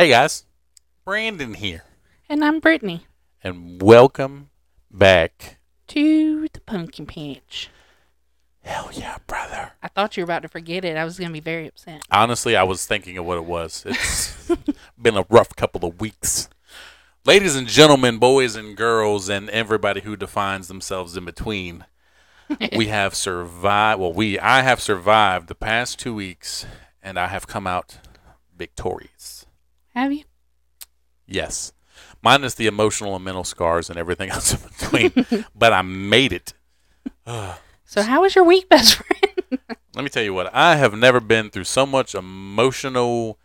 Hey 0.00 0.08
guys, 0.08 0.44
Brandon 1.04 1.52
here, 1.52 1.84
And 2.26 2.42
I'm 2.42 2.58
Brittany. 2.58 3.04
and 3.44 3.82
welcome 3.82 4.48
back. 4.90 5.58
To 5.88 6.48
the 6.50 6.60
Punkin 6.62 7.04
Patch. 7.04 7.68
Hell 8.62 8.88
yeah, 8.94 9.18
brother. 9.26 9.72
I 9.82 9.88
thought 9.88 10.16
you 10.16 10.22
were 10.22 10.24
about 10.24 10.40
to 10.40 10.48
forget 10.48 10.86
it. 10.86 10.96
I 10.96 11.04
was 11.04 11.18
going 11.18 11.28
to 11.28 11.34
be 11.34 11.40
very 11.40 11.68
upset. 11.68 12.00
Honestly, 12.10 12.56
I 12.56 12.62
was 12.62 12.86
thinking 12.86 13.18
of 13.18 13.26
what 13.26 13.36
it 13.36 13.44
was. 13.44 13.84
It's 13.86 14.48
been 14.98 15.18
a 15.18 15.26
rough 15.28 15.54
couple 15.54 15.86
of 15.86 16.00
weeks. 16.00 16.48
Ladies 17.26 17.54
and 17.54 17.68
gentlemen, 17.68 18.16
boys 18.16 18.56
and 18.56 18.78
girls, 18.78 19.28
and 19.28 19.50
everybody 19.50 20.00
who 20.00 20.16
defines 20.16 20.68
themselves 20.68 21.14
in 21.14 21.26
between, 21.26 21.84
we 22.74 22.86
have 22.86 23.14
survived. 23.14 24.00
Well, 24.00 24.14
we, 24.14 24.38
I 24.38 24.62
have 24.62 24.80
survived 24.80 25.48
the 25.48 25.54
past 25.54 25.98
two 25.98 26.14
weeks, 26.14 26.64
and 27.02 27.18
I 27.18 27.26
have 27.26 27.46
come 27.46 27.66
out 27.66 27.98
victorious. 28.56 29.39
Have 30.00 30.14
you? 30.14 30.24
Yes. 31.26 31.74
Minus 32.22 32.54
the 32.54 32.66
emotional 32.66 33.14
and 33.14 33.22
mental 33.22 33.44
scars 33.44 33.90
and 33.90 33.98
everything 33.98 34.30
else 34.34 34.54
in 34.54 34.60
between. 34.66 35.44
but 35.54 35.74
I 35.74 35.82
made 35.82 36.32
it. 36.32 36.54
So, 37.84 38.00
how 38.02 38.22
was 38.22 38.34
your 38.34 38.44
week, 38.44 38.66
best 38.70 38.94
friend? 38.94 39.60
Let 39.94 40.02
me 40.02 40.08
tell 40.08 40.22
you 40.22 40.32
what, 40.32 40.54
I 40.54 40.76
have 40.76 40.94
never 40.94 41.20
been 41.20 41.50
through 41.50 41.64
so 41.64 41.84
much 41.84 42.14
emotional 42.14 43.38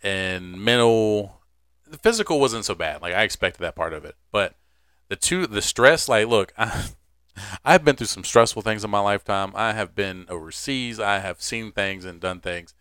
and 0.00 0.60
mental. 0.60 1.40
The 1.88 1.98
physical 1.98 2.38
wasn't 2.38 2.66
so 2.66 2.76
bad. 2.76 3.02
Like, 3.02 3.14
I 3.14 3.24
expected 3.24 3.62
that 3.62 3.74
part 3.74 3.92
of 3.92 4.04
it. 4.04 4.14
But 4.30 4.54
the 5.08 5.16
two, 5.16 5.48
the 5.48 5.60
stress, 5.60 6.08
like, 6.08 6.28
look, 6.28 6.52
I, 6.58 6.84
I've 7.64 7.84
been 7.84 7.96
through 7.96 8.06
some 8.06 8.22
stressful 8.22 8.62
things 8.62 8.84
in 8.84 8.90
my 8.90 9.00
lifetime. 9.00 9.50
I 9.56 9.72
have 9.72 9.96
been 9.96 10.26
overseas. 10.28 11.00
I 11.00 11.18
have 11.18 11.42
seen 11.42 11.72
things 11.72 12.04
and 12.04 12.20
done 12.20 12.38
things. 12.38 12.74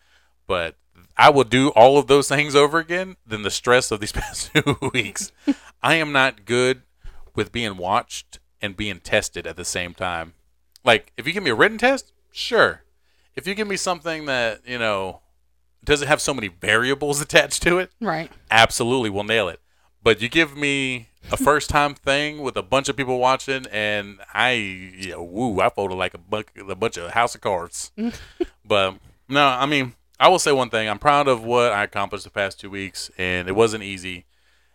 But 0.46 0.78
I 1.18 1.30
will 1.30 1.44
do 1.44 1.70
all 1.70 1.98
of 1.98 2.08
those 2.08 2.28
things 2.28 2.56
over 2.56 2.78
again 2.80 3.16
than 3.26 3.44
the 3.44 3.52
stress 3.52 3.92
of 3.92 4.00
these 4.00 4.12
past 4.14 4.52
two 4.54 4.78
weeks. 4.94 5.32
I 5.82 5.96
am 5.96 6.12
not 6.12 6.46
good 6.46 6.82
with 7.36 7.52
being 7.52 7.78
watched 7.78 8.40
and 8.62 8.76
being 8.76 9.00
tested 9.00 9.46
at 9.48 9.56
the 9.56 9.66
same 9.66 9.94
time. 9.94 10.34
Like, 10.84 11.12
if 11.18 11.26
you 11.28 11.34
give 11.34 11.44
me 11.44 11.52
a 11.52 11.56
written 11.56 11.78
test, 11.78 12.12
sure. 12.32 12.84
If 13.36 13.48
you 13.48 13.56
give 13.56 13.68
me 13.68 13.78
something 13.78 14.26
that, 14.26 14.62
you 14.66 14.78
know, 14.78 15.22
doesn't 15.84 16.08
have 16.08 16.22
so 16.22 16.34
many 16.34 16.48
variables 16.48 17.22
attached 17.22 17.62
to 17.64 17.78
it, 17.80 17.92
right. 18.02 18.32
absolutely 18.52 19.10
we'll 19.10 19.24
nail 19.24 19.50
it. 19.50 19.60
But 20.04 20.22
you 20.22 20.30
give 20.30 20.56
me 20.56 21.10
a 21.32 21.38
first 21.38 21.70
time 21.70 21.96
thing 21.96 22.42
with 22.44 22.56
a 22.56 22.62
bunch 22.62 22.90
of 22.90 22.96
people 22.96 23.18
watching, 23.18 23.66
and 23.72 24.20
I, 24.34 24.52
yeah, 24.52 25.16
woo, 25.16 25.60
I 25.60 25.70
folded 25.70 25.96
like 25.96 26.14
a, 26.14 26.20
buck, 26.20 26.52
a 26.56 26.76
bunch 26.76 26.98
of 26.98 27.12
house 27.12 27.34
of 27.34 27.42
cards. 27.42 27.92
but 28.64 28.96
no, 29.28 29.44
I 29.48 29.66
mean, 29.66 29.96
I 30.20 30.30
will 30.30 30.40
say 30.40 30.52
one 30.52 30.70
thing. 30.70 30.88
I'm 30.88 31.00
proud 31.00 31.28
of 31.28 31.44
what 31.44 31.72
I 31.72 31.84
accomplished 31.84 32.24
the 32.24 32.30
past 32.30 32.60
two 32.60 32.70
weeks, 32.70 33.12
and 33.18 33.48
it 33.48 33.56
wasn't 33.56 33.84
easy. 33.84 34.26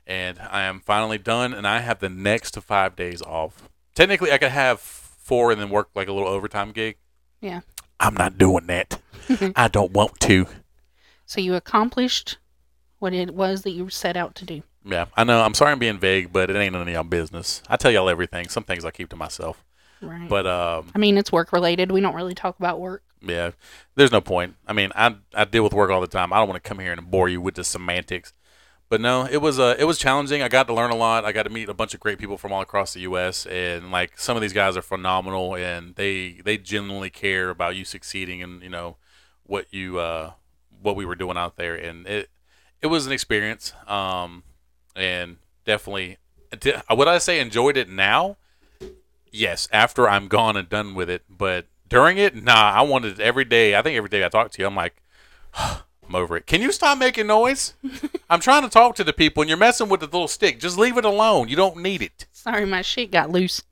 And 0.07 0.39
I 0.39 0.63
am 0.63 0.81
finally 0.81 1.19
done, 1.19 1.55
and 1.55 1.67
I 1.67 1.81
have 1.81 2.01
the 2.01 2.09
next 2.09 2.59
five 2.61 2.97
days 2.97 3.23
off. 3.23 3.69
Technically, 3.95 4.33
I 4.33 4.39
could 4.39 4.51
have 4.51 4.81
four 4.81 5.51
and 5.53 5.61
then 5.61 5.71
work 5.71 5.91
like 5.95 6.09
a 6.09 6.13
little 6.13 6.29
overtime 6.29 6.73
gig. 6.73 6.97
Yeah. 7.41 7.61
I'm 7.99 8.15
not 8.15 8.37
doing 8.39 8.67
that. 8.67 9.01
I 9.57 9.69
don't 9.69 9.93
want 9.93 10.21
to. 10.21 10.47
So, 11.27 11.41
you 11.41 11.55
accomplished 11.55 12.39
what 12.99 13.15
it 13.15 13.35
was 13.35 13.63
that 13.63 13.71
you 13.71 13.89
set 13.89 14.17
out 14.17 14.35
to 14.37 14.45
do. 14.45 14.63
Yeah, 14.85 15.07
I 15.17 15.25
know. 15.25 15.43
I'm 15.43 15.55
sorry 15.55 15.73
I'm 15.73 15.79
being 15.79 15.99
vague, 15.99 16.33
but 16.33 16.51
it 16.51 16.57
ain't 16.57 16.73
none 16.73 16.83
of 16.83 16.93
y'all 16.93 17.05
business. 17.05 17.63
I 17.69 17.77
tell 17.77 17.91
y'all 17.91 18.09
everything. 18.09 18.49
Some 18.49 18.65
things 18.65 18.85
I 18.85 18.91
keep 18.91 19.11
to 19.11 19.17
myself. 19.17 19.65
Right. 20.01 20.29
But 20.29 20.47
um, 20.47 20.91
I 20.95 20.99
mean, 20.99 21.19
it's 21.19 21.31
work 21.31 21.53
related. 21.53 21.93
We 21.93 22.01
don't 22.01 22.15
really 22.15 22.35
talk 22.35 22.59
about 22.59 22.81
work. 22.81 23.03
Yeah, 23.23 23.53
there's 23.95 24.13
no 24.13 24.21
point. 24.21 24.57
I 24.67 24.73
mean, 24.73 24.93
I 24.95 25.17
I 25.35 25.45
deal 25.45 25.65
with 25.65 25.73
work 25.73 25.91
all 25.91 26.01
the 26.01 26.07
time. 26.07 26.33
I 26.33 26.39
don't 26.39 26.49
want 26.49 26.63
to 26.63 26.69
come 26.69 26.79
here 26.79 26.93
and 26.93 27.11
bore 27.11 27.29
you 27.29 27.41
with 27.41 27.55
the 27.55 27.65
semantics. 27.65 28.33
But 28.91 29.01
no, 29.01 29.25
it 29.25 29.37
was 29.37 29.61
uh, 29.61 29.77
it 29.79 29.85
was 29.85 29.99
challenging. 29.99 30.43
I 30.43 30.49
got 30.49 30.67
to 30.67 30.75
learn 30.75 30.91
a 30.91 30.97
lot. 30.97 31.25
I 31.25 31.31
got 31.31 31.45
to 31.45 31.51
meet 31.51 31.69
a 31.69 31.75
bunch 31.75 31.95
of 31.95 32.01
great 32.01 32.19
people 32.19 32.37
from 32.37 32.53
all 32.53 32.61
across 32.61 32.93
the 32.93 33.01
U.S. 33.01 33.47
and 33.47 33.93
like 33.93 34.19
some 34.19 34.37
of 34.37 34.43
these 34.43 34.53
guys 34.53 34.77
are 34.77 34.83
phenomenal, 34.83 35.55
and 35.55 35.95
they 35.95 36.41
they 36.45 36.59
genuinely 36.59 37.09
care 37.09 37.51
about 37.51 37.77
you 37.77 37.85
succeeding 37.85 38.43
and 38.43 38.63
you 38.63 38.69
know 38.69 38.97
what 39.45 39.73
you 39.73 40.01
uh 40.01 40.33
what 40.83 40.97
we 40.97 41.05
were 41.05 41.15
doing 41.15 41.37
out 41.37 41.57
there, 41.57 41.77
and 41.77 42.07
it 42.09 42.31
it 42.83 42.89
was 42.89 43.07
an 43.07 43.13
experience. 43.13 43.73
Um, 43.87 44.43
and 44.97 45.37
definitely, 45.65 46.19
would 46.91 47.09
I 47.09 47.19
say 47.19 47.39
enjoyed 47.39 47.77
it 47.77 47.89
now? 47.89 48.39
Yes, 49.31 49.69
after 49.71 50.09
I'm 50.09 50.27
gone 50.27 50.57
and 50.57 50.69
done 50.69 50.97
with 50.97 51.09
it, 51.09 51.23
but 51.29 51.67
during 51.91 52.17
it, 52.17 52.43
nah, 52.43 52.73
I 52.73 52.81
wanted 52.83 53.21
it 53.21 53.21
every 53.21 53.45
day. 53.45 53.77
I 53.77 53.83
think 53.83 53.97
every 53.97 54.09
day 54.09 54.25
I 54.25 54.29
talk 54.29 54.51
to 54.53 54.63
you, 54.63 54.67
I'm 54.67 54.75
like, 54.75 55.03
I'm 56.11 56.15
over 56.15 56.37
it. 56.37 56.47
Can 56.47 56.63
you 56.63 56.73
stop 56.73 56.97
making 56.97 57.27
noise? 57.27 57.75
I'm 58.31 58.41
trying 58.41 58.63
to 58.63 58.69
talk 58.69 58.97
to 58.97 59.05
the 59.05 59.13
people, 59.13 59.43
and 59.43 59.49
you're 59.49 59.59
messing 59.59 59.89
with 59.89 60.01
the 60.01 60.07
little 60.07 60.29
stick. 60.29 60.59
Just 60.59 60.79
leave 60.79 60.97
it 60.97 61.05
alone. 61.05 61.49
You 61.49 61.57
don't 61.57 61.77
need 61.77 62.01
it. 62.01 62.27
Sorry, 62.33 62.65
my 62.65 62.83
shit 62.83 63.11
got 63.11 63.31
loose. 63.31 63.63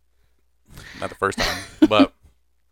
Not 1.01 1.09
the 1.09 1.17
first 1.17 1.39
time, 1.39 1.65
but 1.89 2.13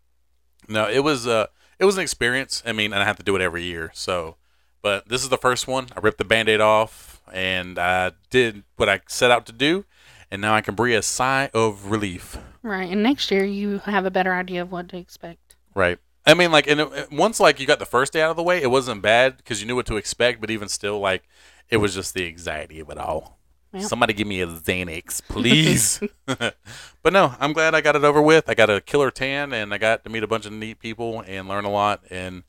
no, 0.69 0.87
it 0.87 0.99
was 0.99 1.25
uh, 1.25 1.47
it 1.79 1.85
was 1.85 1.97
an 1.97 2.03
experience. 2.03 2.61
I 2.65 2.71
mean, 2.71 2.93
and 2.93 3.01
I 3.01 3.05
have 3.05 3.17
to 3.17 3.23
do 3.23 3.35
it 3.35 3.41
every 3.41 3.63
year. 3.63 3.91
So, 3.93 4.35
but 4.81 5.09
this 5.09 5.23
is 5.23 5.29
the 5.29 5.37
first 5.37 5.67
one. 5.67 5.87
I 5.95 5.99
ripped 5.99 6.19
the 6.19 6.25
band-aid 6.25 6.61
off, 6.61 7.21
and 7.33 7.79
I 7.79 8.11
did 8.29 8.63
what 8.75 8.87
I 8.87 9.01
set 9.07 9.31
out 9.31 9.45
to 9.47 9.51
do, 9.51 9.85
and 10.31 10.41
now 10.41 10.53
I 10.53 10.61
can 10.61 10.75
breathe 10.75 10.97
a 10.97 11.01
sigh 11.01 11.49
of 11.53 11.89
relief. 11.91 12.37
Right. 12.67 12.91
And 12.91 13.01
next 13.01 13.31
year, 13.31 13.45
you 13.45 13.79
have 13.79 14.05
a 14.05 14.11
better 14.11 14.33
idea 14.33 14.61
of 14.61 14.73
what 14.73 14.89
to 14.89 14.97
expect. 14.97 15.55
Right. 15.73 15.99
I 16.25 16.33
mean, 16.33 16.51
like, 16.51 16.67
and 16.67 16.81
it, 16.81 17.11
once 17.13 17.39
like 17.39 17.61
you 17.61 17.65
got 17.65 17.79
the 17.79 17.85
first 17.85 18.11
day 18.11 18.21
out 18.21 18.31
of 18.31 18.35
the 18.35 18.43
way, 18.43 18.61
it 18.61 18.69
wasn't 18.69 19.01
bad 19.01 19.37
because 19.37 19.61
you 19.61 19.67
knew 19.67 19.77
what 19.77 19.85
to 19.85 19.95
expect. 19.95 20.41
But 20.41 20.51
even 20.51 20.67
still, 20.67 20.99
like, 20.99 21.23
it 21.69 21.77
was 21.77 21.95
just 21.95 22.13
the 22.13 22.27
anxiety 22.27 22.81
of 22.81 22.89
it 22.89 22.97
all. 22.97 23.39
Yep. 23.71 23.83
Somebody 23.83 24.13
give 24.13 24.27
me 24.27 24.41
a 24.41 24.47
Xanax, 24.47 25.21
please. 25.29 26.01
but 26.25 27.13
no, 27.13 27.35
I'm 27.39 27.53
glad 27.53 27.73
I 27.73 27.79
got 27.79 27.95
it 27.95 28.03
over 28.03 28.21
with. 28.21 28.49
I 28.49 28.53
got 28.53 28.69
a 28.69 28.81
killer 28.81 29.11
tan, 29.11 29.53
and 29.53 29.73
I 29.73 29.77
got 29.77 30.03
to 30.03 30.09
meet 30.09 30.23
a 30.23 30.27
bunch 30.27 30.45
of 30.45 30.51
neat 30.51 30.79
people 30.79 31.23
and 31.25 31.47
learn 31.47 31.63
a 31.63 31.71
lot. 31.71 32.03
And 32.09 32.43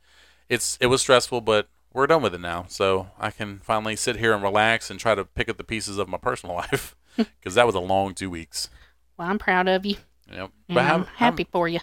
it's 0.49 0.77
it 0.81 0.87
was 0.87 1.01
stressful, 1.01 1.43
but 1.43 1.69
we're 1.93 2.09
done 2.09 2.23
with 2.23 2.35
it 2.35 2.41
now, 2.41 2.67
so 2.69 3.11
I 3.21 3.31
can 3.31 3.59
finally 3.59 3.95
sit 3.95 4.17
here 4.17 4.35
and 4.35 4.43
relax 4.43 4.91
and 4.91 4.99
try 4.99 5.15
to 5.15 5.25
pick 5.25 5.49
up 5.49 5.59
the 5.59 5.65
pieces 5.65 5.97
of 5.97 6.09
my 6.09 6.19
personal 6.19 6.57
life 6.63 6.97
because 7.17 7.55
that 7.55 7.67
was 7.67 7.77
a 7.77 7.81
long 7.81 8.15
two 8.15 8.31
weeks. 8.31 8.69
Well, 9.17 9.29
I'm 9.29 9.39
proud 9.39 9.69
of 9.69 9.87
you. 9.87 9.97
Yep. 10.33 10.51
But 10.69 10.79
I'm 10.79 11.05
how- 11.05 11.11
happy 11.17 11.47
for 11.51 11.69
you. 11.69 11.81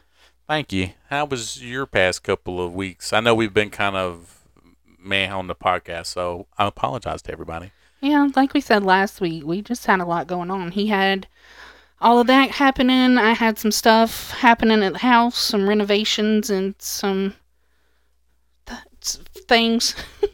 Thank 0.47 0.72
you. 0.72 0.91
How 1.09 1.25
was 1.25 1.63
your 1.63 1.85
past 1.88 2.22
couple 2.23 2.61
of 2.63 2.73
weeks? 2.75 3.11
I 3.13 3.19
know 3.19 3.33
we've 3.33 3.53
been 3.53 3.72
kind 3.72 3.95
of 3.95 4.44
meh 5.00 5.29
on 5.31 5.47
the 5.47 5.56
podcast, 5.56 6.06
so 6.07 6.45
I 6.57 6.67
apologize 6.67 7.22
to 7.23 7.31
everybody. 7.31 7.72
Yeah, 8.01 8.28
like 8.35 8.53
we 8.53 8.61
said 8.61 8.83
last 8.83 9.19
week, 9.22 9.44
we 9.44 9.61
just 9.63 9.85
had 9.88 10.00
a 10.00 10.06
lot 10.06 10.28
going 10.28 10.51
on. 10.51 10.72
He 10.72 10.88
had 10.88 11.28
all 12.00 12.19
of 12.19 12.28
that 12.28 12.51
happening. 12.51 13.17
I 13.17 13.31
had 13.33 13.57
some 13.57 13.72
stuff 13.72 14.29
happening 14.31 14.83
at 14.83 14.94
the 14.94 15.00
house, 15.00 15.35
some 15.38 15.67
renovations 15.67 16.51
and 16.51 16.75
some 16.77 17.33
th- 18.67 18.79
things. 19.47 19.95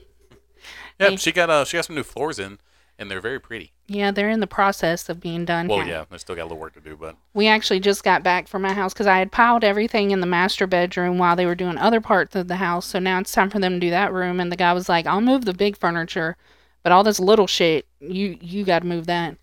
Yep, 1.00 1.10
Hey. 1.10 1.16
she 1.18 1.32
got 1.32 1.50
uh 1.50 1.66
she 1.66 1.78
got 1.78 1.86
some 1.86 1.96
new 1.96 2.04
floors 2.04 2.38
in, 2.38 2.60
and 3.00 3.10
they're 3.10 3.22
very 3.22 3.40
pretty. 3.40 3.72
Yeah, 3.92 4.12
they're 4.12 4.30
in 4.30 4.40
the 4.40 4.48
process 4.48 5.10
of 5.10 5.20
being 5.20 5.44
done. 5.44 5.68
Well, 5.68 5.82
Ha- 5.82 5.86
yeah, 5.86 6.06
they 6.10 6.18
still 6.18 6.36
got 6.36 6.44
a 6.44 6.46
little 6.46 6.58
work 6.60 6.76
to 6.76 6.80
do, 6.80 6.96
but 6.96 7.18
We 7.34 7.48
actually 7.48 7.82
just 7.82 8.06
got 8.06 8.24
back 8.24 8.48
from 8.48 8.62
my 8.62 8.72
house 8.72 8.94
because 8.94 9.06
I 9.06 9.20
had 9.20 9.34
piled 9.34 9.66
everything 9.66 10.12
in 10.12 10.22
the 10.22 10.26
master 10.28 10.66
bedroom 10.66 11.18
while 11.18 11.36
they 11.36 11.46
were 11.46 11.56
doing 11.56 11.78
other 11.78 12.00
parts 12.00 12.34
of 12.38 12.48
the 12.48 12.56
house. 12.56 12.86
So 12.86 13.00
now 13.00 13.20
it's 13.20 13.34
time 13.34 13.50
for 13.50 13.60
them 13.60 13.74
to 13.74 13.80
do 13.80 13.90
that 13.90 14.14
room. 14.14 14.40
And 14.40 14.50
the 14.50 14.56
guy 14.56 14.72
was 14.72 14.88
like, 14.88 15.06
"I'll 15.06 15.20
move 15.20 15.44
the 15.44 15.54
big 15.54 15.76
furniture, 15.76 16.38
but 16.84 16.94
all 16.94 17.04
this 17.04 17.20
little 17.20 17.48
shit, 17.48 17.86
you 18.00 18.38
you 18.40 18.64
got 18.64 18.80
to 18.80 18.86
move 18.88 19.08
that." 19.08 19.36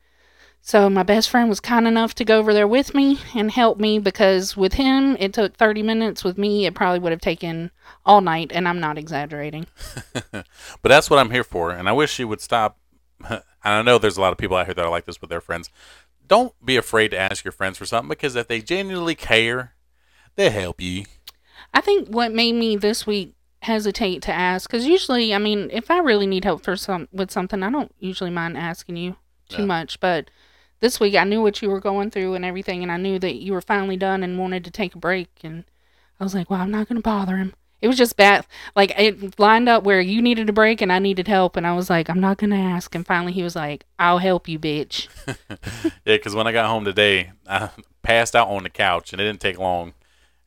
So 0.62 0.88
my 0.88 1.02
best 1.02 1.28
friend 1.28 1.50
was 1.50 1.60
kind 1.60 1.86
enough 1.86 2.14
to 2.14 2.24
go 2.24 2.38
over 2.38 2.54
there 2.54 2.66
with 2.66 2.94
me 2.94 3.18
and 3.34 3.50
help 3.50 3.78
me 3.78 3.98
because 3.98 4.56
with 4.56 4.74
him 4.74 5.14
it 5.20 5.34
took 5.34 5.56
30 5.56 5.82
minutes. 5.82 6.24
With 6.24 6.38
me, 6.38 6.64
it 6.64 6.74
probably 6.74 7.00
would 7.00 7.12
have 7.12 7.20
taken 7.20 7.70
all 8.06 8.22
night, 8.22 8.50
and 8.54 8.66
I'm 8.66 8.80
not 8.80 8.96
exaggerating. 8.96 9.66
but 10.32 10.44
that's 10.82 11.10
what 11.10 11.18
I'm 11.18 11.30
here 11.30 11.44
for, 11.44 11.70
and 11.70 11.86
I 11.88 11.92
wish 11.92 12.12
she 12.12 12.24
would 12.24 12.40
stop. 12.40 12.78
and 13.64 13.74
I 13.74 13.82
know 13.82 13.98
there's 13.98 14.16
a 14.16 14.20
lot 14.20 14.32
of 14.32 14.38
people 14.38 14.56
out 14.56 14.66
here 14.66 14.74
that 14.74 14.84
are 14.84 14.90
like 14.90 15.04
this 15.06 15.20
with 15.20 15.30
their 15.30 15.40
friends. 15.40 15.70
Don't 16.26 16.52
be 16.64 16.76
afraid 16.76 17.08
to 17.12 17.18
ask 17.18 17.44
your 17.44 17.52
friends 17.52 17.78
for 17.78 17.86
something 17.86 18.08
because 18.08 18.36
if 18.36 18.48
they 18.48 18.60
genuinely 18.60 19.14
care, 19.14 19.74
they 20.36 20.50
help 20.50 20.80
you. 20.80 21.04
I 21.72 21.80
think 21.80 22.08
what 22.08 22.32
made 22.32 22.54
me 22.54 22.76
this 22.76 23.06
week 23.06 23.34
hesitate 23.62 24.22
to 24.22 24.32
ask 24.32 24.70
because 24.70 24.86
usually, 24.86 25.34
I 25.34 25.38
mean, 25.38 25.68
if 25.72 25.90
I 25.90 25.98
really 25.98 26.26
need 26.26 26.44
help 26.44 26.62
for 26.62 26.76
some 26.76 27.08
with 27.12 27.30
something, 27.30 27.62
I 27.62 27.70
don't 27.70 27.92
usually 27.98 28.30
mind 28.30 28.56
asking 28.56 28.96
you 28.96 29.16
too 29.48 29.62
Yeah. 29.62 29.66
much. 29.66 30.00
But 30.00 30.30
this 30.80 31.00
week, 31.00 31.16
I 31.16 31.24
knew 31.24 31.42
what 31.42 31.60
you 31.60 31.70
were 31.70 31.80
going 31.80 32.10
through 32.10 32.34
and 32.34 32.44
everything, 32.44 32.82
and 32.82 32.92
I 32.92 32.96
knew 32.98 33.18
that 33.18 33.36
you 33.36 33.52
were 33.52 33.60
finally 33.60 33.96
done 33.96 34.22
and 34.22 34.38
wanted 34.38 34.64
to 34.64 34.70
take 34.70 34.94
a 34.94 34.98
break. 34.98 35.28
And 35.42 35.64
I 36.20 36.24
was 36.24 36.34
like, 36.34 36.48
well, 36.50 36.60
I'm 36.60 36.70
not 36.70 36.88
going 36.88 36.96
to 36.98 37.02
bother 37.02 37.36
him. 37.36 37.54
It 37.80 37.88
was 37.88 37.96
just 37.96 38.16
bad. 38.16 38.46
Like 38.74 38.92
it 38.98 39.38
lined 39.38 39.68
up 39.68 39.84
where 39.84 40.00
you 40.00 40.20
needed 40.20 40.48
a 40.48 40.52
break 40.52 40.80
and 40.80 40.92
I 40.92 40.98
needed 40.98 41.28
help, 41.28 41.56
and 41.56 41.66
I 41.66 41.74
was 41.74 41.88
like, 41.88 42.10
I'm 42.10 42.20
not 42.20 42.38
to 42.38 42.52
ask. 42.52 42.94
And 42.94 43.06
finally, 43.06 43.32
he 43.32 43.42
was 43.42 43.54
like, 43.54 43.84
I'll 43.98 44.18
help 44.18 44.48
you, 44.48 44.58
bitch. 44.58 45.08
Yeah, 46.04 46.16
because 46.16 46.34
when 46.34 46.46
I 46.46 46.52
got 46.52 46.66
home 46.66 46.86
today, 46.86 47.32
I 47.46 47.68
passed 48.02 48.34
out 48.34 48.48
on 48.48 48.62
the 48.62 48.70
couch, 48.70 49.12
and 49.12 49.20
it 49.20 49.24
didn't 49.24 49.40
take 49.40 49.58
long. 49.58 49.92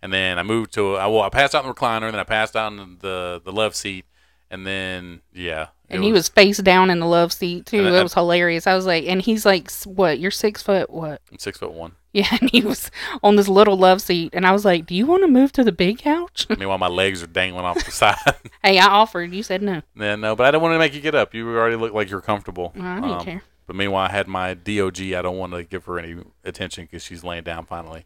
And 0.01 0.12
then 0.12 0.39
I 0.39 0.44
moved 0.44 0.74
to 0.74 0.95
I 0.95 1.06
well, 1.07 1.22
I 1.22 1.30
passed 1.30 1.54
out 1.54 1.63
in 1.63 1.69
the 1.69 1.75
recliner, 1.75 2.06
and 2.06 2.13
then 2.13 2.19
I 2.19 2.24
passed 2.24 2.56
out 2.56 2.74
in 2.74 2.98
the 3.00 3.39
the 3.44 3.51
love 3.51 3.75
seat, 3.75 4.06
and 4.51 4.68
then 4.68 5.21
yeah, 5.33 5.68
And 5.89 6.03
he 6.03 6.12
was 6.12 6.30
face 6.30 6.59
down 6.59 6.89
in 6.92 7.00
the 7.00 7.07
love 7.07 7.33
seat 7.33 7.65
too. 7.65 7.88
It 7.88 8.03
was 8.03 8.13
hilarious. 8.13 8.68
I 8.68 8.75
was 8.75 8.86
like, 8.86 9.06
and 9.07 9.19
he's 9.21 9.45
like, 9.45 9.71
"What? 9.86 10.19
You're 10.19 10.30
six 10.31 10.62
foot? 10.62 10.89
What?" 10.92 11.21
I'm 11.31 11.39
six 11.39 11.57
foot 11.57 11.71
one. 11.74 11.94
Yeah, 12.13 12.27
and 12.42 12.50
he 12.51 12.62
was 12.62 12.92
on 13.24 13.38
this 13.38 13.48
little 13.48 13.77
love 13.77 14.01
seat, 14.01 14.31
and 14.33 14.45
I 14.45 14.51
was 14.51 14.65
like, 14.65 14.86
"Do 14.86 14.94
you 14.94 15.06
want 15.06 15.24
to 15.24 15.27
move 15.27 15.51
to 15.53 15.63
the 15.63 15.71
big 15.71 15.98
couch?" 16.00 16.45
Meanwhile, 16.50 16.77
my 16.77 16.88
legs 16.89 17.24
are 17.24 17.27
dangling 17.27 17.65
off 17.65 17.83
the 17.83 17.92
side. 18.03 18.18
hey, 18.63 18.77
I 18.77 18.86
offered. 18.88 19.33
You 19.33 19.42
said 19.44 19.62
no. 19.63 19.81
yeah, 19.95 20.15
no, 20.18 20.36
but 20.36 20.45
I 20.45 20.51
didn't 20.51 20.62
want 20.63 20.75
to 20.75 20.80
make 20.80 20.94
you 20.94 21.01
get 21.01 21.15
up. 21.15 21.33
You 21.33 21.48
already 21.50 21.77
looked 21.77 21.95
like 21.95 22.09
you're 22.09 22.21
comfortable. 22.21 22.74
I 22.75 22.95
didn't 22.95 23.12
Um, 23.12 23.25
care. 23.25 23.44
But 23.68 23.75
meanwhile, 23.77 24.06
I 24.07 24.12
had 24.12 24.27
my 24.27 24.53
DOG. 24.53 25.00
I 25.13 25.21
don't 25.21 25.38
want 25.38 25.53
to 25.53 25.63
give 25.63 25.86
her 25.86 25.98
any 25.98 26.21
attention 26.44 26.83
because 26.86 27.03
she's 27.06 27.24
laying 27.24 27.44
down 27.44 27.65
finally. 27.65 28.06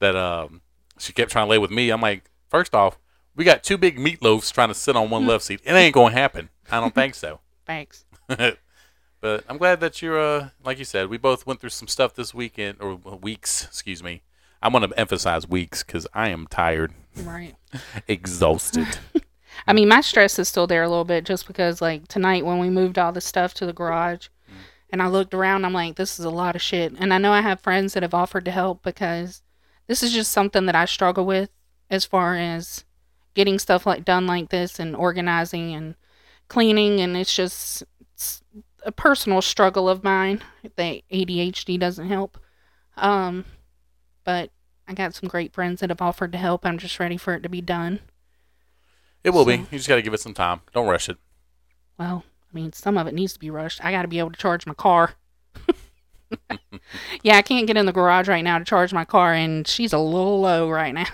that 0.00 0.16
um, 0.16 0.62
she 0.98 1.12
kept 1.12 1.30
trying 1.30 1.46
to 1.46 1.50
lay 1.50 1.58
with 1.58 1.70
me. 1.70 1.90
I'm 1.90 2.00
like, 2.00 2.24
first 2.48 2.74
off, 2.74 2.98
we 3.36 3.44
got 3.44 3.62
two 3.62 3.78
big 3.78 3.98
meatloafs 3.98 4.52
trying 4.52 4.68
to 4.68 4.74
sit 4.74 4.96
on 4.96 5.10
one 5.10 5.26
left 5.26 5.44
seat. 5.44 5.60
It 5.64 5.72
ain't 5.72 5.94
gonna 5.94 6.14
happen. 6.14 6.48
I 6.70 6.80
don't 6.80 6.94
think 6.94 7.14
so. 7.14 7.40
Thanks. 7.66 8.04
but 8.28 9.44
I'm 9.48 9.58
glad 9.58 9.80
that 9.80 10.02
you're, 10.02 10.18
uh, 10.18 10.48
like 10.64 10.78
you 10.78 10.84
said, 10.84 11.08
we 11.08 11.18
both 11.18 11.46
went 11.46 11.60
through 11.60 11.70
some 11.70 11.88
stuff 11.88 12.14
this 12.14 12.34
weekend 12.34 12.78
or 12.80 12.98
uh, 13.06 13.16
weeks. 13.16 13.64
Excuse 13.64 14.02
me. 14.02 14.22
I'm 14.62 14.72
gonna 14.72 14.88
emphasize 14.96 15.48
weeks 15.48 15.82
because 15.82 16.06
I 16.14 16.28
am 16.30 16.46
tired, 16.46 16.92
Right. 17.16 17.54
exhausted. 18.08 18.98
I 19.66 19.72
mean, 19.72 19.88
my 19.88 20.00
stress 20.00 20.38
is 20.38 20.48
still 20.48 20.66
there 20.66 20.82
a 20.82 20.88
little 20.88 21.04
bit 21.04 21.24
just 21.24 21.46
because, 21.46 21.82
like, 21.82 22.08
tonight 22.08 22.44
when 22.46 22.58
we 22.58 22.70
moved 22.70 22.98
all 22.98 23.12
the 23.12 23.20
stuff 23.20 23.54
to 23.54 23.66
the 23.66 23.72
garage 23.72 24.28
and 24.90 25.02
I 25.02 25.08
looked 25.08 25.34
around, 25.34 25.64
I'm 25.64 25.72
like, 25.72 25.96
this 25.96 26.18
is 26.18 26.24
a 26.24 26.30
lot 26.30 26.56
of 26.56 26.62
shit. 26.62 26.94
And 26.98 27.12
I 27.12 27.18
know 27.18 27.32
I 27.32 27.40
have 27.40 27.60
friends 27.60 27.92
that 27.94 28.02
have 28.02 28.14
offered 28.14 28.44
to 28.46 28.50
help 28.50 28.82
because 28.82 29.42
this 29.86 30.02
is 30.02 30.12
just 30.12 30.32
something 30.32 30.66
that 30.66 30.74
I 30.74 30.86
struggle 30.86 31.26
with 31.26 31.50
as 31.90 32.04
far 32.04 32.34
as 32.36 32.84
getting 33.34 33.58
stuff 33.58 33.86
like 33.86 34.04
done 34.04 34.26
like 34.26 34.50
this 34.50 34.78
and 34.78 34.94
organizing 34.96 35.74
and 35.74 35.94
cleaning. 36.48 37.00
And 37.00 37.16
it's 37.16 37.34
just 37.34 37.82
it's 38.12 38.42
a 38.84 38.92
personal 38.92 39.42
struggle 39.42 39.88
of 39.88 40.04
mine 40.04 40.42
that 40.76 41.02
ADHD 41.12 41.78
doesn't 41.78 42.08
help. 42.08 42.38
Um, 42.96 43.44
but 44.24 44.50
I 44.86 44.94
got 44.94 45.14
some 45.14 45.28
great 45.28 45.52
friends 45.52 45.80
that 45.80 45.90
have 45.90 46.02
offered 46.02 46.32
to 46.32 46.38
help. 46.38 46.64
I'm 46.64 46.78
just 46.78 47.00
ready 47.00 47.16
for 47.16 47.34
it 47.34 47.42
to 47.42 47.48
be 47.48 47.60
done. 47.60 48.00
it 49.22 49.30
will 49.30 49.44
be. 49.44 49.56
You 49.56 49.78
just 49.78 49.88
gotta 49.88 50.02
give 50.02 50.14
it 50.14 50.20
some 50.20 50.34
time. 50.34 50.60
Don't 50.72 50.88
rush 50.88 51.08
it. 51.08 51.16
Well, 51.98 52.24
I 52.54 52.56
mean, 52.56 52.72
some 52.72 52.96
of 52.96 53.06
it 53.06 53.14
needs 53.14 53.32
to 53.32 53.38
be 53.38 53.50
rushed. 53.50 53.84
I 53.84 53.90
got 53.90 54.02
to 54.02 54.08
be 54.08 54.18
able 54.20 54.30
to 54.30 54.38
charge 54.38 54.66
my 54.66 54.74
car. 54.74 55.14
yeah, 57.22 57.36
I 57.36 57.42
can't 57.42 57.66
get 57.66 57.76
in 57.76 57.86
the 57.86 57.92
garage 57.92 58.28
right 58.28 58.44
now 58.44 58.58
to 58.58 58.64
charge 58.64 58.92
my 58.92 59.04
car, 59.04 59.32
and 59.32 59.66
she's 59.66 59.92
a 59.92 59.98
little 59.98 60.40
low 60.40 60.68
right 60.70 60.94
now. 60.94 61.06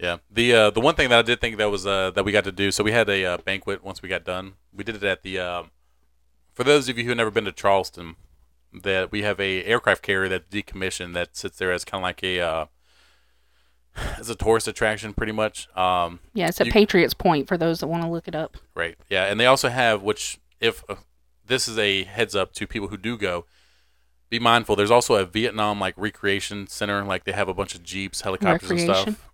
Yeah. 0.00 0.18
The 0.30 0.54
uh, 0.54 0.70
the 0.70 0.80
one 0.80 0.94
thing 0.94 1.10
that 1.10 1.18
I 1.18 1.22
did 1.22 1.40
think 1.40 1.58
that 1.58 1.70
was 1.70 1.86
uh, 1.86 2.10
that 2.12 2.24
we 2.24 2.32
got 2.32 2.44
to 2.44 2.52
do. 2.52 2.70
So 2.70 2.82
we 2.82 2.92
had 2.92 3.08
a 3.08 3.24
uh, 3.24 3.38
banquet 3.38 3.84
once 3.84 4.02
we 4.02 4.08
got 4.08 4.24
done. 4.24 4.54
We 4.72 4.82
did 4.84 4.96
it 4.96 5.04
at 5.04 5.22
the. 5.22 5.38
Um, 5.38 5.70
for 6.54 6.64
those 6.64 6.88
of 6.88 6.96
you 6.98 7.04
who 7.04 7.10
have 7.10 7.18
never 7.18 7.30
been 7.30 7.44
to 7.44 7.52
Charleston, 7.52 8.16
that 8.72 9.12
we 9.12 9.22
have 9.22 9.38
a 9.38 9.64
aircraft 9.64 10.02
carrier 10.02 10.28
that's 10.28 10.48
decommissioned 10.48 11.14
that 11.14 11.36
sits 11.36 11.58
there 11.58 11.72
as 11.72 11.84
kind 11.84 12.00
of 12.00 12.04
like 12.04 12.22
a. 12.22 12.40
Uh, 12.40 12.66
as 14.18 14.30
a 14.30 14.34
tourist 14.34 14.68
attraction, 14.68 15.12
pretty 15.12 15.32
much. 15.32 15.68
Um, 15.76 16.20
Yeah, 16.32 16.48
it's 16.48 16.60
at 16.60 16.66
You- 16.68 16.72
Patriots 16.72 17.14
Point 17.14 17.46
for 17.48 17.58
those 17.58 17.80
that 17.80 17.88
want 17.88 18.02
to 18.02 18.08
look 18.08 18.26
it 18.28 18.34
up. 18.34 18.56
Right. 18.74 18.96
Yeah, 19.08 19.24
and 19.24 19.38
they 19.38 19.46
also 19.46 19.68
have 19.68 20.02
which 20.02 20.38
if 20.60 20.82
uh, 20.88 20.96
this 21.46 21.68
is 21.68 21.78
a 21.78 22.04
heads 22.04 22.34
up 22.34 22.52
to 22.54 22.66
people 22.66 22.88
who 22.88 22.96
do 22.96 23.18
go, 23.18 23.44
be 24.30 24.38
mindful. 24.38 24.76
There's 24.76 24.90
also 24.90 25.16
a 25.16 25.24
Vietnam 25.24 25.80
like 25.80 25.94
recreation 25.96 26.68
center. 26.68 27.04
Like 27.04 27.24
they 27.24 27.32
have 27.32 27.48
a 27.48 27.54
bunch 27.54 27.74
of 27.74 27.82
jeeps, 27.82 28.20
helicopters, 28.22 28.70
and 28.70 28.80
stuff. 28.80 29.29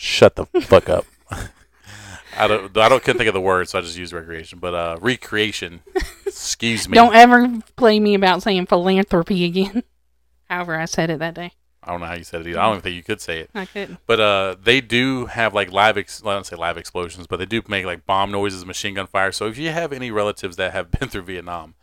Shut 0.00 0.36
the 0.36 0.46
fuck 0.60 0.88
up. 0.88 1.06
I 2.36 2.46
don't. 2.46 2.76
I 2.78 2.88
don't. 2.88 3.02
Couldn't 3.02 3.18
think 3.18 3.26
of 3.26 3.34
the 3.34 3.40
word, 3.40 3.68
so 3.68 3.80
I 3.80 3.82
just 3.82 3.98
use 3.98 4.12
recreation. 4.12 4.60
But 4.60 4.72
uh, 4.72 4.96
recreation. 5.00 5.80
excuse 6.24 6.88
me. 6.88 6.94
Don't 6.94 7.16
ever 7.16 7.60
play 7.74 7.98
me 7.98 8.14
about 8.14 8.44
saying 8.44 8.66
philanthropy 8.66 9.44
again. 9.44 9.82
However, 10.48 10.76
I 10.76 10.84
said 10.84 11.10
it 11.10 11.18
that 11.18 11.34
day. 11.34 11.50
I 11.82 11.90
don't 11.90 11.98
know 11.98 12.06
how 12.06 12.14
you 12.14 12.22
said 12.22 12.42
it. 12.42 12.50
Either. 12.50 12.60
I 12.60 12.62
don't 12.66 12.74
even 12.74 12.82
think 12.82 12.94
you 12.94 13.02
could 13.02 13.20
say 13.20 13.40
it. 13.40 13.50
I 13.56 13.66
couldn't. 13.66 13.98
But 14.06 14.20
uh, 14.20 14.56
they 14.62 14.80
do 14.80 15.26
have 15.26 15.52
like 15.52 15.72
live. 15.72 15.98
Ex- 15.98 16.22
well, 16.22 16.30
I 16.30 16.36
don't 16.36 16.46
say 16.46 16.54
live 16.54 16.76
explosions, 16.76 17.26
but 17.26 17.40
they 17.40 17.46
do 17.46 17.60
make 17.66 17.84
like 17.84 18.06
bomb 18.06 18.30
noises, 18.30 18.64
machine 18.64 18.94
gun 18.94 19.08
fire. 19.08 19.32
So 19.32 19.48
if 19.48 19.58
you 19.58 19.70
have 19.70 19.92
any 19.92 20.12
relatives 20.12 20.54
that 20.58 20.70
have 20.72 20.92
been 20.92 21.08
through 21.08 21.22
Vietnam, 21.22 21.74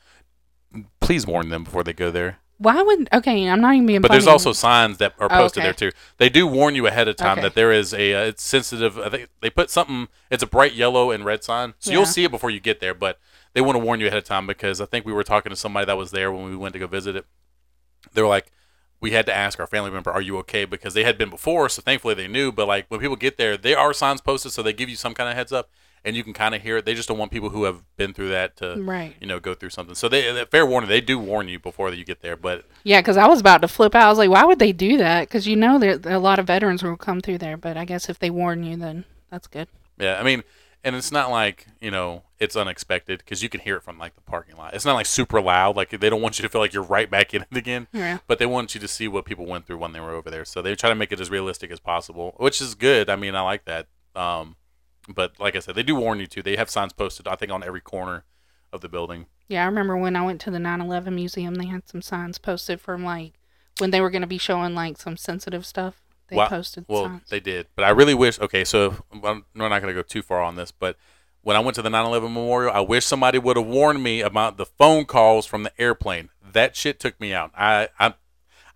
please 1.02 1.28
warn 1.28 1.50
them 1.50 1.66
before 1.66 1.84
they 1.84 1.92
go 1.92 2.12
there. 2.12 2.38
Why 2.58 2.82
wouldn't? 2.82 3.10
okay? 3.14 3.50
I'm 3.50 3.60
not 3.60 3.74
even 3.76 3.86
being. 3.86 4.02
But 4.02 4.12
there's 4.12 4.28
also 4.28 4.54
signs 4.54 4.98
that 5.00 5.14
are 5.20 5.26
Oh, 5.32 5.38
posted 5.42 5.62
okay. 5.62 5.68
there 5.68 5.74
too. 5.74 5.92
They 6.18 6.30
do 6.30 6.48
warn 6.48 6.74
you 6.76 6.88
ahead 6.88 7.08
of 7.08 7.16
time 7.18 7.34
Okay. 7.34 7.42
that 7.42 7.56
there 7.56 7.72
is 7.72 7.94
a 7.94 8.14
uh, 8.14 8.24
it's 8.28 8.44
sensitive. 8.44 8.98
I 8.98 9.10
think 9.10 9.30
they 9.42 9.50
put 9.50 9.70
something. 9.70 10.08
It's 10.32 10.42
a 10.44 10.48
bright 10.48 10.74
yellow 10.74 11.12
and 11.12 11.26
red 11.26 11.44
sign, 11.44 11.74
so 11.80 11.92
Yeah. 11.92 11.98
you'll 11.98 12.06
see 12.06 12.24
it 12.24 12.32
before 12.32 12.50
you 12.50 12.60
get 12.62 12.80
there. 12.80 12.94
But 12.94 13.20
they 13.54 13.62
want 13.62 13.76
to 13.76 13.80
warn 13.84 14.00
you 14.00 14.08
ahead 14.08 14.18
of 14.18 14.24
time 14.24 14.48
because 14.48 14.80
I 14.80 14.86
think 14.86 15.06
we 15.06 15.14
were 15.14 15.24
talking 15.24 15.50
to 15.50 15.56
somebody 15.56 15.86
that 15.86 15.98
was 15.98 16.12
there 16.12 16.32
when 16.32 16.46
we 16.46 16.56
went 16.56 16.74
to 16.74 16.80
go 16.80 16.88
visit 16.88 17.16
it. 17.16 17.26
They 18.14 18.22
were 18.22 18.28
like, 18.28 18.52
we 19.02 19.12
had 19.12 19.26
to 19.26 19.36
ask 19.36 19.60
our 19.60 19.68
family 19.68 19.92
member, 19.92 20.12
"Are 20.12 20.22
you 20.22 20.38
okay?" 20.40 20.64
Because 20.66 20.94
they 20.94 21.04
had 21.04 21.18
been 21.18 21.30
before, 21.30 21.68
so 21.68 21.82
thankfully 21.82 22.14
they 22.14 22.28
knew. 22.30 22.52
But 22.54 22.68
like 22.70 22.86
when 22.88 23.02
people 23.02 23.18
get 23.18 23.36
there, 23.38 23.58
there 23.58 23.78
are 23.78 23.94
signs 23.94 24.22
posted, 24.22 24.54
so 24.54 24.64
they 24.64 24.72
give 24.74 24.88
you 24.90 24.96
some 24.96 25.14
kind 25.14 25.30
of 25.30 25.36
heads 25.36 25.52
up, 25.52 25.70
and 26.06 26.16
you 26.16 26.24
can 26.24 26.34
kind 26.34 26.56
of 26.56 26.62
hear 26.62 26.78
it. 26.78 26.86
They 26.86 26.94
just 26.94 27.10
don't 27.10 27.18
want 27.18 27.32
people 27.32 27.50
who 27.50 27.64
have 27.64 27.84
been 27.98 28.14
through 28.14 28.30
that 28.30 28.56
to 28.58 28.82
right. 28.82 29.16
you 29.20 29.28
know 29.28 29.40
go 29.40 29.54
through 29.54 29.72
something. 29.72 29.96
So 29.96 30.08
they 30.08 30.46
fair 30.46 30.66
warning, 30.66 30.90
they 30.90 31.02
do 31.02 31.18
warn 31.20 31.50
you 31.50 31.60
before 31.60 31.92
you 31.92 32.06
get 32.06 32.22
there, 32.22 32.38
but. 32.38 32.66
Yeah, 32.84 33.02
because 33.02 33.18
I 33.18 33.28
was 33.28 33.42
about 33.42 33.62
to 33.62 33.68
flip 33.68 33.96
out. 33.96 34.06
I 34.06 34.10
was 34.10 34.18
like, 34.20 34.30
why 34.30 34.46
would 34.46 34.60
they 34.60 34.72
do 34.72 34.98
that? 34.98 35.28
Because 35.28 35.48
you 35.48 35.56
know 35.56 35.80
there 35.80 36.00
a 36.06 36.20
lot 36.20 36.40
of 36.40 36.48
veterans 36.48 36.84
will 36.84 36.96
come 36.96 37.20
through 37.20 37.40
there. 37.40 37.58
But 37.58 37.76
I 37.76 37.86
guess 37.86 38.08
if 38.08 38.20
they 38.20 38.30
warn 38.30 38.64
you, 38.64 38.78
then 38.78 39.06
that's 39.32 39.48
good. 39.48 39.68
Yeah, 39.98 40.20
I 40.20 40.24
mean, 40.24 40.44
and 40.84 40.96
it's 40.96 41.12
not 41.12 41.32
like 41.32 41.66
you 41.82 41.92
know 41.92 42.24
it's 42.40 42.56
unexpected 42.56 43.20
because 43.20 43.42
you 43.42 43.50
can 43.50 43.62
hear 43.62 43.78
it 43.78 43.84
from 43.84 43.98
like 43.98 44.16
the 44.16 44.22
parking 44.22 44.58
lot. 44.58 44.74
It's 44.74 44.86
not 44.86 44.94
like 44.94 45.06
super 45.06 45.42
loud. 45.42 45.76
Like 45.76 45.90
they 45.90 46.10
don't 46.10 46.22
want 46.22 46.38
you 46.38 46.44
to 46.44 46.50
feel 46.50 46.62
like 46.62 46.74
you're 46.74 46.84
right 46.84 47.10
back 47.10 47.34
in 47.34 47.44
it 47.44 47.58
again. 47.58 47.88
Yeah. 47.94 48.20
But 48.28 48.40
they 48.40 48.46
want 48.46 48.76
you 48.76 48.82
to 48.82 48.88
see 48.88 49.08
what 49.08 49.26
people 49.26 49.46
went 49.46 49.66
through 49.66 49.78
when 49.78 49.94
they 49.94 50.00
were 50.00 50.12
over 50.12 50.30
there. 50.30 50.46
So 50.46 50.62
they 50.62 50.76
try 50.76 50.90
to 50.90 50.96
make 50.96 51.12
it 51.12 51.20
as 51.20 51.30
realistic 51.30 51.72
as 51.72 51.80
possible, 51.80 52.36
which 52.38 52.62
is 52.62 52.76
good. 52.76 53.10
I 53.10 53.16
mean, 53.16 53.36
I 53.36 53.42
like 53.42 53.66
that. 53.66 53.88
Um, 54.16 54.58
but 55.08 55.40
like 55.40 55.56
I 55.56 55.60
said, 55.60 55.76
they 55.76 55.84
do 55.84 55.96
warn 55.96 56.20
you 56.20 56.28
too. 56.28 56.42
They 56.42 56.56
have 56.56 56.70
signs 56.70 56.94
posted, 56.94 57.28
I 57.28 57.36
think, 57.36 57.52
on 57.52 57.64
every 57.64 57.82
corner 57.82 58.24
of 58.74 58.82
the 58.82 58.90
building. 58.90 59.28
Yeah, 59.48 59.64
I 59.64 59.66
remember 59.68 59.96
when 59.96 60.16
I 60.16 60.26
went 60.26 60.42
to 60.42 60.52
the 60.52 60.58
9/11 60.58 61.14
museum, 61.14 61.56
they 61.56 61.68
had 61.68 61.88
some 61.88 62.02
signs 62.02 62.38
posted 62.38 62.82
from 62.82 63.04
like 63.04 63.34
when 63.80 63.92
they 63.92 64.02
were 64.02 64.10
going 64.10 64.22
to 64.24 64.28
be 64.28 64.38
showing 64.38 64.74
like 64.74 64.98
some 64.98 65.18
sensitive 65.18 65.66
stuff. 65.66 66.02
They 66.30 66.38
Wow. 66.38 66.48
posted 66.48 66.86
Well, 66.88 67.06
signs. 67.06 67.30
they 67.30 67.40
did, 67.40 67.68
but 67.76 67.86
I 67.86 67.90
really 67.92 68.16
wish. 68.16 68.40
Okay, 68.40 68.66
so 68.66 68.96
I'm, 69.14 69.46
we're 69.56 69.70
not 69.70 69.82
going 69.82 69.94
to 69.94 70.00
go 70.00 70.02
too 70.02 70.24
far 70.24 70.42
on 70.42 70.56
this, 70.56 70.72
but 70.72 70.98
when 71.42 71.56
I 71.56 71.60
went 71.60 71.76
to 71.76 71.84
the 71.84 71.90
9/11 71.90 72.24
memorial, 72.24 72.74
I 72.74 72.80
wish 72.80 73.06
somebody 73.06 73.38
would 73.38 73.56
have 73.58 73.68
warned 73.68 74.02
me 74.02 74.22
about 74.22 74.58
the 74.58 74.66
phone 74.66 75.06
calls 75.06 75.46
from 75.46 75.62
the 75.62 75.72
airplane. 75.80 76.30
That 76.54 76.76
shit 76.76 77.00
took 77.00 77.20
me 77.22 77.32
out. 77.34 77.52
I, 77.56 77.90
I 78.00 78.16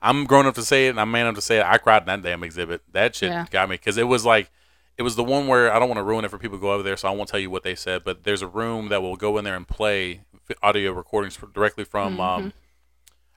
I'm 0.01 0.25
grown 0.25 0.45
up 0.45 0.53
to 0.55 0.61
say 0.61 0.85
it, 0.87 0.91
and 0.91 1.01
I'm 1.01 1.09
man 1.11 1.25
enough 1.25 1.35
to 1.35 1.41
say 1.41 1.57
it. 1.57 1.65
I 1.65 1.77
cried 1.79 2.03
in 2.03 2.05
that 2.07 2.21
damn 2.21 2.43
exhibit. 2.43 2.83
That 2.91 3.15
shit 3.15 3.31
Yeah. 3.31 3.45
got 3.49 3.67
me 3.69 3.75
because 3.77 3.97
it 3.97 4.07
was 4.07 4.23
like. 4.25 4.51
It 4.99 5.03
was 5.03 5.15
the 5.15 5.23
one 5.23 5.47
where 5.47 5.73
I 5.73 5.79
don't 5.79 5.87
want 5.87 5.97
to 5.97 6.03
ruin 6.03 6.25
it 6.25 6.27
for 6.29 6.37
people 6.37 6.57
who 6.57 6.61
go 6.61 6.73
over 6.73 6.83
there, 6.83 6.97
so 6.97 7.07
I 7.07 7.11
won't 7.11 7.29
tell 7.29 7.39
you 7.39 7.49
what 7.49 7.63
they 7.63 7.73
said. 7.73 8.03
But 8.03 8.25
there's 8.25 8.41
a 8.41 8.47
room 8.47 8.89
that 8.89 9.01
will 9.01 9.15
go 9.15 9.37
in 9.37 9.45
there 9.45 9.55
and 9.55 9.65
play 9.65 10.25
audio 10.61 10.91
recordings 10.91 11.39
directly 11.53 11.85
from. 11.85 12.19
Um, 12.19 12.53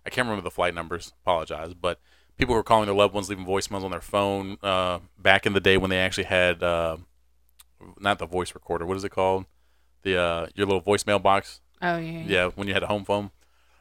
I 0.04 0.10
can't 0.10 0.26
remember 0.26 0.42
the 0.42 0.50
flight 0.50 0.74
numbers. 0.74 1.12
Apologize, 1.22 1.72
but 1.72 2.00
people 2.36 2.56
were 2.56 2.64
calling 2.64 2.86
their 2.86 2.96
loved 2.96 3.14
ones, 3.14 3.28
leaving 3.28 3.46
voicemails 3.46 3.84
on 3.84 3.92
their 3.92 4.00
phone. 4.00 4.56
Uh, 4.60 4.98
back 5.16 5.46
in 5.46 5.52
the 5.52 5.60
day 5.60 5.76
when 5.76 5.88
they 5.88 6.00
actually 6.00 6.24
had 6.24 6.64
uh, 6.64 6.96
not 8.00 8.18
the 8.18 8.26
voice 8.26 8.56
recorder. 8.56 8.84
What 8.84 8.96
is 8.96 9.04
it 9.04 9.10
called? 9.10 9.44
The 10.02 10.20
uh, 10.20 10.46
your 10.56 10.66
little 10.66 10.82
voicemail 10.82 11.22
box. 11.22 11.60
oh 11.80 11.96
yeah. 11.96 12.24
Yeah, 12.26 12.46
when 12.56 12.66
you 12.66 12.74
had 12.74 12.82
a 12.82 12.88
home 12.88 13.04
phone. 13.04 13.30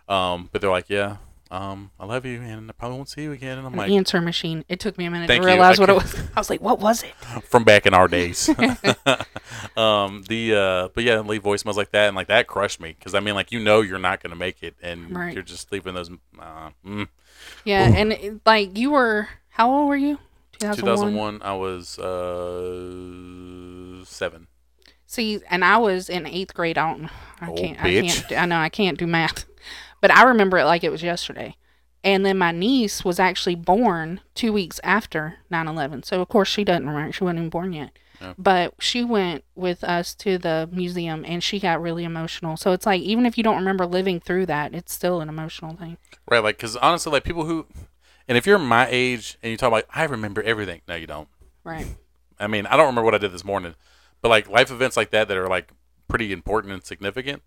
Um, 0.08 0.50
but 0.52 0.62
they're 0.62 0.70
like, 0.70 0.88
yeah, 0.88 1.18
um, 1.51 1.91
I 2.00 2.05
love 2.05 2.25
you, 2.25 2.41
and 2.41 2.70
I 2.70 2.74
probably 2.74 2.98
won't 2.98 3.10
see 3.10 3.24
you 3.24 3.31
again. 3.34 3.58
And 3.58 3.67
I'm 3.67 3.74
An 3.74 3.79
like, 3.79 3.91
answer 3.91 4.22
machine. 4.22 4.63
It 4.70 4.79
took 4.79 4.98
me 4.98 5.05
a 5.05 5.12
minute 5.12 5.27
to 5.27 5.41
realize 5.41 5.79
what 5.79 5.89
it 5.89 5.96
was. 5.96 6.15
I 6.36 6.39
was 6.39 6.50
like, 6.50 6.62
what 6.62 6.79
was 6.79 7.03
it? 7.03 7.13
from 7.43 7.63
back 7.65 7.86
in 7.86 7.93
our 7.93 8.08
days. 8.08 8.48
um, 9.77 10.24
the 10.29 10.55
uh, 10.55 10.88
but 10.93 11.03
yeah, 11.03 11.20
leave 11.20 11.43
voicemails 11.43 11.75
like 11.75 11.91
that, 11.91 12.08
and 12.08 12.15
like 12.15 12.27
that 12.27 12.48
crushed 12.48 12.79
me 12.79 12.96
because 12.98 13.13
I 13.13 13.20
mean, 13.20 13.36
like 13.36 13.51
you 13.51 13.60
know, 13.60 13.81
you're 13.81 14.00
not 14.00 14.24
gonna 14.24 14.36
make 14.36 14.63
it, 14.63 14.75
and 14.81 15.15
Right. 15.15 15.34
you're 15.34 15.43
just 15.43 15.72
leaving 15.72 15.93
those. 15.93 16.10
Uh, 16.39 16.70
mm. 16.86 17.08
Yeah, 17.65 17.91
and 17.96 18.13
it, 18.13 18.41
like 18.46 18.77
you 18.77 18.91
were, 18.91 19.27
how 19.50 19.72
old 19.72 19.89
were 19.89 19.96
you? 19.96 20.20
2001, 20.60 21.41
I 21.41 21.53
was 21.55 21.98
uh, 22.00 24.05
seven. 24.05 24.48
See, 25.08 25.41
and 25.50 25.65
I 25.65 25.77
was 25.77 26.08
in 26.08 26.25
eighth 26.25 26.53
grade. 26.53 26.77
I 26.77 26.93
don't. 26.93 27.10
I 27.41 27.50
Oh, 27.50 27.53
can't. 27.55 27.84
I 27.84 28.01
can't. 28.01 28.31
I 28.34 28.46
know 28.46 28.58
I 28.60 28.70
can't 28.70 28.98
do 28.98 29.08
math, 29.08 29.46
but 30.01 30.12
I 30.12 30.24
remember 30.24 30.58
it 30.58 30.65
like 30.65 30.84
it 30.84 30.91
was 30.91 31.03
yesterday. 31.03 31.55
And 32.03 32.25
then 32.25 32.38
my 32.38 32.51
niece 32.51 33.05
was 33.05 33.20
actually 33.20 33.55
born 33.55 34.22
two 34.34 34.51
weeks 34.51 34.79
after 34.84 35.36
9/11. 35.51 36.03
So 36.03 36.22
of 36.22 36.27
course 36.27 36.50
she 36.50 36.63
doesn't 36.63 36.88
remember. 36.88 37.12
She 37.12 37.24
wasn't 37.24 37.39
even 37.39 37.50
born 37.50 37.74
yet. 37.74 37.91
Yeah. 38.20 38.34
But 38.38 38.75
she 38.79 39.03
went 39.03 39.43
with 39.55 39.84
us 39.84 40.13
to 40.15 40.38
the 40.38 40.70
museum, 40.72 41.25
and 41.25 41.43
she 41.43 41.60
got 41.60 41.81
really 41.81 42.03
emotional. 42.03 42.55
So 42.55 42.72
it's 42.72 42.86
like 42.86 43.01
even 43.01 43.25
if 43.25 43.38
you 43.38 43.43
don't 43.43 43.55
remember 43.55 43.86
living 43.86 44.20
through 44.20 44.46
that, 44.48 44.75
it's 44.75 44.93
still 44.93 45.22
an 45.22 45.29
emotional 45.29 45.75
thing. 45.75 45.98
Right, 46.29 46.43
like 46.43 46.58
because 46.58 46.77
honestly, 46.77 47.12
like 47.12 47.24
people 47.24 47.46
who, 47.46 47.65
and 48.27 48.38
if 48.38 48.46
you're 48.46 48.60
my 48.60 48.88
age 48.89 49.38
and 49.41 49.51
you 49.51 49.58
talk 49.58 49.70
about, 49.70 49.86
I 49.93 50.03
remember 50.03 50.41
everything. 50.43 50.81
No, 50.88 50.96
you 50.96 51.08
don't. 51.08 51.29
Right. 51.63 51.88
I 52.39 52.48
mean, 52.48 52.65
I 52.67 52.77
don't 52.77 52.88
remember 52.88 53.03
what 53.03 53.15
I 53.15 53.20
did 53.20 53.31
this 53.31 53.43
morning, 53.43 53.75
but 54.22 54.29
like 54.29 54.50
life 54.50 54.72
events 54.72 54.98
like 54.98 55.12
that 55.12 55.27
that 55.27 55.38
are 55.38 55.50
like 55.50 55.72
pretty 56.08 56.31
important 56.31 56.74
and 56.74 56.84
significant, 56.84 57.41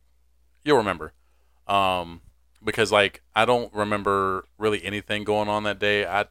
you'll 0.65 0.79
remember. 0.79 1.13
Um, 1.69 2.21
because 2.65 2.91
like 2.93 3.23
I 3.35 3.45
don't 3.45 3.73
remember 3.75 4.47
really 4.59 4.85
anything 4.85 5.25
going 5.25 5.49
on 5.49 5.65
that 5.65 5.79
day. 5.79 6.07
I 6.07 6.27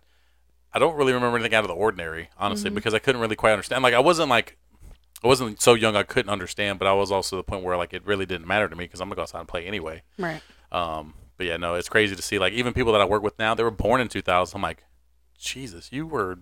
I 0.73 0.79
don't 0.79 0.95
really 0.95 1.13
remember 1.13 1.37
anything 1.37 1.53
out 1.55 1.63
of 1.63 1.67
the 1.67 1.75
ordinary, 1.75 2.29
honestly, 2.37 2.71
Mhm. 2.71 2.75
because 2.75 2.93
I 2.93 2.99
couldn't 2.99 3.21
really 3.21 3.35
quite 3.35 3.51
understand. 3.53 3.83
Like 3.83 3.93
I 3.93 3.99
wasn't 3.99 4.29
like 4.29 4.57
I 5.23 5.27
wasn't 5.27 5.61
so 5.61 5.73
young 5.73 5.95
I 5.95 6.03
couldn't 6.03 6.31
understand, 6.31 6.79
but 6.79 6.87
I 6.87 6.93
was 6.93 7.11
also 7.11 7.37
the 7.37 7.43
point 7.43 7.63
where 7.63 7.77
like 7.77 7.93
it 7.93 8.05
really 8.05 8.25
didn't 8.25 8.47
matter 8.47 8.67
to 8.67 8.75
me 8.75 8.85
because 8.85 8.99
I'm 8.99 9.07
gonna 9.07 9.15
go 9.15 9.21
outside 9.21 9.39
and 9.39 9.47
play 9.47 9.65
anyway. 9.65 10.03
Right. 10.17 10.41
Um, 10.71 11.13
but 11.37 11.45
yeah, 11.47 11.57
no, 11.57 11.75
it's 11.75 11.89
crazy 11.89 12.15
to 12.15 12.21
see 12.21 12.39
like 12.39 12.53
even 12.53 12.73
people 12.73 12.91
that 12.93 13.01
I 13.01 13.05
work 13.05 13.23
with 13.23 13.37
now, 13.39 13.53
they 13.55 13.63
were 13.63 13.71
born 13.71 14.01
in 14.01 14.07
2000. 14.09 14.55
I'm 14.57 14.61
like, 14.61 14.83
Jesus, 15.37 15.89
you 15.91 16.05
were 16.07 16.39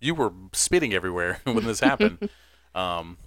you 0.00 0.14
were 0.14 0.32
spitting 0.52 0.92
everywhere 0.94 1.40
when 1.44 1.64
this 1.64 1.80
happened. 1.80 2.28
um, 2.74 3.18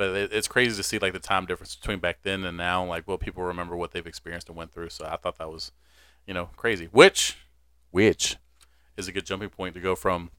but 0.00 0.16
it, 0.16 0.32
it's 0.32 0.48
crazy 0.48 0.74
to 0.76 0.82
see 0.82 0.98
like 0.98 1.12
the 1.12 1.18
time 1.18 1.44
difference 1.44 1.76
between 1.76 1.98
back 1.98 2.20
then 2.22 2.42
and 2.44 2.56
now, 2.56 2.82
like 2.84 3.06
what 3.06 3.20
people 3.20 3.42
remember 3.42 3.76
what 3.76 3.92
they've 3.92 4.06
experienced 4.06 4.48
and 4.48 4.56
went 4.56 4.72
through. 4.72 4.88
So 4.88 5.04
I 5.04 5.16
thought 5.16 5.36
that 5.36 5.50
was, 5.50 5.72
you 6.26 6.32
know, 6.32 6.48
crazy. 6.56 6.88
Which, 6.90 7.36
which 7.90 8.36
is 8.96 9.08
a 9.08 9.12
good 9.12 9.26
jumping 9.26 9.50
point 9.50 9.74
to 9.74 9.80
go 9.80 9.94
from. 9.94 10.30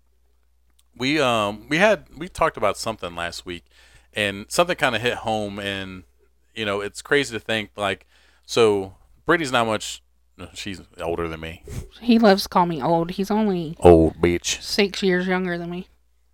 We 0.97 1.21
um 1.21 1.67
we 1.69 1.77
had 1.77 2.05
we 2.17 2.27
talked 2.27 2.57
about 2.57 2.75
something 2.75 3.15
last 3.15 3.45
week, 3.45 3.63
and 4.13 4.45
something 4.49 4.75
kind 4.75 4.95
of 4.95 5.01
hit 5.03 5.13
home, 5.19 5.59
and 5.59 6.03
you 6.55 6.65
know 6.65 6.81
it's 6.81 7.01
crazy 7.03 7.33
to 7.33 7.39
think 7.39 7.69
like 7.77 8.07
so 8.47 8.95
Brittany's 9.25 9.51
not 9.51 9.67
much. 9.67 10.01
She's 10.55 10.81
older 10.99 11.27
than 11.27 11.39
me. 11.39 11.61
He 12.01 12.17
loves 12.17 12.43
to 12.43 12.49
call 12.49 12.65
me 12.65 12.81
old. 12.81 13.11
He's 13.11 13.29
only 13.29 13.75
Old 13.79 14.15
bitch. 14.15 14.59
six 14.61 15.03
years 15.03 15.27
younger 15.27 15.55
than 15.59 15.69
me. 15.69 15.87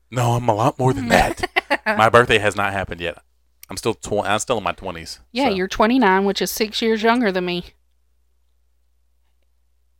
No, 0.09 0.31
I'm 0.31 0.47
a 0.47 0.53
lot 0.55 0.79
more 0.79 0.93
than 0.93 1.09
that. 1.09 1.43
my 1.85 2.09
birthday 2.09 2.37
has 2.39 2.55
not 2.55 2.73
happened 2.73 3.01
yet. 3.01 3.17
I'm 3.69 3.77
still 3.77 3.93
tw- 3.93 4.23
I'm 4.25 4.39
still 4.39 4.57
in 4.57 4.63
my 4.63 4.71
20s. 4.73 5.19
Yeah, 5.31 5.49
so. 5.49 5.55
you're 5.55 5.67
29, 5.67 6.25
which 6.25 6.41
is 6.41 6.51
six 6.51 6.81
years 6.81 7.03
younger 7.03 7.31
than 7.31 7.45
me. 7.45 7.65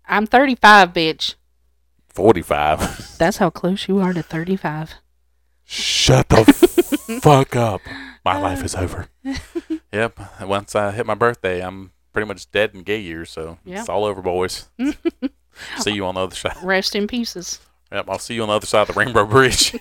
I'm 0.07 0.25
35, 0.25 0.93
bitch. 0.93 1.35
45. 2.09 3.15
That's 3.17 3.37
how 3.37 3.49
close 3.49 3.87
you 3.87 3.99
are 3.99 4.13
to 4.13 4.23
35. 4.23 4.93
Shut 5.65 6.29
the 6.29 6.45
fuck 7.21 7.55
up. 7.55 7.81
My 8.23 8.39
life 8.39 8.63
is 8.63 8.73
over. 8.75 9.07
yep. 9.91 10.17
Once 10.41 10.75
I 10.75 10.91
hit 10.91 11.05
my 11.05 11.13
birthday, 11.15 11.61
I'm 11.61 11.91
pretty 12.13 12.27
much 12.27 12.49
dead 12.51 12.71
in 12.73 12.83
gay 12.83 12.99
years, 12.99 13.29
so 13.29 13.57
Yeah. 13.65 13.81
it's 13.81 13.89
all 13.89 14.05
over, 14.05 14.21
boys. 14.21 14.67
see 15.79 15.91
you 15.91 16.05
on 16.05 16.15
the 16.15 16.21
other 16.21 16.35
side. 16.35 16.55
Rest 16.63 16.95
in 16.95 17.05
pieces. 17.07 17.59
Yep, 17.91 18.09
I'll 18.09 18.19
see 18.19 18.35
you 18.35 18.43
on 18.43 18.47
the 18.49 18.55
other 18.55 18.65
side 18.65 18.87
of 18.89 18.95
the 18.95 18.99
Rainbow 18.99 19.25
Bridge. 19.25 19.75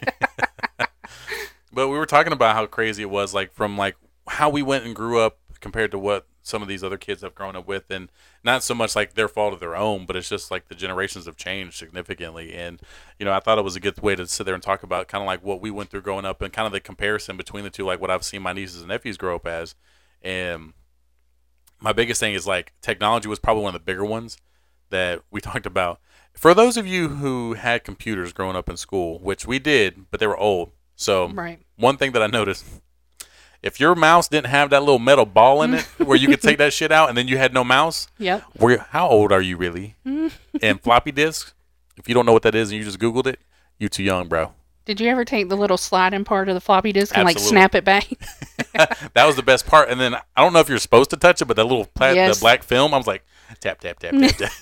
But 1.77 1.89
we 1.89 1.99
were 1.99 2.07
talking 2.07 2.33
about 2.33 2.57
how 2.57 2.65
crazy 2.65 3.03
it 3.03 3.11
was, 3.11 3.35
like 3.35 3.53
from 3.53 3.77
like 3.77 3.97
how 4.29 4.49
we 4.49 4.63
went 4.63 4.87
and 4.87 4.97
grew 4.97 5.21
up 5.21 5.39
compared 5.61 5.91
to 5.91 5.99
what 5.99 6.27
some 6.43 6.63
of 6.63 6.69
these 6.69 6.83
other 6.83 6.97
kids 6.97 7.21
have 7.21 7.35
grown 7.35 7.55
up 7.55 7.69
with, 7.69 7.91
and 7.91 8.11
not 8.43 8.63
so 8.63 8.75
much 8.75 8.97
like 8.97 9.13
their 9.13 9.29
fault 9.29 9.53
of 9.53 9.61
their 9.61 9.77
own, 9.77 10.07
but 10.07 10.17
it's 10.17 10.29
just 10.31 10.51
like 10.51 10.69
the 10.69 10.75
generations 10.75 11.27
have 11.27 11.37
changed 11.37 11.77
significantly. 11.77 12.55
And 12.55 12.81
you 13.19 13.27
know, 13.27 13.33
I 13.33 13.41
thought 13.41 13.59
it 13.59 13.65
was 13.65 13.77
a 13.77 13.81
good 13.81 14.01
way 14.01 14.17
to 14.17 14.27
sit 14.27 14.45
there 14.45 14.55
and 14.55 14.63
talk 14.63 14.83
about 14.83 15.07
kind 15.07 15.21
of 15.21 15.27
like 15.27 15.45
what 15.45 15.61
we 15.61 15.71
went 15.71 15.91
through 15.91 16.01
growing 16.01 16.25
up 16.25 16.41
and 16.41 16.51
kind 16.51 16.65
of 16.65 16.73
the 16.73 16.81
comparison 16.81 17.37
between 17.37 17.63
the 17.63 17.71
two, 17.71 17.85
like 17.85 18.01
what 18.01 18.11
I've 18.11 18.25
seen 18.25 18.41
my 18.41 18.55
nieces 18.55 18.81
and 18.81 18.89
nephews 18.89 19.19
grow 19.19 19.37
up 19.37 19.47
as. 19.47 19.75
And 20.23 20.73
my 21.79 21.93
biggest 21.93 22.21
thing 22.21 22.33
is 22.33 22.47
like 22.47 22.73
technology 22.81 23.29
was 23.29 23.39
probably 23.39 23.65
one 23.65 23.75
of 23.75 23.81
the 23.83 23.85
bigger 23.85 24.05
ones 24.05 24.39
that 24.89 25.21
we 25.31 25.41
talked 25.43 25.67
about. 25.67 26.01
For 26.33 26.55
those 26.55 26.79
of 26.79 26.87
you 26.87 27.09
who 27.09 27.53
had 27.53 27.85
computers 27.85 28.33
growing 28.33 28.57
up 28.57 28.71
in 28.71 28.79
school, 28.79 29.19
which 29.19 29.47
we 29.47 29.59
did, 29.59 30.07
but 30.11 30.21
they 30.21 30.27
were 30.27 30.39
old. 30.39 30.73
So 30.97 31.29
Right. 31.29 31.61
One 31.77 31.97
thing 31.97 32.13
that 32.13 32.23
I 32.23 32.27
noticed, 32.27 32.65
if 33.63 33.81
your 33.81 33.95
mouse 33.95 34.29
didn't 34.29 34.47
have 34.49 34.71
that 34.71 34.81
little 34.81 34.99
metal 34.99 35.27
ball 35.27 35.63
in 35.63 35.75
it 35.75 35.83
where 35.99 36.17
you 36.17 36.29
could 36.29 36.41
take 36.43 36.59
that 36.59 36.73
shit 36.73 36.93
out 36.93 37.09
and 37.09 37.17
then 37.19 37.27
you 37.29 37.39
had 37.39 37.53
no 37.55 37.65
mouse, 37.65 38.09
Yep. 38.19 38.43
where 38.59 38.79
how 38.91 39.09
old 39.09 39.33
are 39.33 39.41
you 39.43 39.57
really? 39.57 39.97
and 40.63 40.81
floppy 40.81 41.13
disks, 41.13 41.55
if 41.97 42.09
you 42.09 42.15
don't 42.15 42.27
know 42.27 42.33
what 42.33 42.43
that 42.43 42.55
is 42.55 42.71
and 42.71 42.79
you 42.79 42.85
just 42.85 42.99
googled 42.99 43.27
it, 43.27 43.41
you 43.79 43.89
too 43.89 44.03
young, 44.03 44.29
bro. 44.29 44.53
Did 44.85 45.01
you 45.01 45.09
ever 45.09 45.25
take 45.25 45.49
the 45.49 45.57
little 45.57 45.77
sliding 45.77 46.23
part 46.25 46.49
of 46.49 46.55
the 46.55 46.61
floppy 46.61 46.93
disk 46.93 47.17
and 47.17 47.25
like 47.25 47.41
snap 47.41 47.75
it 47.75 47.85
back? 47.85 48.07
that 49.15 49.25
was 49.27 49.35
the 49.35 49.43
best 49.43 49.67
part. 49.67 49.89
And 49.91 50.01
then 50.01 50.15
I 50.15 50.21
don't 50.37 50.53
know 50.53 50.61
if 50.61 50.69
you're 50.69 50.79
supposed 50.79 51.11
to 51.11 51.17
touch 51.17 51.43
it, 51.43 51.47
but 51.47 51.57
that 51.57 51.65
little 51.65 51.87
pla- 51.87 52.11
Yes. 52.13 52.37
the 52.39 52.41
black 52.41 52.63
film, 52.63 52.95
I 52.95 52.97
was 52.97 53.07
like 53.09 53.25
tap 53.61 53.81
tap 53.81 53.99
tap 53.99 54.15
tap 54.15 54.37
tap. 54.37 54.53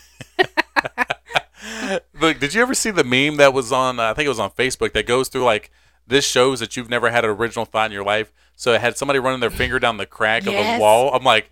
Look, 2.18 2.40
did 2.40 2.54
you 2.54 2.62
ever 2.62 2.75
see 2.75 2.90
the 2.90 3.04
meme 3.04 3.37
that 3.37 3.52
was 3.52 3.71
on? 3.73 4.00
Uh, 4.00 4.04
I 4.11 4.14
think 4.14 4.26
it 4.26 4.30
was 4.30 4.38
on 4.38 4.50
Facebook 4.50 4.92
that 4.94 5.06
goes 5.06 5.28
through 5.28 5.44
like 5.44 5.71
this 6.06 6.25
shows 6.26 6.61
that 6.61 6.76
you've 6.76 6.90
never 6.90 7.11
had 7.11 7.25
an 7.25 7.30
original 7.30 7.64
thought 7.64 7.87
in 7.87 7.92
your 7.92 8.04
life. 8.04 8.32
So 8.56 8.73
it 8.73 8.80
had 8.80 8.96
somebody 8.96 9.18
running 9.18 9.40
their 9.40 9.50
finger 9.50 9.78
down 9.78 9.96
the 9.96 10.06
crack 10.06 10.42
of 10.46 10.52
Yes. 10.52 10.78
the 10.78 10.82
wall. 10.82 11.12
I'm 11.14 11.25
like, 11.25 11.50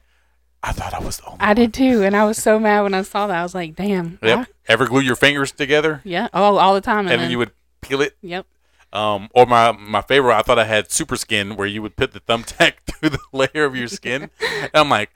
I 0.63 0.71
thought 0.73 0.95
I 0.95 1.01
was 1.01 1.17
the 1.17 1.27
only. 1.27 1.41
I 1.41 1.55
did 1.55 1.75
too, 1.75 2.03
and 2.05 2.15
I 2.17 2.25
was 2.25 2.39
so 2.39 2.61
mad 2.61 2.83
when 2.83 2.95
I 2.95 3.03
saw 3.03 3.27
that. 3.27 3.37
I 3.37 3.43
was 3.43 3.55
like, 3.55 3.75
"Damn." 3.75 4.19
Yep. 4.23 4.39
I- 4.39 4.47
Ever 4.69 4.87
glue 4.87 5.01
your 5.01 5.17
fingers 5.17 5.51
together 5.51 6.01
yeah. 6.05 6.29
Oh, 6.33 6.57
all 6.57 6.75
the 6.75 6.81
time. 6.81 7.01
And, 7.01 7.11
and 7.11 7.13
then 7.15 7.21
then 7.23 7.31
you 7.33 7.39
would 7.39 7.51
peel 7.81 8.01
it? 8.01 8.17
Yep. 8.23 8.47
Um, 8.93 9.29
or 9.35 9.45
my 9.47 9.73
my 9.73 10.03
favorite, 10.03 10.37
I 10.37 10.43
thought 10.43 10.61
I 10.61 10.65
had 10.65 10.93
super 10.93 11.17
skin 11.17 11.57
where 11.57 11.67
you 11.67 11.83
would 11.83 11.97
put 11.97 12.13
the 12.13 12.21
thumbtack 12.21 12.75
through 12.87 13.09
the 13.09 13.19
layer 13.33 13.65
of 13.65 13.75
your 13.75 13.89
skin. 13.89 14.31
And 14.41 14.71
I'm 14.75 14.89
like, 14.89 15.11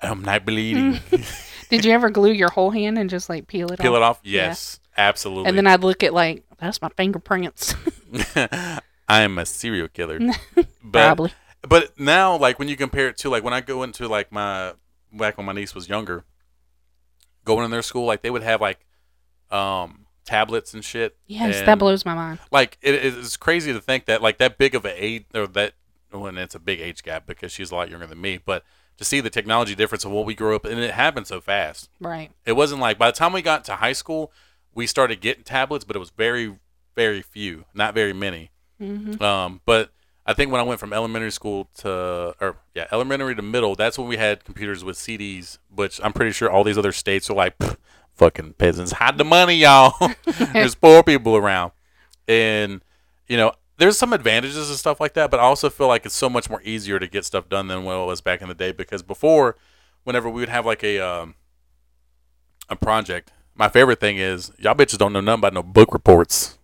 I'm 0.00 0.22
not 0.22 0.44
bleeding. 0.46 1.00
Did 1.70 1.84
you 1.84 1.90
ever 1.92 2.10
glue 2.10 2.30
your 2.30 2.50
whole 2.50 2.70
hand 2.70 2.96
and 2.98 3.10
just 3.10 3.28
like 3.28 3.48
peel 3.48 3.72
it 3.72 3.80
Peel 3.80 3.94
off? 3.94 3.96
it 3.96 4.02
off? 4.02 4.20
Yeah. 4.22 4.42
Yes, 4.48 4.78
absolutely. 4.96 5.48
And 5.48 5.58
then 5.58 5.66
I'd 5.66 5.80
look 5.82 6.04
at 6.04 6.14
like 6.14 6.44
that's 6.58 6.80
my 6.80 6.90
fingerprints. 6.90 7.74
I 9.08 9.22
am 9.22 9.38
a 9.38 9.46
serial 9.46 9.88
killer. 9.88 10.18
but 10.54 10.66
Probably. 10.92 11.32
but 11.62 11.98
now 11.98 12.36
like 12.36 12.58
when 12.58 12.68
you 12.68 12.76
compare 12.76 13.08
it 13.08 13.16
to 13.18 13.30
like 13.30 13.44
when 13.44 13.54
I 13.54 13.60
go 13.60 13.82
into 13.82 14.08
like 14.08 14.32
my 14.32 14.74
back 15.12 15.36
when 15.36 15.46
my 15.46 15.52
niece 15.52 15.74
was 15.74 15.88
younger, 15.88 16.24
going 17.44 17.64
in 17.64 17.70
their 17.70 17.82
school, 17.82 18.04
like 18.04 18.22
they 18.22 18.30
would 18.30 18.42
have 18.42 18.60
like 18.60 18.86
um 19.50 20.06
tablets 20.24 20.74
and 20.74 20.84
shit. 20.84 21.16
Yes, 21.26 21.58
and, 21.58 21.68
that 21.68 21.78
blows 21.78 22.04
my 22.04 22.14
mind. 22.14 22.38
like 22.50 22.78
it, 22.82 22.94
it's 22.94 23.36
crazy 23.36 23.72
to 23.72 23.80
think 23.80 24.06
that 24.06 24.22
like 24.22 24.38
that 24.38 24.58
big 24.58 24.74
of 24.74 24.84
a 24.84 25.04
age 25.04 25.24
or 25.34 25.46
that 25.48 25.74
when 26.10 26.36
it's 26.38 26.54
a 26.54 26.60
big 26.60 26.80
age 26.80 27.02
gap 27.02 27.26
because 27.26 27.52
she's 27.52 27.70
a 27.70 27.74
lot 27.74 27.90
younger 27.90 28.06
than 28.06 28.20
me, 28.20 28.38
but 28.44 28.64
to 28.98 29.04
see 29.04 29.20
the 29.20 29.30
technology 29.30 29.74
difference 29.74 30.04
of 30.04 30.10
what 30.10 30.26
we 30.26 30.34
grew 30.34 30.54
up 30.54 30.64
and 30.64 30.78
it 30.78 30.92
happened 30.92 31.26
so 31.26 31.40
fast. 31.40 31.88
Right. 32.00 32.30
It 32.44 32.52
wasn't 32.52 32.80
like 32.80 32.98
by 32.98 33.10
the 33.10 33.16
time 33.16 33.32
we 33.32 33.42
got 33.42 33.64
to 33.64 33.76
high 33.76 33.94
school, 33.94 34.32
we 34.74 34.86
started 34.86 35.20
getting 35.20 35.44
tablets, 35.44 35.84
but 35.84 35.96
it 35.96 35.98
was 35.98 36.10
very, 36.10 36.58
very 36.94 37.22
few, 37.22 37.64
not 37.74 37.94
very 37.94 38.12
many. 38.12 38.50
hmm 38.78 39.22
Um, 39.22 39.60
but 39.66 39.90
I 40.24 40.34
think 40.34 40.52
when 40.52 40.60
I 40.60 40.64
went 40.64 40.78
from 40.78 40.92
elementary 40.92 41.32
school 41.32 41.68
to, 41.78 42.34
or 42.40 42.56
yeah, 42.74 42.86
elementary 42.92 43.34
to 43.34 43.42
middle, 43.42 43.74
that's 43.74 43.98
when 43.98 44.06
we 44.08 44.16
had 44.16 44.44
computers 44.44 44.84
with 44.84 44.96
CDs, 44.96 45.58
which 45.74 46.00
I'm 46.02 46.12
pretty 46.12 46.32
sure 46.32 46.50
all 46.50 46.64
these 46.64 46.78
other 46.78 46.92
states 46.92 47.28
are 47.28 47.34
like, 47.34 47.56
fucking 48.14 48.54
peasants, 48.54 48.92
hide 48.92 49.18
the 49.18 49.24
money, 49.24 49.56
y'all. 49.56 49.94
There's 50.52 50.74
poor 50.74 51.02
people 51.02 51.36
around, 51.36 51.72
and 52.28 52.82
you 53.26 53.36
know, 53.36 53.52
there's 53.78 53.98
some 53.98 54.12
advantages 54.12 54.68
and 54.68 54.78
stuff 54.78 55.00
like 55.00 55.14
that, 55.14 55.30
but 55.30 55.40
I 55.40 55.44
also 55.44 55.68
feel 55.70 55.88
like 55.88 56.04
it's 56.06 56.14
so 56.14 56.28
much 56.28 56.48
more 56.48 56.62
easier 56.62 56.98
to 56.98 57.08
get 57.08 57.24
stuff 57.24 57.48
done 57.48 57.66
than 57.68 57.84
what 57.84 57.94
it 57.94 58.06
was 58.06 58.20
back 58.20 58.42
in 58.42 58.48
the 58.48 58.54
day 58.54 58.70
because 58.70 59.02
before, 59.02 59.56
whenever 60.04 60.28
we 60.28 60.40
would 60.40 60.48
have 60.50 60.66
like 60.66 60.84
a 60.84 61.00
um, 61.00 61.34
a 62.68 62.76
project, 62.76 63.32
my 63.54 63.68
favorite 63.68 63.98
thing 63.98 64.18
is 64.18 64.52
y'all 64.58 64.74
bitches 64.74 64.98
don't 64.98 65.12
know 65.12 65.20
nothing 65.20 65.40
about 65.40 65.54
no 65.54 65.62
book 65.62 65.92
reports. 65.92 66.58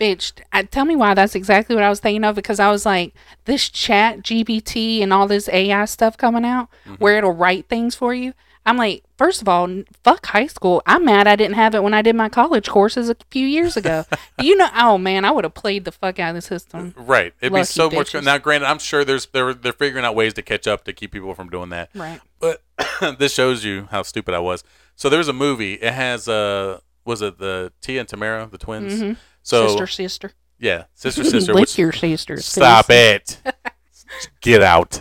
Bitch, 0.00 0.32
I, 0.52 0.64
tell 0.64 0.84
me 0.84 0.96
why 0.96 1.14
that's 1.14 1.34
exactly 1.34 1.74
what 1.74 1.84
I 1.84 1.88
was 1.90 2.00
thinking 2.00 2.24
of 2.24 2.34
because 2.34 2.58
I 2.60 2.70
was 2.70 2.84
like, 2.84 3.14
this 3.44 3.68
ChatGPT 3.70 5.02
and 5.02 5.12
all 5.12 5.26
this 5.26 5.48
AI 5.48 5.84
stuff 5.84 6.16
coming 6.16 6.44
out 6.44 6.68
Mm-hmm. 6.84 6.94
where 6.96 7.16
it'll 7.16 7.32
write 7.32 7.68
things 7.68 7.94
for 7.94 8.12
you. 8.14 8.34
I'm 8.66 8.76
like, 8.76 9.04
first 9.18 9.40
of 9.42 9.48
all, 9.48 9.82
fuck 10.02 10.26
high 10.26 10.46
school. 10.46 10.82
I'm 10.86 11.04
mad 11.04 11.26
I 11.26 11.36
didn't 11.36 11.54
have 11.56 11.74
it 11.74 11.82
when 11.82 11.92
I 11.94 12.02
did 12.02 12.14
my 12.16 12.28
college 12.28 12.68
courses 12.68 13.08
a 13.10 13.16
few 13.30 13.46
years 13.46 13.76
ago. 13.76 14.04
you 14.40 14.56
know, 14.56 14.68
oh 14.74 14.96
man, 14.98 15.24
I 15.24 15.30
would 15.30 15.44
have 15.44 15.54
played 15.54 15.84
the 15.84 15.92
fuck 15.92 16.18
out 16.18 16.30
of 16.30 16.34
the 16.36 16.40
system. 16.42 16.94
Right. 16.96 17.32
It'd 17.40 17.52
be 17.52 17.58
Lucky 17.60 17.64
so 17.66 17.90
much. 17.90 18.12
bitches. 18.12 18.24
Now, 18.24 18.38
granted, 18.38 18.66
I'm 18.66 18.78
sure 18.78 19.04
there's 19.04 19.26
they're 19.26 19.52
they're 19.54 19.72
figuring 19.74 20.04
out 20.04 20.14
ways 20.14 20.34
to 20.34 20.42
catch 20.42 20.66
up 20.66 20.84
to 20.84 20.92
keep 20.94 21.12
people 21.12 21.34
from 21.34 21.48
doing 21.50 21.68
that. 21.70 21.90
Right. 21.94 22.20
But 22.40 22.62
this 23.18 23.34
shows 23.34 23.64
you 23.64 23.88
how 23.90 24.02
stupid 24.02 24.34
I 24.34 24.38
was. 24.40 24.64
So 24.96 25.08
there's 25.10 25.28
a 25.28 25.32
movie. 25.34 25.74
It 25.74 25.92
has 25.92 26.26
uh 26.28 26.80
was 27.04 27.22
it 27.22 27.38
the 27.38 27.72
Tia 27.80 28.00
and 28.00 28.08
Tamera, 28.08 28.50
the 28.50 28.58
twins? 28.58 29.00
Mhm. 29.00 29.16
So 29.42 29.68
sister, 29.68 29.86
sister. 29.86 30.32
yeah, 30.58 30.84
sister, 30.94 31.24
sister. 31.24 31.52
Lick 31.54 31.76
your 31.78 31.92
sister. 31.92 32.36
stop 32.38 32.86
please. 32.86 33.38
it. 33.46 33.52
Get 34.40 34.62
out. 34.62 35.00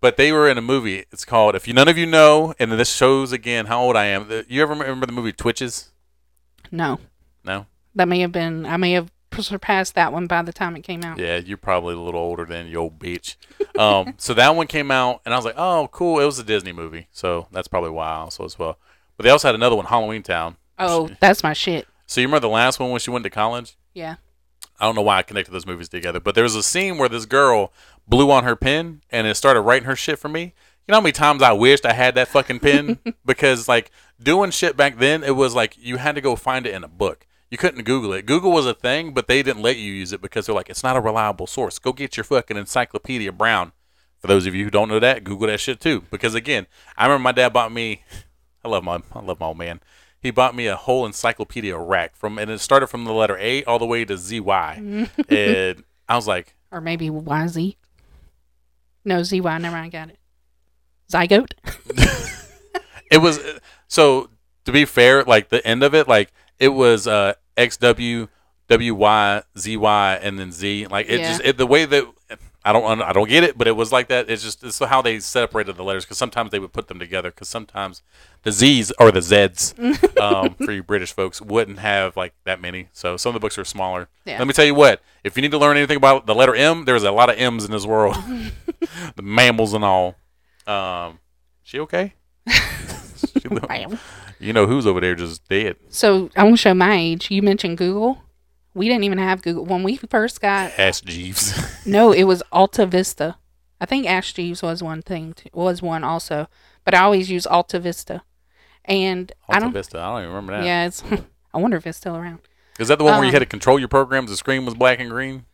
But 0.00 0.16
they 0.16 0.32
were 0.32 0.48
in 0.48 0.58
a 0.58 0.62
movie. 0.62 1.04
It's 1.12 1.24
called 1.24 1.54
If 1.54 1.68
You 1.68 1.74
None 1.74 1.86
of 1.88 1.96
You 1.96 2.06
Know, 2.06 2.54
and 2.58 2.72
this 2.72 2.92
shows 2.92 3.30
again 3.30 3.66
how 3.66 3.80
old 3.82 3.94
I 3.96 4.06
am. 4.06 4.26
The- 4.28 4.44
You 4.48 4.62
ever 4.62 4.72
remember 4.74 5.06
the 5.06 5.12
movie 5.12 5.32
Twitches? 5.32 5.90
No, 6.70 6.98
No. 7.44 7.66
that 7.94 8.08
may 8.08 8.20
have 8.20 8.32
been. 8.32 8.64
I 8.66 8.76
may 8.78 8.92
have 8.92 9.12
surpassed 9.38 9.94
that 9.94 10.12
one 10.12 10.26
by 10.26 10.42
the 10.42 10.52
time 10.52 10.74
it 10.76 10.80
came 10.82 11.04
out. 11.04 11.18
Yeah, 11.18 11.36
you're 11.36 11.56
probably 11.56 11.94
a 11.94 11.98
little 11.98 12.20
older 12.20 12.44
than 12.44 12.66
you 12.66 12.78
old 12.78 12.98
bitch. 12.98 13.36
Um, 13.78 14.14
so 14.18 14.34
that 14.34 14.56
one 14.56 14.66
came 14.66 14.90
out, 14.90 15.20
and 15.24 15.32
I 15.34 15.36
was 15.36 15.44
like, 15.44 15.54
oh, 15.56 15.88
cool. 15.92 16.18
It 16.18 16.24
was 16.24 16.38
a 16.38 16.44
Disney 16.44 16.72
movie, 16.72 17.08
so 17.12 17.46
that's 17.52 17.68
probably 17.68 17.90
why 17.90 18.06
I 18.08 18.16
also 18.16 18.44
as 18.44 18.58
well. 18.58 18.78
But 19.16 19.24
they 19.24 19.30
also 19.30 19.48
had 19.48 19.54
another 19.54 19.76
one, 19.76 19.86
Halloween 19.86 20.22
Town. 20.22 20.56
Oh, 20.78 21.10
that's 21.20 21.42
my 21.42 21.52
shit. 21.52 21.86
So 22.06 22.20
you 22.20 22.26
remember 22.26 22.46
the 22.46 22.52
last 22.52 22.80
one 22.80 22.90
when 22.90 23.00
she 23.00 23.10
went 23.10 23.24
to 23.24 23.30
college? 23.30 23.76
Yeah. 23.94 24.16
I 24.80 24.84
don't 24.84 24.94
know 24.94 25.02
why 25.02 25.18
I 25.18 25.22
connected 25.22 25.52
those 25.52 25.66
movies 25.66 25.88
together, 25.88 26.20
but 26.20 26.34
there 26.34 26.44
was 26.44 26.56
a 26.56 26.62
scene 26.62 26.98
where 26.98 27.08
this 27.08 27.24
girl 27.24 27.72
blew 28.06 28.30
on 28.30 28.44
her 28.44 28.56
pen 28.56 29.02
and 29.10 29.26
it 29.26 29.36
started 29.36 29.60
writing 29.60 29.86
her 29.86 29.96
shit 29.96 30.18
for 30.18 30.28
me. 30.28 30.54
You 30.86 30.92
know 30.92 30.96
how 30.96 31.02
many 31.02 31.12
times 31.12 31.42
I 31.42 31.52
wished 31.52 31.86
I 31.86 31.92
had 31.92 32.16
that 32.16 32.28
fucking 32.28 32.58
pen 32.58 32.98
because 33.24 33.68
like 33.68 33.92
doing 34.20 34.50
shit 34.50 34.76
back 34.76 34.98
then, 34.98 35.22
it 35.22 35.36
was 35.36 35.54
like 35.54 35.76
you 35.78 35.98
had 35.98 36.16
to 36.16 36.20
go 36.20 36.34
find 36.34 36.66
it 36.66 36.74
in 36.74 36.82
a 36.82 36.88
book. 36.88 37.26
You 37.50 37.58
couldn't 37.58 37.84
Google 37.84 38.12
it. 38.14 38.26
Google 38.26 38.50
was 38.50 38.66
a 38.66 38.74
thing, 38.74 39.12
but 39.12 39.28
they 39.28 39.42
didn't 39.42 39.62
let 39.62 39.76
you 39.76 39.92
use 39.92 40.12
it 40.12 40.22
because 40.22 40.46
they're 40.46 40.54
like, 40.54 40.70
it's 40.70 40.82
not 40.82 40.96
a 40.96 41.00
reliable 41.00 41.46
source. 41.46 41.78
Go 41.78 41.92
get 41.92 42.16
your 42.16 42.24
fucking 42.24 42.56
Encyclopedia 42.56 43.30
Brown. 43.30 43.72
For 44.18 44.26
those 44.26 44.46
of 44.46 44.54
you 44.54 44.64
who 44.64 44.70
don't 44.70 44.88
know 44.88 44.98
that, 45.00 45.22
Google 45.22 45.48
that 45.48 45.60
shit 45.60 45.80
too. 45.80 46.04
Because 46.10 46.34
again, 46.34 46.66
I 46.96 47.04
remember 47.04 47.24
my 47.24 47.32
dad 47.32 47.52
bought 47.52 47.72
me. 47.72 48.04
I 48.64 48.68
love 48.68 48.84
my 48.84 49.02
I 49.12 49.20
love 49.20 49.38
my 49.38 49.46
old 49.46 49.58
man. 49.58 49.80
He 50.22 50.30
bought 50.30 50.54
me 50.54 50.68
a 50.68 50.76
whole 50.76 51.04
encyclopedia 51.04 51.76
rack 51.76 52.14
from, 52.14 52.38
and 52.38 52.48
it 52.50 52.60
started 52.60 52.86
from 52.86 53.04
the 53.04 53.12
letter 53.12 53.36
A 53.38 53.64
all 53.64 53.78
the 53.80 53.86
way 53.86 54.04
to 54.04 54.16
ZY. 54.16 55.08
and 55.28 55.84
I 56.08 56.16
was 56.16 56.28
like, 56.28 56.54
Or 56.70 56.80
maybe 56.80 57.10
YZ. 57.10 57.76
No, 59.04 59.22
ZY. 59.24 59.40
Never 59.58 59.70
mind. 59.76 59.90
Got 59.92 60.10
it. 60.10 60.18
Zygote. 61.12 61.52
it 63.10 63.18
was 63.18 63.40
so 63.88 64.30
to 64.64 64.72
be 64.72 64.84
fair 64.86 65.22
like 65.24 65.50
the 65.50 65.66
end 65.66 65.82
of 65.82 65.94
it 65.94 66.08
like 66.08 66.32
it 66.58 66.68
was 66.70 67.06
uh 67.06 67.34
xw 67.58 68.28
wy 68.70 69.42
zy 69.58 69.76
and 69.76 70.38
then 70.38 70.50
z 70.50 70.86
like 70.86 71.06
it 71.10 71.20
Yeah. 71.20 71.28
just 71.28 71.42
it, 71.44 71.58
the 71.58 71.66
way 71.66 71.84
that 71.84 72.06
i 72.64 72.72
don't 72.72 73.02
i 73.02 73.12
don't 73.12 73.28
get 73.28 73.42
it 73.44 73.58
but 73.58 73.66
it 73.66 73.72
was 73.76 73.90
like 73.92 74.08
that 74.08 74.30
it's 74.30 74.42
just 74.42 74.62
it's 74.62 74.78
how 74.78 75.02
they 75.02 75.18
separated 75.18 75.76
the 75.76 75.82
letters 75.82 76.04
because 76.04 76.18
sometimes 76.18 76.50
they 76.50 76.58
would 76.58 76.72
put 76.72 76.88
them 76.88 76.98
together 76.98 77.30
because 77.30 77.48
sometimes 77.48 78.02
the 78.42 78.52
z's 78.52 78.92
or 78.98 79.10
the 79.10 79.22
z's 79.22 79.74
um, 80.20 80.54
for 80.54 80.72
you 80.72 80.82
british 80.82 81.12
folks 81.12 81.40
wouldn't 81.40 81.78
have 81.78 82.16
like 82.16 82.34
that 82.44 82.60
many 82.60 82.88
so 82.92 83.16
some 83.16 83.30
of 83.30 83.34
the 83.34 83.40
books 83.40 83.58
are 83.58 83.64
smaller 83.64 84.08
Yeah. 84.24 84.38
let 84.38 84.46
me 84.46 84.52
tell 84.52 84.64
you 84.64 84.74
what 84.74 85.02
if 85.24 85.36
you 85.36 85.42
need 85.42 85.50
to 85.50 85.58
learn 85.58 85.76
anything 85.76 85.96
about 85.96 86.26
the 86.26 86.34
letter 86.34 86.54
m 86.54 86.84
there's 86.84 87.02
a 87.04 87.12
lot 87.12 87.30
of 87.30 87.36
m's 87.38 87.64
in 87.64 87.70
this 87.70 87.86
world 87.86 88.14
the 89.16 89.22
mammals 89.22 89.74
and 89.74 89.84
all 89.84 90.16
um 90.66 91.18
she 91.62 91.78
okay 91.80 92.14
She 92.46 93.48
you 94.40 94.52
know 94.52 94.66
who's 94.66 94.86
over 94.86 95.00
there 95.00 95.14
just 95.14 95.48
dead. 95.48 95.76
So 95.88 96.28
I 96.36 96.42
want 96.42 96.54
to 96.56 96.60
show 96.60 96.74
my 96.74 96.96
age. 96.96 97.30
You 97.30 97.42
mentioned 97.42 97.78
Google. 97.78 98.21
We 98.74 98.88
didn't 98.88 99.04
even 99.04 99.18
have 99.18 99.42
Google 99.42 99.64
when 99.66 99.82
we 99.82 99.96
first 99.96 100.40
got. 100.40 100.72
Ask 100.78 101.04
Jeeves. 101.04 101.52
No, 101.86 102.12
it 102.12 102.24
was 102.24 102.42
Alta 102.52 102.86
Vista. 102.86 103.36
I 103.80 103.86
think 103.86 104.06
Ask 104.06 104.36
Jeeves 104.36 104.62
was 104.62 104.82
one 104.82 105.02
thing. 105.02 105.32
Too, 105.34 105.48
was 105.52 105.82
one 105.82 106.04
also, 106.04 106.48
but 106.84 106.94
I 106.94 107.00
always 107.02 107.28
use 107.30 107.44
Alta 107.46 107.80
Vista. 107.80 108.22
And 108.84 109.32
I 109.48 109.58
don't. 109.58 109.72
Vista. 109.72 109.98
I 109.98 110.10
don't 110.10 110.18
even 110.20 110.28
remember 110.30 110.52
that. 110.58 110.64
Yeah, 110.64 110.86
it's. 110.86 111.02
I 111.54 111.58
wonder 111.58 111.76
if 111.76 111.86
it's 111.86 111.98
still 111.98 112.16
around. 112.16 112.38
Is 112.78 112.88
that 112.88 112.98
the 112.98 113.04
one 113.04 113.14
where 113.14 113.24
you 113.24 113.28
Um, 113.28 113.32
had 113.34 113.38
to 113.40 113.46
control 113.46 113.78
your 113.78 113.88
programs? 113.88 114.30
The 114.30 114.36
screen 114.36 114.64
was 114.64 114.74
black 114.74 114.98
and 115.00 115.10
green. 115.10 115.44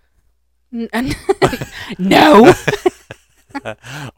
N- 0.73 0.89
no. 1.99 2.53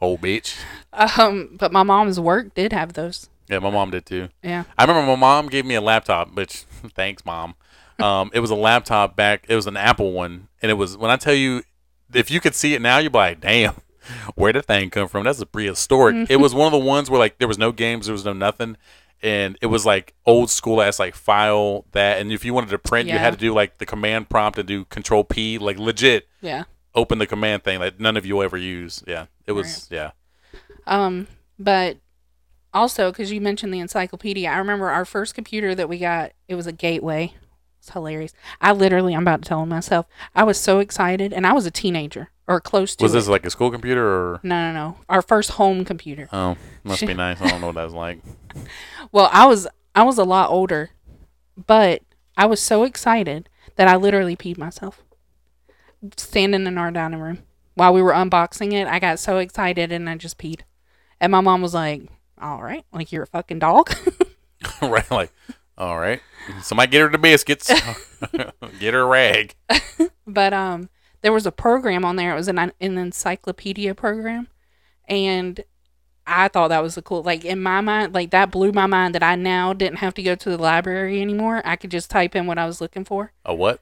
Oh, 0.02 0.18
bitch. 0.18 0.58
Um, 0.92 1.56
but 1.58 1.72
my 1.72 1.82
mom's 1.82 2.18
work 2.20 2.54
did 2.54 2.72
have 2.72 2.92
those. 2.94 3.28
Yeah, 3.48 3.58
my 3.60 3.70
mom 3.70 3.90
did 3.90 4.04
too. 4.06 4.28
Yeah. 4.42 4.64
I 4.76 4.82
remember 4.84 5.06
my 5.06 5.16
mom 5.16 5.48
gave 5.48 5.64
me 5.64 5.74
a 5.74 5.80
laptop, 5.80 6.34
which 6.34 6.64
thanks, 6.94 7.24
mom. 7.24 7.54
Um, 8.02 8.30
it 8.34 8.40
was 8.40 8.50
a 8.50 8.54
laptop 8.54 9.16
back. 9.16 9.44
It 9.48 9.54
was 9.56 9.66
an 9.66 9.76
Apple 9.76 10.12
one, 10.12 10.48
and 10.62 10.70
it 10.70 10.74
was 10.74 10.96
when 10.96 11.10
I 11.10 11.16
tell 11.16 11.34
you, 11.34 11.62
if 12.12 12.30
you 12.30 12.40
could 12.40 12.54
see 12.54 12.74
it 12.74 12.82
now, 12.82 12.98
you'd 12.98 13.12
be 13.12 13.18
like, 13.18 13.40
"Damn, 13.40 13.74
where 14.34 14.52
did 14.52 14.60
that 14.62 14.66
thing 14.66 14.90
come 14.90 15.08
from?" 15.08 15.24
That's 15.24 15.40
a 15.40 15.46
prehistoric. 15.46 16.28
It 16.30 16.36
was 16.36 16.54
one 16.54 16.66
of 16.66 16.72
the 16.72 16.84
ones 16.86 17.08
where 17.10 17.18
like 17.18 17.38
there 17.38 17.48
was 17.48 17.58
no 17.58 17.72
games, 17.72 18.06
there 18.06 18.12
was 18.12 18.24
no 18.24 18.32
nothing, 18.32 18.76
and 19.22 19.56
it 19.60 19.66
was 19.66 19.84
like 19.86 20.14
old 20.26 20.50
school 20.50 20.80
ass 20.82 20.98
like 20.98 21.14
file 21.14 21.84
that. 21.92 22.18
And 22.20 22.32
if 22.32 22.44
you 22.44 22.52
wanted 22.54 22.70
to 22.70 22.78
print, 22.78 23.08
you 23.08 23.18
had 23.18 23.32
to 23.32 23.38
do 23.38 23.52
like 23.54 23.78
the 23.78 23.86
command 23.86 24.28
prompt 24.28 24.58
and 24.58 24.66
do 24.66 24.84
Control 24.86 25.24
P, 25.24 25.58
like 25.58 25.78
legit 25.78 26.26
Yeah. 26.40 26.64
open 26.94 27.18
the 27.18 27.26
command 27.26 27.62
thing 27.64 27.80
that 27.80 28.00
none 28.00 28.16
of 28.16 28.24
you 28.26 28.36
will 28.36 28.42
ever 28.42 28.56
use. 28.56 29.02
Yeah, 29.06 29.26
it 29.46 29.52
was. 29.52 29.88
Yeah, 29.90 30.10
Um, 30.86 31.26
but 31.58 31.98
also 32.72 33.10
because 33.10 33.30
you 33.32 33.40
mentioned 33.40 33.72
the 33.74 33.80
encyclopedia, 33.80 34.48
I 34.48 34.56
remember 34.58 34.88
our 34.90 35.04
first 35.04 35.34
computer 35.34 35.74
that 35.74 35.88
we 35.88 35.98
got. 35.98 36.32
It 36.48 36.54
was 36.54 36.66
a 36.66 36.72
Gateway. 36.72 37.34
It's 37.80 37.90
hilarious. 37.90 38.32
I 38.60 38.72
literally, 38.72 39.14
I'm 39.14 39.22
about 39.22 39.42
to 39.42 39.48
tell 39.48 39.64
myself, 39.64 40.06
I 40.34 40.44
was 40.44 40.58
so 40.58 40.78
excited, 40.80 41.32
and 41.32 41.46
I 41.46 41.54
was 41.54 41.64
a 41.64 41.70
teenager 41.70 42.30
or 42.46 42.60
close 42.60 42.94
to 42.96 43.04
was 43.04 43.14
it. 43.14 43.18
this 43.18 43.28
like 43.28 43.46
a 43.46 43.50
school 43.50 43.70
computer 43.70 44.06
or? 44.06 44.40
No, 44.42 44.70
no, 44.70 44.72
no. 44.72 44.96
Our 45.08 45.22
first 45.22 45.52
home 45.52 45.84
computer. 45.84 46.28
Oh, 46.32 46.56
must 46.84 47.06
be 47.06 47.14
nice. 47.14 47.40
I 47.40 47.48
don't 47.48 47.60
know 47.60 47.68
what 47.68 47.76
that 47.76 47.84
was 47.84 47.94
like. 47.94 48.20
Well, 49.12 49.28
I 49.32 49.46
was 49.46 49.66
I 49.94 50.02
was 50.04 50.18
a 50.18 50.24
lot 50.24 50.50
older, 50.50 50.90
but 51.66 52.02
I 52.36 52.46
was 52.46 52.60
so 52.60 52.84
excited 52.84 53.48
that 53.74 53.88
I 53.88 53.96
literally 53.96 54.36
peed 54.36 54.56
myself. 54.56 55.02
Standing 56.16 56.66
in 56.66 56.78
our 56.78 56.90
dining 56.92 57.18
room 57.20 57.42
while 57.74 57.92
we 57.92 58.02
were 58.02 58.12
unboxing 58.12 58.72
it, 58.72 58.86
I 58.86 58.98
got 58.98 59.18
so 59.18 59.38
excited 59.38 59.90
and 59.90 60.08
I 60.08 60.16
just 60.16 60.38
peed. 60.38 60.60
And 61.20 61.32
my 61.32 61.40
mom 61.40 61.62
was 61.62 61.74
like, 61.74 62.02
"All 62.40 62.62
right, 62.62 62.84
like 62.92 63.10
you're 63.10 63.22
a 63.24 63.26
fucking 63.26 63.58
dog." 63.58 63.90
right? 64.82 65.10
Like, 65.10 65.32
all 65.80 65.98
right, 65.98 66.20
somebody 66.62 66.90
get 66.92 67.00
her 67.00 67.08
the 67.08 67.18
biscuits. 67.18 67.68
get 68.78 68.94
her 68.94 69.00
a 69.00 69.04
rag. 69.06 69.54
but 70.26 70.52
um 70.52 70.88
there 71.22 71.32
was 71.32 71.46
a 71.46 71.52
program 71.52 72.04
on 72.04 72.16
there. 72.16 72.32
It 72.32 72.36
was 72.36 72.48
an 72.48 72.58
an 72.58 72.72
encyclopedia 72.80 73.94
program, 73.94 74.48
and 75.08 75.60
I 76.26 76.48
thought 76.48 76.68
that 76.68 76.82
was 76.82 76.94
the 76.94 77.02
cool. 77.02 77.22
Like 77.22 77.44
in 77.44 77.60
my 77.62 77.80
mind, 77.80 78.14
like 78.14 78.30
that 78.30 78.50
blew 78.50 78.72
my 78.72 78.86
mind 78.86 79.14
that 79.14 79.22
I 79.22 79.34
now 79.36 79.72
didn't 79.72 79.98
have 79.98 80.14
to 80.14 80.22
go 80.22 80.34
to 80.34 80.50
the 80.50 80.58
library 80.58 81.20
anymore. 81.20 81.62
I 81.64 81.76
could 81.76 81.90
just 81.90 82.10
type 82.10 82.36
in 82.36 82.46
what 82.46 82.58
I 82.58 82.66
was 82.66 82.80
looking 82.80 83.04
for. 83.04 83.32
A 83.44 83.54
what? 83.54 83.80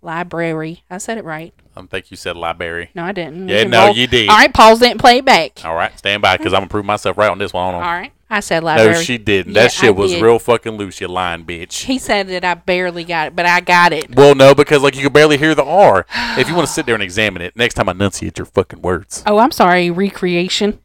Library. 0.00 0.84
I 0.88 0.98
said 0.98 1.18
it 1.18 1.24
right. 1.24 1.52
I 1.76 1.82
think 1.82 2.10
you 2.10 2.16
said 2.16 2.36
library. 2.36 2.90
No, 2.94 3.04
I 3.04 3.12
didn't. 3.12 3.46
We 3.46 3.52
Yeah, 3.52 3.62
can 3.62 3.70
no, 3.70 3.86
roll- 3.86 3.96
you 3.96 4.06
did. 4.06 4.28
All 4.28 4.36
right, 4.36 4.52
pause 4.52 4.80
it 4.82 4.90
and 4.92 5.00
play 5.00 5.18
it 5.18 5.24
back. 5.24 5.64
All 5.64 5.74
right, 5.74 5.96
stand 5.98 6.22
by 6.22 6.36
because 6.36 6.52
I'm 6.52 6.60
gonna 6.60 6.68
prove 6.70 6.84
myself 6.84 7.18
right 7.18 7.30
on 7.30 7.38
this 7.38 7.52
one. 7.52 7.72
Hold 7.72 7.82
on. 7.82 7.88
right. 8.00 8.12
I 8.30 8.40
said 8.40 8.62
library. 8.62 8.92
No, 8.92 9.00
she 9.00 9.16
didn't. 9.16 9.54
Yeah, 9.54 9.62
That 9.62 9.72
shit 9.72 9.88
I 9.88 9.92
was 9.92 10.12
did. 10.12 10.22
real 10.22 10.38
fucking 10.38 10.72
loose. 10.72 11.00
You 11.00 11.08
lying 11.08 11.46
bitch. 11.46 11.84
He 11.84 11.98
said 11.98 12.28
that 12.28 12.44
I 12.44 12.54
barely 12.54 13.04
got 13.04 13.28
it, 13.28 13.36
but 13.36 13.46
I 13.46 13.60
got 13.60 13.92
it. 13.94 14.14
Well, 14.14 14.34
no, 14.34 14.54
because 14.54 14.82
like 14.82 14.94
you 14.96 15.02
could 15.04 15.14
barely 15.14 15.38
hear 15.38 15.54
the 15.54 15.64
R. 15.64 16.04
If 16.36 16.46
you 16.48 16.54
want 16.54 16.66
to 16.68 16.72
sit 16.72 16.84
there 16.84 16.94
and 16.94 17.02
examine 17.02 17.40
it, 17.40 17.56
next 17.56 17.74
time 17.74 17.88
I 17.88 17.92
enunciate 17.92 18.36
your 18.36 18.44
fucking 18.44 18.82
words. 18.82 19.22
Oh, 19.26 19.38
I'm 19.38 19.50
sorry. 19.50 19.90
Recreation. 19.90 20.78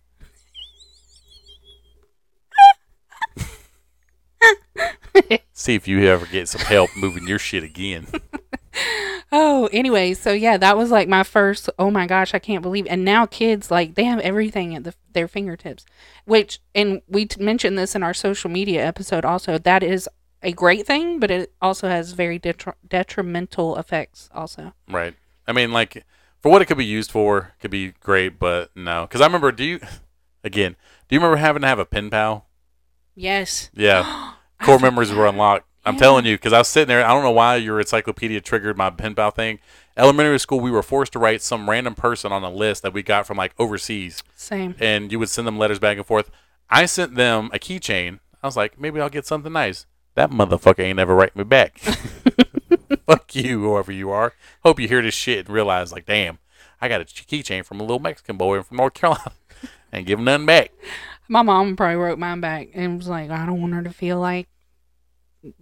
See 5.53 5.75
if 5.75 5.87
you 5.87 6.01
ever 6.07 6.25
get 6.25 6.49
some 6.49 6.61
help 6.61 6.89
moving 6.97 7.27
your 7.27 7.37
shit 7.39 7.63
again. 7.63 8.07
Oh, 9.31 9.67
anyway, 9.71 10.13
so 10.13 10.31
yeah, 10.31 10.57
that 10.57 10.77
was 10.77 10.91
like 10.91 11.07
my 11.07 11.23
first. 11.23 11.69
Oh 11.79 11.89
my 11.89 12.05
gosh, 12.05 12.33
I 12.33 12.39
can't 12.39 12.61
believe. 12.61 12.85
And 12.89 13.03
now 13.03 13.25
kids 13.25 13.71
like 13.71 13.95
they 13.95 14.03
have 14.03 14.19
everything 14.19 14.75
at 14.75 14.83
the, 14.83 14.93
their 15.13 15.27
fingertips, 15.27 15.85
which 16.25 16.59
and 16.75 17.01
we 17.07 17.25
t- 17.25 17.43
mentioned 17.43 17.77
this 17.77 17.95
in 17.95 18.03
our 18.03 18.13
social 18.13 18.49
media 18.49 18.85
episode. 18.85 19.25
Also, 19.25 19.57
that 19.57 19.81
is 19.83 20.07
a 20.43 20.51
great 20.51 20.85
thing, 20.85 21.19
but 21.19 21.31
it 21.31 21.51
also 21.61 21.87
has 21.87 22.11
very 22.13 22.37
detri- 22.39 22.73
detrimental 22.87 23.75
effects. 23.77 24.29
Also, 24.33 24.73
Right. 24.89 25.15
I 25.47 25.51
mean, 25.53 25.71
like, 25.71 26.03
for 26.41 26.51
what 26.51 26.61
it 26.61 26.65
could 26.65 26.77
be 26.77 26.85
used 26.85 27.11
for, 27.11 27.53
could 27.59 27.71
be 27.71 27.93
great, 28.01 28.37
but 28.39 28.69
no. 28.75 29.03
Because 29.07 29.21
I 29.21 29.25
remember, 29.25 29.51
do 29.51 29.63
you, 29.63 29.79
again, 30.43 30.75
do 31.07 31.15
you 31.15 31.19
remember 31.19 31.37
having 31.37 31.61
to 31.61 31.67
have 31.67 31.79
a 31.79 31.85
pen 31.85 32.09
pal? 32.09 32.47
yes, 33.15 33.69
Yeah. 33.73 34.33
Core 34.61 34.79
memories 34.79 35.11
were 35.11 35.25
unlocked. 35.27 35.65
I'm 35.85 35.95
Yeah. 35.95 35.99
telling 35.99 36.25
you, 36.25 36.35
because 36.35 36.53
I 36.53 36.59
was 36.59 36.67
sitting 36.69 36.87
there. 36.87 37.05
I 37.05 37.09
don't 37.09 37.23
know 37.23 37.31
why 37.31 37.57
your 37.57 37.79
encyclopedia 37.79 38.39
triggered 38.41 38.77
my 38.77 38.89
pen 38.89 39.15
pal 39.15 39.31
thing. 39.31 39.59
Elementary 39.97 40.39
school, 40.39 40.59
we 40.59 40.71
were 40.71 40.81
forced 40.83 41.13
to 41.13 41.19
write 41.19 41.41
some 41.41 41.69
random 41.69 41.93
person 41.93 42.31
on 42.31 42.43
a 42.43 42.49
list 42.49 42.81
that 42.83 42.93
we 42.93 43.03
got 43.03 43.27
from 43.27 43.37
like 43.37 43.53
overseas, 43.59 44.23
same. 44.35 44.75
and 44.79 45.11
you 45.11 45.19
would 45.19 45.29
send 45.29 45.45
them 45.45 45.57
letters 45.57 45.79
back 45.79 45.97
and 45.97 46.05
forth. 46.05 46.31
I 46.69 46.85
sent 46.85 47.15
them 47.15 47.49
a 47.53 47.59
keychain. 47.59 48.19
I 48.41 48.47
was 48.47 48.57
like, 48.57 48.79
maybe 48.79 48.99
I'll 49.01 49.09
get 49.09 49.25
something 49.25 49.51
nice. 49.53 49.85
That 50.15 50.31
motherfucker 50.31 50.79
ain't 50.83 50.97
never 50.97 51.15
write 51.15 51.35
me 51.35 51.43
back. 51.43 51.77
Fuck 53.07 53.35
you, 53.35 53.61
whoever 53.61 53.91
you 53.91 54.09
are. 54.09 54.33
Hope 54.63 54.79
you 54.79 54.87
hear 54.87 55.01
this 55.01 55.13
shit 55.13 55.45
and 55.45 55.49
realize, 55.49 55.91
like, 55.91 56.05
damn, 56.05 56.39
I 56.81 56.87
got 56.87 57.01
a 57.01 57.05
keychain 57.05 57.65
from 57.65 57.79
a 57.79 57.83
little 57.83 57.99
Mexican 57.99 58.37
boy 58.37 58.61
from 58.63 58.77
North 58.77 58.93
Carolina 58.93 59.31
and 59.91 60.05
give 60.05 60.19
him 60.19 60.25
nothing 60.25 60.45
back. 60.45 60.71
My 61.27 61.41
mom 61.41 61.75
probably 61.75 61.95
wrote 61.97 62.19
mine 62.19 62.41
back 62.41 62.69
and 62.73 62.97
was 62.97 63.07
like, 63.07 63.29
I 63.29 63.45
don't 63.45 63.61
want 63.61 63.73
her 63.73 63.83
to 63.83 63.91
feel 63.91 64.19
like 64.19 64.47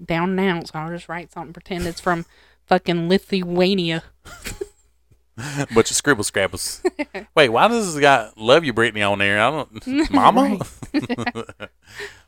down 0.04 0.36
now, 0.36 0.62
so 0.64 0.80
I'll 0.80 0.90
just 0.90 1.10
write 1.10 1.32
something, 1.32 1.54
pretend 1.54 1.86
it's 1.86 2.02
from 2.02 2.26
fucking 2.66 3.10
Lithuania. 3.10 4.04
Bunch 5.74 5.90
of 5.90 5.96
scribble 5.96 6.24
scrabbles. 6.24 6.82
Wait, 7.36 7.50
why 7.50 7.68
does 7.68 7.94
this 7.94 8.02
guy 8.02 8.30
love 8.36 8.64
you, 8.64 8.74
Brittany, 8.74 9.02
on 9.02 9.20
there? 9.20 9.42
I 9.42 9.50
don't, 9.50 10.12
Mama. 10.12 10.60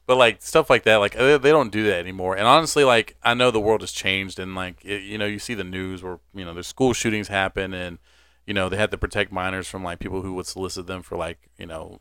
but 0.07 0.17
like 0.17 0.41
stuff 0.41 0.69
like 0.69 0.83
that, 0.83 0.97
like 0.97 1.15
they, 1.15 1.37
they 1.37 1.51
don't 1.51 1.71
do 1.71 1.83
that 1.83 1.99
anymore. 1.99 2.35
And 2.35 2.47
honestly, 2.47 2.83
like 2.83 3.15
I 3.21 3.33
know 3.33 3.51
the 3.51 3.59
world 3.59 3.81
has 3.81 3.91
changed, 3.91 4.39
and 4.39 4.55
like 4.55 4.83
it, 4.83 5.03
you 5.03 5.17
know, 5.17 5.25
you 5.25 5.39
see 5.39 5.53
the 5.53 5.63
news 5.63 6.01
where 6.01 6.19
you 6.33 6.43
know 6.43 6.53
there's 6.53 6.67
school 6.67 6.93
shootings 6.93 7.27
happen, 7.27 7.73
and 7.73 7.99
you 8.47 8.53
know 8.53 8.69
they 8.69 8.77
had 8.77 8.91
to 8.91 8.97
protect 8.97 9.31
minors 9.31 9.67
from 9.67 9.83
like 9.83 9.99
people 9.99 10.21
who 10.21 10.33
would 10.33 10.47
solicit 10.47 10.87
them 10.87 11.03
for 11.03 11.17
like 11.17 11.49
you 11.57 11.65
know 11.67 11.99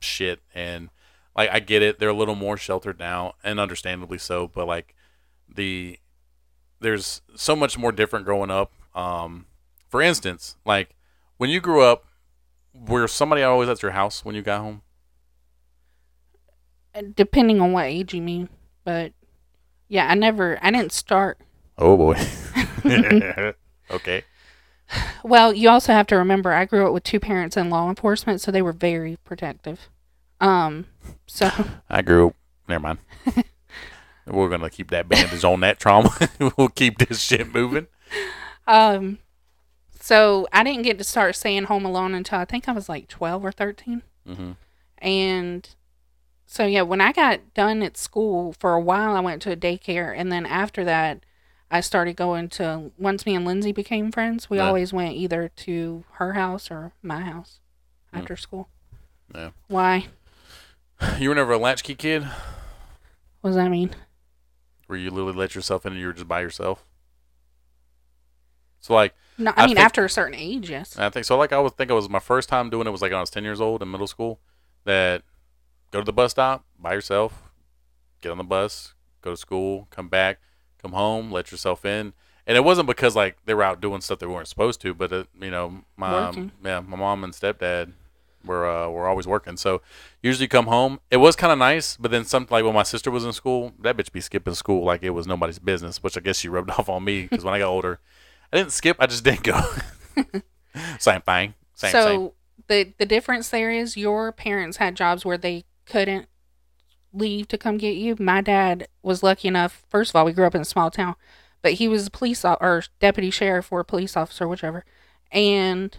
shit, 0.00 0.40
and 0.54 0.88
like 1.44 1.50
I 1.50 1.60
get 1.60 1.82
it, 1.82 1.98
they're 1.98 2.08
a 2.08 2.14
little 2.14 2.34
more 2.34 2.56
sheltered 2.56 2.98
now, 2.98 3.34
and 3.44 3.60
understandably 3.60 4.18
so. 4.18 4.48
But 4.48 4.66
like 4.66 4.94
the 5.48 5.98
there's 6.80 7.22
so 7.36 7.56
much 7.56 7.78
more 7.78 7.92
different 7.92 8.24
growing 8.26 8.50
up 8.50 8.72
Um, 8.94 9.46
for 9.88 10.02
instance, 10.02 10.56
like 10.66 10.96
when 11.38 11.50
you 11.50 11.60
grew 11.60 11.82
up, 11.82 12.06
were 12.74 13.08
somebody 13.08 13.42
always 13.42 13.68
at 13.68 13.82
your 13.82 13.92
house 13.92 14.24
when 14.24 14.34
you 14.36 14.42
got 14.42 14.60
home? 14.62 14.82
Uh, 16.94 17.02
Depending 17.14 17.60
on 17.60 17.72
what 17.72 17.86
age 17.86 18.14
you 18.14 18.22
mean, 18.22 18.48
but 18.84 19.12
yeah, 19.88 20.08
I 20.08 20.14
never, 20.14 20.58
I 20.62 20.70
didn't 20.72 20.92
start. 20.92 21.38
Oh 21.78 21.96
boy. 21.96 22.16
okay. 23.90 24.24
Well, 25.22 25.52
you 25.52 25.68
also 25.68 25.92
have 25.92 26.06
to 26.08 26.16
remember, 26.16 26.52
I 26.52 26.64
grew 26.64 26.86
up 26.86 26.92
with 26.92 27.04
two 27.04 27.20
parents 27.20 27.56
in 27.56 27.70
law 27.70 27.88
enforcement, 27.88 28.40
so 28.40 28.50
they 28.50 28.62
were 28.62 28.72
very 28.72 29.16
protective. 29.24 29.88
Um, 30.40 30.86
so 31.26 31.50
I 31.90 32.02
grew 32.02 32.28
up. 32.28 32.36
Never 32.68 32.82
mind. 32.82 32.98
We're 34.26 34.48
gonna 34.50 34.70
keep 34.70 34.90
that 34.90 35.08
bandage 35.08 35.44
on 35.44 35.60
that 35.60 35.80
trauma. 35.80 36.10
we'll 36.56 36.68
keep 36.68 36.98
this 36.98 37.20
shit 37.20 37.52
moving. 37.52 37.86
Um, 38.66 39.18
so 39.98 40.46
I 40.52 40.62
didn't 40.62 40.82
get 40.82 40.98
to 40.98 41.04
start 41.04 41.34
saying 41.36 41.64
Home 41.64 41.84
Alone 41.84 42.14
until 42.14 42.38
I 42.38 42.44
think 42.44 42.68
I 42.68 42.72
was 42.72 42.88
like 42.88 43.08
twelve 43.08 43.44
or 43.44 43.50
thirteen, 43.52 44.02
hmm 44.26 44.52
and 44.98 45.68
so 46.46 46.66
yeah, 46.66 46.82
when 46.82 47.00
I 47.00 47.12
got 47.12 47.40
done 47.54 47.82
at 47.82 47.96
school 47.96 48.52
for 48.58 48.74
a 48.74 48.80
while, 48.80 49.14
I 49.16 49.20
went 49.20 49.40
to 49.42 49.52
a 49.52 49.56
daycare, 49.56 50.12
and 50.16 50.30
then 50.30 50.44
after 50.46 50.84
that, 50.84 51.24
I 51.70 51.80
started 51.80 52.16
going 52.16 52.48
to. 52.50 52.90
Once 52.98 53.24
me 53.24 53.34
and 53.34 53.44
Lindsay 53.44 53.72
became 53.72 54.12
friends, 54.12 54.50
we 54.50 54.58
Yeah. 54.58 54.66
always 54.66 54.92
went 54.92 55.14
either 55.16 55.48
to 55.56 56.04
her 56.14 56.34
house 56.34 56.70
or 56.70 56.92
my 57.02 57.20
house 57.22 57.60
Mm. 58.14 58.18
after 58.20 58.36
school. 58.36 58.68
Yeah. 59.34 59.50
Why? 59.68 60.08
You 61.18 61.28
were 61.30 61.34
never 61.34 61.52
a 61.52 61.58
latchkey 61.58 61.94
kid, 61.94 62.24
What 63.40 63.50
does 63.50 63.56
that 63.56 63.70
mean? 63.70 63.90
where 64.86 64.98
you 64.98 65.10
literally 65.10 65.32
let 65.38 65.54
yourself 65.54 65.86
in 65.86 65.92
and 65.92 66.00
you 66.00 66.06
were 66.08 66.12
just 66.12 66.26
by 66.26 66.40
yourself. 66.40 66.84
So 68.80 68.92
like, 68.94 69.14
No, 69.38 69.52
I, 69.56 69.62
I 69.64 69.66
mean 69.66 69.76
think- 69.76 69.84
after 69.84 70.04
a 70.04 70.10
certain 70.10 70.34
age, 70.34 70.68
yes. 70.70 70.98
I 70.98 71.08
think 71.10 71.24
so. 71.26 71.36
Like 71.38 71.52
I 71.52 71.60
would 71.60 71.76
think 71.76 71.90
it 71.90 71.94
was 71.94 72.08
my 72.08 72.18
first 72.18 72.48
time 72.48 72.70
doing 72.70 72.86
it 72.86 72.90
was 72.90 73.00
like 73.02 73.10
when 73.12 73.18
I 73.18 73.20
was 73.20 73.30
ten 73.30 73.44
years 73.44 73.60
old 73.60 73.82
in 73.82 73.90
middle 73.90 74.06
school. 74.06 74.40
That 74.84 75.22
go 75.90 76.00
to 76.00 76.04
the 76.04 76.12
bus 76.12 76.30
stop 76.32 76.64
by 76.78 76.94
yourself, 76.94 77.42
get 78.22 78.32
on 78.32 78.38
the 78.38 78.44
bus, 78.44 78.94
go 79.22 79.30
to 79.32 79.36
school, 79.36 79.86
come 79.90 80.08
back, 80.08 80.40
come 80.82 80.92
home, 80.92 81.30
let 81.30 81.50
yourself 81.52 81.84
in. 81.84 82.14
And 82.46 82.56
it 82.56 82.64
wasn't 82.64 82.88
because 82.88 83.14
like 83.14 83.36
they 83.44 83.54
were 83.54 83.62
out 83.62 83.80
doing 83.80 84.00
stuff 84.00 84.18
they 84.18 84.26
weren't 84.26 84.48
supposed 84.48 84.80
to, 84.80 84.94
but 84.94 85.12
it, 85.12 85.28
you 85.40 85.50
know, 85.50 85.84
my 85.96 86.12
Working. 86.28 86.50
yeah, 86.64 86.80
my 86.80 86.96
mom 86.96 87.22
and 87.22 87.32
stepdad 87.34 87.92
were 88.44 88.68
uh, 88.68 88.88
were 88.88 89.06
always 89.06 89.26
working. 89.26 89.56
So 89.56 89.82
usually 90.22 90.48
come 90.48 90.66
home. 90.66 91.00
It 91.10 91.18
was 91.18 91.36
kind 91.36 91.52
of 91.52 91.58
nice, 91.58 91.96
but 91.96 92.10
then 92.10 92.24
some 92.24 92.46
like 92.50 92.64
when 92.64 92.74
my 92.74 92.82
sister 92.82 93.10
was 93.10 93.24
in 93.24 93.32
school, 93.32 93.72
that 93.80 93.96
bitch 93.96 94.12
be 94.12 94.20
skipping 94.20 94.54
school 94.54 94.84
like 94.84 95.02
it 95.02 95.10
was 95.10 95.26
nobody's 95.26 95.58
business, 95.58 96.02
which 96.02 96.16
I 96.16 96.20
guess 96.20 96.38
she 96.38 96.48
rubbed 96.48 96.70
off 96.78 96.88
on 96.88 97.04
me 97.04 97.22
because 97.22 97.44
when 97.44 97.54
I 97.54 97.58
got 97.58 97.68
older, 97.68 98.00
I 98.52 98.58
didn't 98.58 98.72
skip, 98.72 98.96
I 99.00 99.06
just 99.06 99.24
didn't 99.24 99.42
go. 99.42 99.60
same 100.98 101.20
thing. 101.22 101.54
Same, 101.74 101.92
so 101.92 102.04
same. 102.04 102.30
the 102.68 102.94
the 102.98 103.06
difference 103.06 103.48
there 103.48 103.70
is 103.70 103.96
your 103.96 104.32
parents 104.32 104.78
had 104.78 104.96
jobs 104.96 105.24
where 105.24 105.38
they 105.38 105.64
couldn't 105.86 106.26
leave 107.12 107.48
to 107.48 107.58
come 107.58 107.76
get 107.76 107.96
you. 107.96 108.16
My 108.18 108.40
dad 108.40 108.88
was 109.02 109.22
lucky 109.22 109.48
enough. 109.48 109.84
First 109.88 110.10
of 110.10 110.16
all, 110.16 110.24
we 110.24 110.32
grew 110.32 110.46
up 110.46 110.54
in 110.54 110.60
a 110.60 110.66
small 110.66 110.90
town, 110.90 111.16
but 111.62 111.74
he 111.74 111.88
was 111.88 112.06
a 112.06 112.10
police 112.10 112.44
o- 112.44 112.58
or 112.60 112.82
deputy 113.00 113.30
sheriff 113.30 113.72
or 113.72 113.82
police 113.84 114.16
officer, 114.16 114.46
whichever, 114.46 114.84
and 115.32 115.98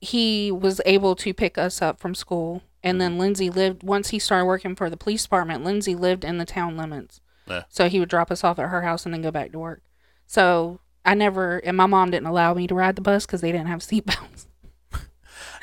he 0.00 0.50
was 0.50 0.80
able 0.86 1.14
to 1.16 1.32
pick 1.34 1.58
us 1.58 1.80
up 1.80 1.98
from 1.98 2.14
school. 2.14 2.62
And 2.82 3.00
then 3.00 3.12
mm-hmm. 3.12 3.20
Lindsay 3.20 3.50
lived 3.50 3.82
once 3.82 4.10
he 4.10 4.18
started 4.18 4.44
working 4.46 4.76
for 4.76 4.88
the 4.88 4.96
police 4.96 5.22
department. 5.24 5.64
Lindsay 5.64 5.94
lived 5.94 6.24
in 6.24 6.38
the 6.38 6.44
town 6.44 6.76
limits, 6.76 7.20
Yeah. 7.48 7.64
so 7.68 7.88
he 7.88 7.98
would 7.98 8.08
drop 8.08 8.30
us 8.30 8.44
off 8.44 8.58
at 8.58 8.68
her 8.68 8.82
house 8.82 9.04
and 9.04 9.12
then 9.12 9.22
go 9.22 9.30
back 9.30 9.52
to 9.52 9.58
work. 9.58 9.82
So 10.26 10.80
I 11.04 11.14
never, 11.14 11.58
and 11.58 11.76
my 11.76 11.86
mom 11.86 12.10
didn't 12.10 12.26
allow 12.26 12.54
me 12.54 12.66
to 12.66 12.74
ride 12.74 12.96
the 12.96 13.02
bus 13.02 13.26
because 13.26 13.40
they 13.40 13.52
didn't 13.52 13.68
have 13.68 13.80
seatbelts. 13.80 14.46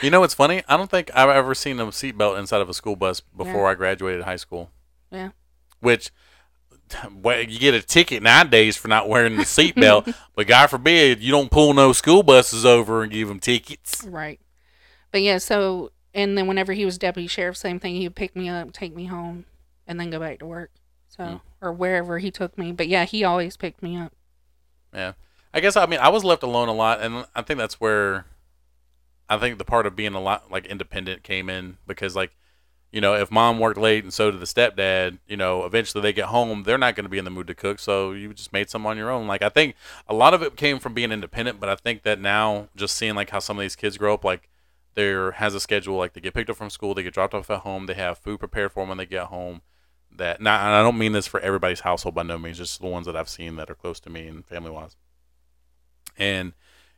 You 0.02 0.10
know 0.10 0.20
what's 0.20 0.34
funny? 0.34 0.64
I 0.68 0.76
don't 0.76 0.90
think 0.90 1.12
I've 1.16 1.30
ever 1.30 1.56
seen 1.56 1.80
a 1.80 1.86
seatbelt 1.86 2.38
inside 2.38 2.60
of 2.60 2.68
a 2.68 2.74
school 2.74 2.98
bus 2.98 3.22
before 3.22 3.70
I 3.70 3.76
graduated 3.76 4.24
high 4.24 4.36
school. 4.36 4.70
Yeah. 5.12 5.30
Which, 5.80 6.12
you 7.04 7.60
get 7.60 7.74
a 7.74 7.82
ticket 7.82 8.24
nowadays 8.24 8.76
for 8.78 8.88
not 8.88 9.08
wearing 9.10 9.36
the 9.38 9.44
seatbelt, 9.44 10.14
but 10.36 10.48
God 10.48 10.68
forbid 10.68 11.22
you 11.22 11.32
don't 11.32 11.52
pull 11.52 11.74
no 11.74 11.94
school 11.94 12.24
buses 12.24 12.66
over 12.66 13.04
and 13.04 13.12
give 13.12 13.28
them 13.28 13.40
tickets. 13.40 14.04
Right. 14.06 14.40
But 15.12 15.22
yeah, 15.22 15.38
so 15.38 15.92
and 16.14 16.38
then 16.38 16.48
whenever 16.48 16.74
he 16.74 16.86
was 16.86 16.98
deputy 16.98 17.28
sheriff, 17.28 17.58
same 17.58 17.80
thing. 17.80 17.96
He 17.96 18.04
would 18.08 18.16
pick 18.16 18.36
me 18.36 18.50
up, 18.50 18.72
take 18.74 18.96
me 18.96 19.06
home, 19.06 19.46
and 19.88 20.00
then 20.00 20.10
go 20.10 20.20
back 20.20 20.40
to 20.40 20.46
work. 20.46 20.72
So 21.10 21.24
Mm. 21.24 21.42
or 21.62 21.72
wherever 21.74 22.18
he 22.20 22.32
took 22.32 22.58
me. 22.58 22.72
But 22.72 22.88
yeah, 22.88 23.06
he 23.06 23.24
always 23.24 23.56
picked 23.58 23.84
me 23.84 23.98
up. 23.98 24.14
Yeah. 24.94 25.14
I 25.54 25.60
guess 25.60 25.76
I 25.76 25.86
mean 25.86 26.00
I 26.00 26.10
was 26.10 26.24
left 26.24 26.42
alone 26.44 26.68
a 26.70 26.74
lot, 26.74 27.02
and 27.02 27.26
I 27.36 27.42
think 27.44 27.60
that's 27.60 27.80
where 27.80 28.26
I 29.30 29.38
think 29.38 29.58
the 29.58 29.66
part 29.66 29.86
of 29.86 29.96
being 29.96 30.14
a 30.16 30.22
lot 30.22 30.52
like 30.52 30.66
independent 30.66 31.24
came 31.24 31.50
in 31.50 31.78
because 31.88 32.16
like 32.16 32.32
you 32.94 33.02
know 33.02 33.16
if 33.16 33.32
mom 33.32 33.60
worked 33.60 33.80
late 33.80 34.04
and 34.04 34.14
so 34.14 34.32
did 34.32 34.40
the 34.40 34.46
stepdad, 34.46 35.18
you 35.28 35.36
know 35.36 35.66
eventually 35.66 36.02
they 36.02 36.14
get 36.14 36.26
home 36.26 36.64
they're 36.64 36.78
not 36.78 36.96
going 36.96 37.04
to 37.04 37.10
be 37.10 37.18
in 37.18 37.26
the 37.26 37.32
mood 37.32 37.48
to 37.48 37.56
cook, 37.56 37.80
so 37.80 38.12
you 38.12 38.34
just 38.34 38.54
made 38.54 38.70
some 38.70 38.86
on 38.86 38.96
your 38.96 39.10
own. 39.10 39.28
Like 39.28 39.42
I 39.42 39.50
think 39.50 39.76
a 40.08 40.14
lot 40.14 40.34
of 40.34 40.42
it 40.42 40.56
came 40.56 40.80
from 40.80 40.94
being 40.94 41.12
independent, 41.12 41.60
but 41.60 41.68
I 41.68 41.76
think 41.76 42.04
that 42.04 42.20
now 42.22 42.70
just 42.76 42.96
seeing 42.96 43.16
like 43.16 43.32
how 43.32 43.40
some 43.40 43.58
of 43.58 43.62
these 43.62 43.76
kids 43.76 43.98
grow 43.98 44.14
up 44.14 44.24
like 44.24 44.50
there 44.94 45.32
has 45.32 45.56
a 45.56 45.60
schedule 45.60 45.98
like 45.98 46.14
they 46.14 46.22
get 46.22 46.34
picked 46.34 46.50
up 46.50 46.56
from 46.56 46.70
school, 46.70 46.94
they 46.94 47.04
get 47.04 47.14
dropped 47.14 47.34
off 47.34 47.50
at 47.50 47.62
home, 47.62 47.88
they 47.88 47.96
have 47.96 48.20
food 48.20 48.40
prepared 48.40 48.72
for 48.72 48.84
them 48.84 48.90
when 48.90 49.00
they 49.00 49.06
get 49.06 49.26
home. 49.26 49.62
That 50.16 50.40
now 50.40 50.56
and 50.60 50.76
I 50.76 50.84
don't 50.84 51.00
mean 51.00 51.14
this 51.14 51.26
for 51.26 51.40
everybody's 51.40 51.80
household 51.80 52.14
by 52.14 52.22
no 52.22 52.38
means, 52.38 52.60
just 52.60 52.80
the 52.80 52.88
ones 52.88 53.08
that 53.08 53.16
I've 53.16 53.28
seen 53.28 53.56
that 53.56 53.72
are 53.72 53.76
close 53.76 54.00
to 54.02 54.12
me 54.12 54.28
and 54.28 54.46
family 54.46 54.70
wise 54.70 54.96
and 56.18 56.54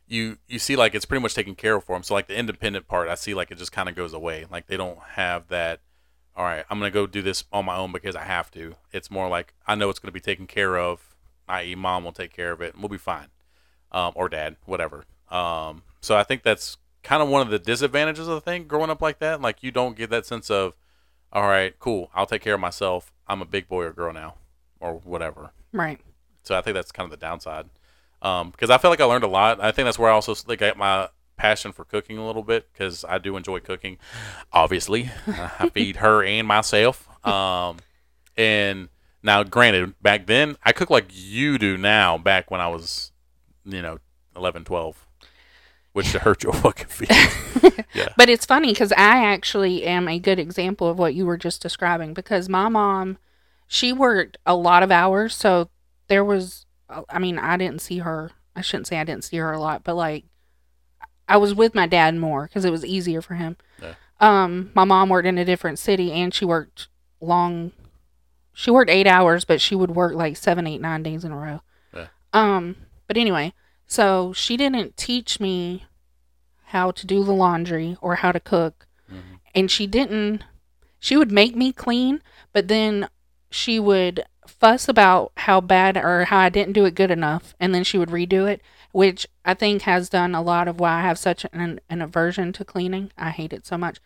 you 0.08 0.38
you 0.46 0.58
see 0.58 0.76
like 0.76 0.94
it's 0.94 1.04
pretty 1.04 1.22
much 1.22 1.34
taken 1.34 1.54
care 1.54 1.76
of 1.76 1.84
for 1.84 1.96
them. 1.96 2.02
So 2.02 2.14
like 2.14 2.28
the 2.28 2.36
independent 2.36 2.86
part, 2.86 3.08
I 3.08 3.14
see 3.14 3.34
like 3.34 3.50
it 3.50 3.58
just 3.58 3.72
kind 3.72 3.88
of 3.88 3.94
goes 3.94 4.12
away. 4.12 4.46
Like 4.50 4.66
they 4.66 4.76
don't 4.76 4.98
have 5.10 5.48
that. 5.48 5.80
All 6.36 6.44
right, 6.44 6.64
I'm 6.68 6.78
gonna 6.78 6.90
go 6.90 7.06
do 7.06 7.22
this 7.22 7.44
on 7.52 7.64
my 7.64 7.76
own 7.76 7.92
because 7.92 8.14
I 8.14 8.24
have 8.24 8.50
to. 8.52 8.74
It's 8.92 9.10
more 9.10 9.28
like 9.28 9.54
I 9.66 9.74
know 9.74 9.88
it's 9.90 9.98
gonna 9.98 10.12
be 10.12 10.20
taken 10.20 10.46
care 10.46 10.78
of. 10.78 11.14
I.e., 11.48 11.74
mom 11.74 12.04
will 12.04 12.12
take 12.12 12.32
care 12.32 12.52
of 12.52 12.60
it, 12.60 12.74
and 12.74 12.82
we'll 12.82 12.88
be 12.88 12.98
fine, 12.98 13.28
um, 13.92 14.12
or 14.16 14.28
dad, 14.28 14.56
whatever. 14.64 15.04
Um, 15.30 15.82
so 16.00 16.16
I 16.16 16.24
think 16.24 16.42
that's 16.42 16.76
kind 17.02 17.22
of 17.22 17.28
one 17.28 17.40
of 17.40 17.50
the 17.50 17.58
disadvantages 17.58 18.26
of 18.26 18.34
the 18.34 18.40
thing 18.40 18.64
growing 18.64 18.90
up 18.90 19.00
like 19.00 19.20
that. 19.20 19.40
Like 19.40 19.62
you 19.62 19.70
don't 19.70 19.96
get 19.96 20.10
that 20.10 20.26
sense 20.26 20.50
of, 20.50 20.74
all 21.32 21.46
right, 21.46 21.78
cool, 21.78 22.10
I'll 22.14 22.26
take 22.26 22.42
care 22.42 22.54
of 22.54 22.60
myself. 22.60 23.12
I'm 23.28 23.40
a 23.40 23.46
big 23.46 23.68
boy 23.68 23.84
or 23.84 23.92
girl 23.92 24.12
now, 24.12 24.34
or 24.80 24.94
whatever. 24.94 25.52
Right. 25.72 26.00
So 26.42 26.56
I 26.56 26.60
think 26.60 26.74
that's 26.74 26.92
kind 26.92 27.06
of 27.06 27.10
the 27.10 27.16
downside. 27.16 27.66
Um, 28.22 28.50
because 28.50 28.70
I 28.70 28.78
feel 28.78 28.90
like 28.90 29.00
I 29.00 29.04
learned 29.04 29.24
a 29.24 29.28
lot. 29.28 29.60
I 29.62 29.72
think 29.72 29.86
that's 29.86 29.98
where 29.98 30.10
I 30.10 30.14
also 30.14 30.34
like 30.46 30.58
got 30.58 30.76
my 30.76 31.08
passion 31.36 31.72
for 31.72 31.84
cooking 31.84 32.18
a 32.18 32.26
little 32.26 32.42
bit 32.42 32.72
because 32.72 33.04
I 33.04 33.18
do 33.18 33.36
enjoy 33.36 33.60
cooking. 33.60 33.98
Obviously, 34.52 35.10
I 35.26 35.68
feed 35.68 35.96
her 35.96 36.24
and 36.24 36.46
myself. 36.46 37.08
Um, 37.26 37.78
and 38.36 38.88
now, 39.22 39.42
granted, 39.42 40.00
back 40.02 40.26
then 40.26 40.56
I 40.64 40.72
cook 40.72 40.90
like 40.90 41.06
you 41.12 41.58
do 41.58 41.76
now. 41.76 42.18
Back 42.18 42.50
when 42.50 42.60
I 42.60 42.68
was, 42.68 43.12
you 43.64 43.82
know, 43.82 43.98
11, 44.36 44.64
12, 44.64 45.06
which 45.92 46.12
to 46.12 46.18
hurt 46.18 46.42
your 46.42 46.52
fucking 46.54 46.86
feet. 46.86 47.84
yeah. 47.94 48.08
But 48.16 48.28
it's 48.28 48.46
funny 48.46 48.72
because 48.72 48.92
I 48.92 49.24
actually 49.24 49.84
am 49.84 50.08
a 50.08 50.18
good 50.18 50.38
example 50.38 50.88
of 50.88 50.98
what 50.98 51.14
you 51.14 51.26
were 51.26 51.38
just 51.38 51.62
describing 51.62 52.14
because 52.14 52.48
my 52.48 52.68
mom, 52.68 53.18
she 53.66 53.92
worked 53.92 54.38
a 54.46 54.54
lot 54.54 54.82
of 54.82 54.90
hours. 54.90 55.34
So 55.34 55.70
there 56.08 56.24
was, 56.24 56.65
I 56.88 57.18
mean, 57.18 57.38
I 57.38 57.56
didn't 57.56 57.80
see 57.80 57.98
her. 57.98 58.30
I 58.54 58.60
shouldn't 58.60 58.86
say 58.86 58.98
I 58.98 59.04
didn't 59.04 59.24
see 59.24 59.36
her 59.38 59.52
a 59.52 59.60
lot, 59.60 59.84
but 59.84 59.94
like 59.96 60.24
I 61.28 61.36
was 61.36 61.54
with 61.54 61.74
my 61.74 61.86
dad 61.86 62.14
more 62.16 62.44
because 62.44 62.64
it 62.64 62.70
was 62.70 62.84
easier 62.84 63.20
for 63.20 63.34
him. 63.34 63.56
Yeah. 63.82 63.94
Um, 64.20 64.70
my 64.74 64.84
mom 64.84 65.08
worked 65.08 65.26
in 65.26 65.38
a 65.38 65.44
different 65.44 65.78
city 65.78 66.12
and 66.12 66.32
she 66.32 66.44
worked 66.44 66.88
long. 67.20 67.72
She 68.54 68.70
worked 68.70 68.90
eight 68.90 69.06
hours, 69.06 69.44
but 69.44 69.60
she 69.60 69.74
would 69.74 69.90
work 69.90 70.14
like 70.14 70.36
seven, 70.36 70.66
eight, 70.66 70.80
nine 70.80 71.02
days 71.02 71.24
in 71.24 71.32
a 71.32 71.36
row. 71.36 71.60
Yeah. 71.92 72.06
Um, 72.32 72.76
but 73.06 73.16
anyway, 73.16 73.52
so 73.86 74.32
she 74.32 74.56
didn't 74.56 74.96
teach 74.96 75.38
me 75.40 75.84
how 76.66 76.90
to 76.92 77.06
do 77.06 77.22
the 77.24 77.32
laundry 77.34 77.96
or 78.00 78.16
how 78.16 78.32
to 78.32 78.40
cook. 78.40 78.86
Mhm. 79.12 79.38
And 79.54 79.70
she 79.70 79.86
didn't, 79.86 80.42
she 80.98 81.16
would 81.16 81.30
make 81.30 81.54
me 81.54 81.72
clean, 81.72 82.22
but 82.52 82.68
then 82.68 83.08
she 83.50 83.78
would 83.78 84.24
fuss 84.46 84.88
about 84.88 85.32
how 85.36 85.60
bad 85.60 85.96
or 85.96 86.24
how 86.24 86.38
I 86.38 86.48
didn't 86.48 86.72
do 86.72 86.84
it 86.84 86.94
good 86.94 87.10
enough. 87.10 87.54
And 87.60 87.74
then 87.74 87.84
she 87.84 87.98
would 87.98 88.10
redo 88.10 88.50
it, 88.50 88.60
which 88.92 89.26
I 89.44 89.54
think 89.54 89.82
has 89.82 90.08
done 90.08 90.34
a 90.34 90.42
lot 90.42 90.68
of 90.68 90.80
why 90.80 90.98
I 90.98 91.02
have 91.02 91.18
such 91.18 91.46
an, 91.52 91.80
an 91.88 92.02
aversion 92.02 92.52
to 92.54 92.64
cleaning. 92.64 93.12
I 93.16 93.30
hate 93.30 93.52
it 93.52 93.66
so 93.66 93.76
much. 93.76 94.00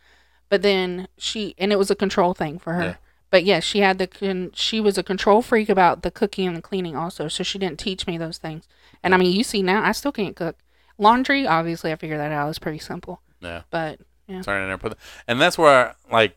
But 0.49 0.63
then 0.63 1.09
she, 1.17 1.55
and 1.59 1.73
it 1.73 1.79
was 1.79 1.91
a 1.91 1.97
control 1.97 2.35
thing 2.35 2.59
for 2.59 2.73
her. 2.75 2.83
Yeah. 2.83 2.95
But 3.31 3.45
yes, 3.45 3.63
she 3.63 3.79
had 3.79 3.99
the, 3.99 4.51
she 4.55 4.81
was 4.81 4.99
a 4.99 5.05
control 5.05 5.43
freak 5.43 5.69
about 5.69 6.03
the 6.03 6.11
cooking 6.11 6.49
and 6.49 6.57
the 6.57 6.63
cleaning 6.63 6.97
also. 6.97 7.29
So 7.29 7.45
she 7.45 7.59
didn't 7.59 7.79
teach 7.79 8.07
me 8.07 8.19
those 8.19 8.39
things. 8.39 8.67
And 9.03 9.15
I 9.15 9.19
mean, 9.19 9.33
you 9.33 9.45
see 9.45 9.63
now, 9.63 9.85
I 9.85 9.93
still 9.93 10.13
can't 10.13 10.35
cook. 10.35 10.57
Laundry, 10.99 11.47
obviously, 11.47 11.93
I 11.93 11.97
figured 11.97 12.21
that 12.21 12.33
out. 12.33 12.49
It's 12.49 12.59
pretty 12.59 12.81
simple. 12.81 13.23
Yeah. 13.41 13.63
But 13.71 14.01
yeah, 14.27 14.43
Sorry, 14.43 14.63
I 14.63 14.67
never 14.67 14.79
put 14.79 14.91
that. 14.91 14.99
And 15.27 15.41
that's 15.41 15.57
where 15.57 15.97
like 16.11 16.37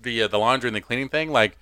the 0.00 0.22
uh, 0.22 0.28
the 0.28 0.38
laundry 0.38 0.68
and 0.68 0.76
the 0.76 0.80
cleaning 0.80 1.08
thing. 1.08 1.30
Like, 1.30 1.56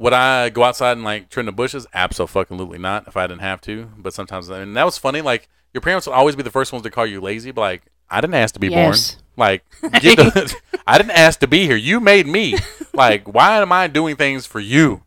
would 0.00 0.12
I 0.14 0.48
go 0.48 0.64
outside 0.64 0.92
and 0.92 1.04
like 1.04 1.28
trim 1.28 1.44
the 1.46 1.52
bushes? 1.52 1.86
Absolutely 1.94 2.78
not. 2.78 3.06
If 3.06 3.16
I 3.16 3.26
didn't 3.26 3.42
have 3.42 3.60
to, 3.62 3.90
but 3.98 4.14
sometimes 4.14 4.48
and 4.48 4.76
that 4.76 4.84
was 4.84 4.96
funny. 4.98 5.20
Like 5.20 5.48
your 5.74 5.82
parents 5.82 6.06
will 6.06 6.14
always 6.14 6.34
be 6.34 6.42
the 6.42 6.50
first 6.50 6.72
ones 6.72 6.82
to 6.84 6.90
call 6.90 7.06
you 7.06 7.20
lazy. 7.20 7.50
But 7.52 7.60
like, 7.60 7.82
I 8.08 8.20
didn't 8.20 8.34
ask 8.34 8.54
to 8.54 8.60
be 8.60 8.68
Yes. 8.68 9.14
born. 9.14 9.22
Like, 9.36 9.64
the, 9.82 10.56
I 10.86 10.98
didn't 10.98 11.12
ask 11.12 11.38
to 11.40 11.46
be 11.46 11.66
here. 11.66 11.76
You 11.76 12.00
made 12.00 12.26
me. 12.26 12.56
Like, 12.94 13.32
why 13.32 13.60
am 13.62 13.70
I 13.72 13.86
doing 13.86 14.16
things 14.16 14.46
for 14.46 14.58
you? 14.58 15.02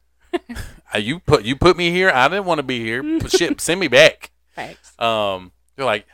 Uh, 0.93 0.99
you 0.99 1.19
put 1.19 1.43
you 1.43 1.55
put 1.55 1.75
me 1.75 1.89
here. 1.91 2.11
I 2.11 2.27
didn't 2.27 2.45
want 2.45 2.59
to 2.59 2.63
be 2.63 2.79
here. 2.79 3.19
Shit, 3.27 3.59
send 3.67 3.79
me 3.79 3.87
back. 3.87 4.31
Facts. 4.51 4.97
Um, 4.99 5.51
they're 5.75 5.85
like, 5.85 6.05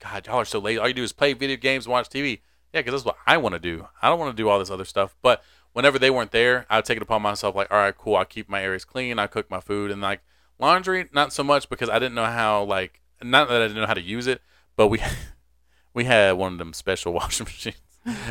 God, 0.00 0.26
y'all 0.26 0.36
are 0.36 0.44
so 0.46 0.58
lazy. 0.58 0.78
All 0.78 0.88
you 0.88 0.94
do 0.94 1.02
is 1.02 1.12
play 1.12 1.34
video 1.34 1.56
games, 1.56 1.86
watch 1.86 2.08
TV. 2.08 2.40
Yeah, 2.72 2.80
because 2.80 2.92
that's 2.94 3.04
what 3.04 3.16
I 3.26 3.36
want 3.36 3.52
to 3.54 3.58
do. 3.60 3.86
I 4.02 4.08
don't 4.08 4.18
want 4.18 4.36
to 4.36 4.42
do 4.42 4.48
all 4.48 4.58
this 4.58 4.70
other 4.70 4.84
stuff. 4.86 5.14
But 5.22 5.42
whenever 5.74 5.98
they 5.98 6.08
weren't 6.10 6.30
there, 6.30 6.64
I 6.70 6.76
would 6.76 6.86
take 6.86 6.96
it 6.96 7.02
upon 7.02 7.20
myself. 7.20 7.54
Like, 7.54 7.70
all 7.70 7.76
right, 7.78 7.96
cool. 7.96 8.16
I 8.16 8.24
keep 8.24 8.48
my 8.48 8.62
areas 8.62 8.86
clean. 8.86 9.18
I 9.18 9.26
cook 9.26 9.50
my 9.50 9.60
food, 9.60 9.90
and 9.90 10.00
like 10.00 10.20
laundry, 10.58 11.08
not 11.12 11.32
so 11.34 11.44
much 11.44 11.68
because 11.68 11.90
I 11.90 11.98
didn't 11.98 12.14
know 12.14 12.24
how. 12.24 12.62
Like, 12.64 13.02
not 13.22 13.48
that 13.48 13.60
I 13.60 13.66
didn't 13.68 13.82
know 13.82 13.86
how 13.86 13.94
to 13.94 14.00
use 14.02 14.26
it, 14.26 14.40
but 14.76 14.88
we 14.88 15.00
we 15.94 16.04
had 16.04 16.32
one 16.32 16.52
of 16.54 16.58
them 16.58 16.72
special 16.72 17.12
washing 17.12 17.44
machines. 17.44 17.76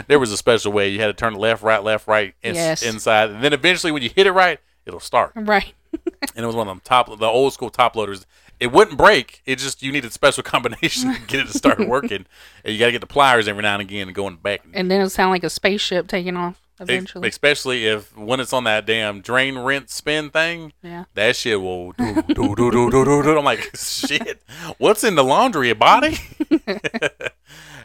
There 0.08 0.19
was 0.19 0.32
a 0.32 0.38
special 0.38 0.71
way 0.71 0.89
you 0.89 0.99
had 0.99 1.08
to 1.08 1.13
turn 1.13 1.34
left, 1.34 1.63
right, 1.63 1.84
left, 1.84 2.08
right, 2.08 2.36
ins- 2.43 2.58
Yes. 2.58 2.84
inside, 2.84 3.32
and 3.32 3.43
then 3.43 3.53
eventually 3.53 3.91
when 3.91 4.03
you 4.03 4.10
hit 4.15 4.27
it 4.27 4.32
right, 4.32 4.60
it'll 4.86 4.99
start 4.99 5.32
Right. 5.36 5.73
and 6.36 6.43
it 6.43 6.45
was 6.45 6.56
one 6.56 6.67
of 6.67 6.71
them 6.71 6.82
top, 6.84 7.08
the 7.19 7.25
old 7.25 7.53
school 7.53 7.69
top 7.71 7.95
loaders. 7.95 8.25
It 8.60 8.71
wouldn't 8.71 8.97
break. 8.99 9.41
It 9.47 9.58
just 9.58 9.82
you 9.82 9.91
needed 9.91 10.13
special 10.13 10.43
combination 10.43 11.13
to 11.15 11.19
get 11.21 11.39
it 11.41 11.47
to 11.47 11.58
start 11.58 11.79
working, 11.88 12.25
and 12.63 12.73
you 12.73 12.79
got 12.79 12.86
to 12.86 12.91
get 12.91 13.01
the 13.01 13.08
pliers 13.08 13.47
every 13.47 13.63
now 13.63 13.73
and 13.73 13.82
again 13.82 14.08
and 14.08 14.15
going 14.15 14.36
back. 14.38 14.62
And 14.73 14.89
then 14.91 14.99
it'll 15.01 15.10
sound 15.10 15.32
like 15.32 15.43
a 15.43 15.49
spaceship 15.49 16.08
taking 16.08 16.38
off 16.38 16.62
eventually. 16.84 17.28
Especially 17.28 17.86
if 17.88 18.15
when 18.17 18.39
it's 18.39 18.54
on 18.54 18.63
that 18.65 18.86
damn 18.86 19.22
drain, 19.22 19.58
rinse, 19.58 19.93
spin 19.93 20.30
thing, 20.30 20.74
yeah. 20.82 21.06
that 21.15 21.36
shit 21.36 21.60
will 21.62 21.91
do 21.93 22.22
do 22.24 22.56
do 22.56 22.72
do 22.72 22.91
do 22.91 23.06
do. 23.06 23.24
do. 23.24 23.38
I'm 23.38 23.43
like, 23.46 23.72
shit, 23.76 24.41
what's 24.78 25.04
in 25.04 25.15
the 25.15 25.24
laundry? 25.24 25.69
A 25.69 25.76
body? 25.76 26.17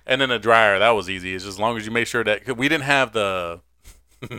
and 0.07 0.21
then 0.21 0.29
the 0.29 0.39
dryer, 0.39 0.79
that 0.79 0.91
was 0.91 1.09
easy. 1.11 1.35
It's 1.35 1.45
just 1.45 1.57
as 1.57 1.61
long 1.61 1.77
as 1.77 1.85
you 1.87 1.93
make 1.93 2.07
sure 2.07 2.25
that 2.25 2.45
'cause 2.45 2.57
we 2.57 2.69
didn't 2.69 2.85
have 2.85 3.13
the 3.13 3.61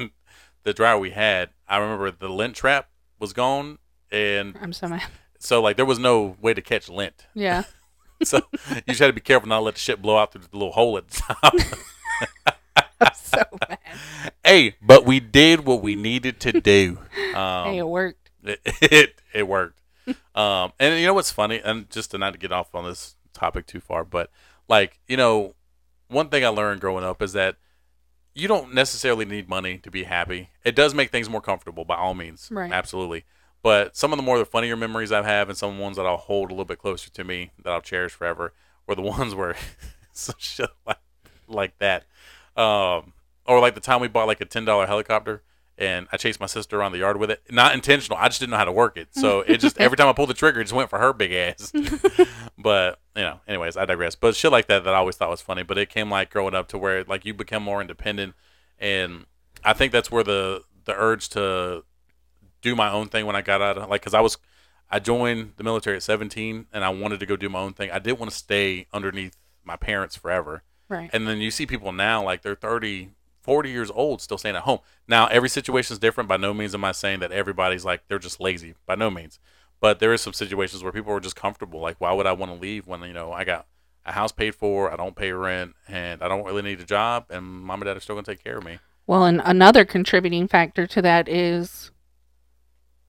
the 0.63 0.73
dryer 0.73 0.97
we 0.97 1.11
had. 1.11 1.49
I 1.67 1.77
remember 1.77 2.11
the 2.11 2.29
lint 2.29 2.55
trap 2.55 2.89
was 3.19 3.33
gone, 3.33 3.77
and 4.11 4.57
I'm 4.61 4.73
so 4.73 4.87
mad. 4.87 5.03
so 5.39 5.61
like 5.61 5.75
there 5.77 5.85
was 5.85 5.99
no 5.99 6.35
way 6.41 6.53
to 6.53 6.61
catch 6.61 6.89
lint. 6.89 7.25
Yeah. 7.33 7.63
So 8.23 8.41
you 8.75 8.81
just 8.87 8.99
had 8.99 9.07
to 9.07 9.13
be 9.13 9.21
careful 9.21 9.47
not 9.47 9.59
to 9.59 9.63
let 9.63 9.75
the 9.75 9.79
shit 9.79 10.01
blow 10.01 10.17
out 10.17 10.33
through 10.33 10.41
the 10.51 10.57
little 10.57 10.73
hole 10.73 10.97
at 10.97 11.07
the 11.07 11.21
top. 11.41 11.53
so 13.15 13.43
bad. 13.67 13.79
hey, 14.43 14.75
but 14.81 15.05
we 15.05 15.19
did 15.19 15.65
what 15.65 15.81
we 15.81 15.95
needed 15.95 16.39
to 16.41 16.59
do. 16.61 16.99
Um, 17.33 17.65
hey, 17.73 17.77
it 17.77 17.87
worked. 17.87 18.31
it, 18.43 18.59
it 18.81 19.21
it 19.35 19.47
worked. 19.47 19.81
Um, 20.33 20.73
and 20.79 20.99
you 20.99 21.05
know 21.05 21.13
what's 21.13 21.31
funny, 21.31 21.61
and 21.63 21.87
just 21.91 22.09
to 22.11 22.17
not 22.17 22.39
get 22.39 22.51
off 22.51 22.73
on 22.73 22.85
this 22.85 23.15
topic 23.33 23.67
too 23.67 23.79
far, 23.79 24.03
but 24.03 24.31
like 24.67 24.99
you 25.07 25.15
know, 25.15 25.53
one 26.07 26.29
thing 26.29 26.43
I 26.43 26.47
learned 26.47 26.81
growing 26.81 27.03
up 27.03 27.21
is 27.21 27.33
that 27.33 27.57
you 28.33 28.47
don't 28.47 28.73
necessarily 28.73 29.25
need 29.25 29.47
money 29.47 29.77
to 29.79 29.91
be 29.91 30.05
happy. 30.05 30.49
It 30.63 30.75
does 30.75 30.95
make 30.95 31.11
things 31.11 31.29
more 31.29 31.41
comfortable, 31.41 31.85
by 31.85 31.95
all 31.97 32.15
means, 32.15 32.47
Right. 32.51 32.71
absolutely. 32.71 33.25
But 33.61 33.95
some 33.95 34.11
of 34.11 34.17
the 34.17 34.23
more 34.23 34.39
the 34.39 34.45
funnier 34.45 34.75
memories 34.75 35.11
I 35.11 35.21
have, 35.21 35.49
and 35.49 35.57
some 35.57 35.77
ones 35.77 35.97
that 35.97 36.05
I'll 36.07 36.17
hold 36.17 36.49
a 36.49 36.53
little 36.53 36.65
bit 36.65 36.79
closer 36.79 37.11
to 37.11 37.23
me 37.23 37.51
that 37.63 37.69
I'll 37.71 37.81
cherish 37.81 38.13
forever, 38.13 38.53
were 38.87 38.95
the 38.95 39.01
ones 39.03 39.35
where 39.35 39.55
some 40.13 40.35
shit 40.39 40.69
like 40.87 40.97
like 41.47 41.77
that, 41.77 42.05
um, 42.59 43.13
or 43.45 43.59
like 43.59 43.75
the 43.75 43.81
time 43.81 44.01
we 44.01 44.07
bought 44.07 44.27
like 44.27 44.41
a 44.41 44.45
ten 44.45 44.65
dollar 44.65 44.85
helicopter 44.85 45.43
and 45.79 46.07
I 46.11 46.17
chased 46.17 46.41
my 46.41 46.45
sister 46.45 46.77
around 46.77 46.91
the 46.91 46.97
yard 46.97 47.17
with 47.17 47.31
it. 47.31 47.41
Not 47.49 47.73
intentional. 47.73 48.17
I 48.17 48.27
just 48.27 48.41
didn't 48.41 48.51
know 48.51 48.57
how 48.57 48.65
to 48.65 48.71
work 48.71 48.97
it. 48.97 49.07
So 49.11 49.39
it 49.41 49.59
just 49.59 49.79
every 49.79 49.95
time 49.95 50.07
I 50.07 50.13
pulled 50.13 50.29
the 50.29 50.33
trigger, 50.33 50.59
it 50.59 50.65
just 50.65 50.73
went 50.73 50.89
for 50.89 50.99
her 50.99 51.13
big 51.13 51.31
ass. 51.31 51.71
but 52.57 52.99
you 53.15 53.21
know, 53.21 53.39
anyways, 53.47 53.77
I 53.77 53.85
digress. 53.85 54.15
But 54.15 54.35
shit 54.35 54.51
like 54.51 54.67
that 54.67 54.83
that 54.83 54.93
I 54.93 54.97
always 54.97 55.15
thought 55.15 55.29
was 55.29 55.41
funny. 55.41 55.63
But 55.63 55.77
it 55.77 55.89
came 55.89 56.11
like 56.11 56.31
growing 56.31 56.53
up 56.53 56.67
to 56.69 56.77
where 56.77 57.05
like 57.05 57.25
you 57.25 57.33
become 57.33 57.63
more 57.63 57.79
independent, 57.79 58.35
and 58.77 59.25
I 59.63 59.71
think 59.71 59.93
that's 59.93 60.11
where 60.11 60.23
the 60.23 60.63
the 60.83 60.93
urge 60.93 61.29
to 61.29 61.85
do 62.61 62.75
my 62.75 62.91
own 62.91 63.07
thing 63.07 63.25
when 63.25 63.37
I 63.37 63.41
got 63.41 63.61
out 63.61 63.77
of 63.77 63.89
like 63.89 64.01
because 64.01 64.13
I 64.13 64.19
was 64.19 64.37
I 64.91 64.99
joined 64.99 65.53
the 65.55 65.63
military 65.63 65.95
at 65.95 66.03
17 66.03 66.65
and 66.73 66.83
I 66.83 66.89
wanted 66.89 67.19
to 67.21 67.25
go 67.25 67.37
do 67.37 67.47
my 67.47 67.59
own 67.59 67.73
thing. 67.73 67.91
I 67.91 67.99
didn't 67.99 68.19
want 68.19 68.31
to 68.31 68.37
stay 68.37 68.87
underneath 68.91 69.37
my 69.63 69.75
parents 69.75 70.15
forever. 70.15 70.63
Right. 70.89 71.09
And 71.13 71.27
then 71.27 71.37
you 71.37 71.51
see 71.51 71.65
people 71.65 71.91
now, 71.91 72.23
like 72.23 72.41
they're 72.41 72.55
30, 72.55 73.09
40 73.43 73.69
years 73.69 73.91
old, 73.91 74.21
still 74.21 74.37
staying 74.37 74.55
at 74.55 74.63
home. 74.63 74.79
Now, 75.07 75.27
every 75.27 75.49
situation 75.49 75.93
is 75.93 75.99
different. 75.99 76.27
By 76.27 76.37
no 76.37 76.53
means 76.53 76.73
am 76.73 76.83
I 76.83 76.91
saying 76.91 77.19
that 77.19 77.31
everybody's 77.31 77.85
like, 77.85 78.07
they're 78.07 78.19
just 78.19 78.41
lazy. 78.41 78.73
By 78.85 78.95
no 78.95 79.09
means. 79.09 79.39
But 79.79 79.99
there 79.99 80.13
is 80.13 80.19
some 80.19 80.33
situations 80.33 80.83
where 80.83 80.91
people 80.91 81.13
are 81.13 81.19
just 81.21 81.35
comfortable. 81.35 81.79
Like, 81.79 82.01
why 82.01 82.11
would 82.11 82.25
I 82.25 82.33
want 82.33 82.51
to 82.51 82.59
leave 82.59 82.85
when, 82.87 83.01
you 83.03 83.13
know, 83.13 83.31
I 83.31 83.45
got 83.45 83.65
a 84.05 84.11
house 84.11 84.31
paid 84.31 84.55
for, 84.55 84.91
I 84.91 84.95
don't 84.95 85.15
pay 85.15 85.31
rent, 85.31 85.75
and 85.87 86.21
I 86.21 86.27
don't 86.27 86.43
really 86.43 86.63
need 86.63 86.81
a 86.81 86.85
job, 86.85 87.25
and 87.29 87.45
mom 87.45 87.81
and 87.81 87.87
dad 87.87 87.95
are 87.97 87.99
still 87.99 88.15
going 88.15 88.25
to 88.25 88.31
take 88.31 88.43
care 88.43 88.57
of 88.57 88.65
me. 88.65 88.79
Well, 89.07 89.23
and 89.25 89.41
another 89.45 89.85
contributing 89.85 90.47
factor 90.47 90.85
to 90.87 91.01
that 91.01 91.29
is, 91.29 91.91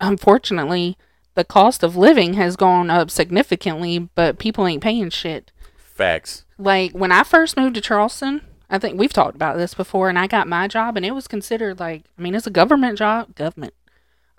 unfortunately, 0.01 0.97
the 1.35 1.45
cost 1.45 1.83
of 1.83 1.97
living 1.97 2.35
has 2.35 2.57
gone 2.57 2.91
up 2.91 3.11
significantly, 3.11 3.99
but 3.99 4.39
people 4.39 4.67
ain't 4.67 4.83
paying 4.83 5.11
shit. 5.11 5.53
Facts. 6.01 6.47
Like 6.57 6.93
when 6.93 7.13
I 7.13 7.25
first 7.25 7.59
moved 7.59 7.75
to 7.75 7.83
Charleston, 7.83 8.41
I 8.71 8.79
think 8.79 8.99
we've 8.99 9.13
talked 9.13 9.35
about 9.35 9.59
this 9.59 9.75
before, 9.75 10.09
and 10.09 10.19
I 10.19 10.27
got 10.27 10.49
my 10.49 10.67
job, 10.67 10.97
and 10.97 11.05
it 11.05 11.11
was 11.11 11.29
considered 11.29 11.79
like, 11.79 12.05
I 12.19 12.23
mean, 12.23 12.35
it's 12.35 12.47
a 12.47 12.51
government 12.51 12.97
job, 12.97 13.35
government. 13.35 13.75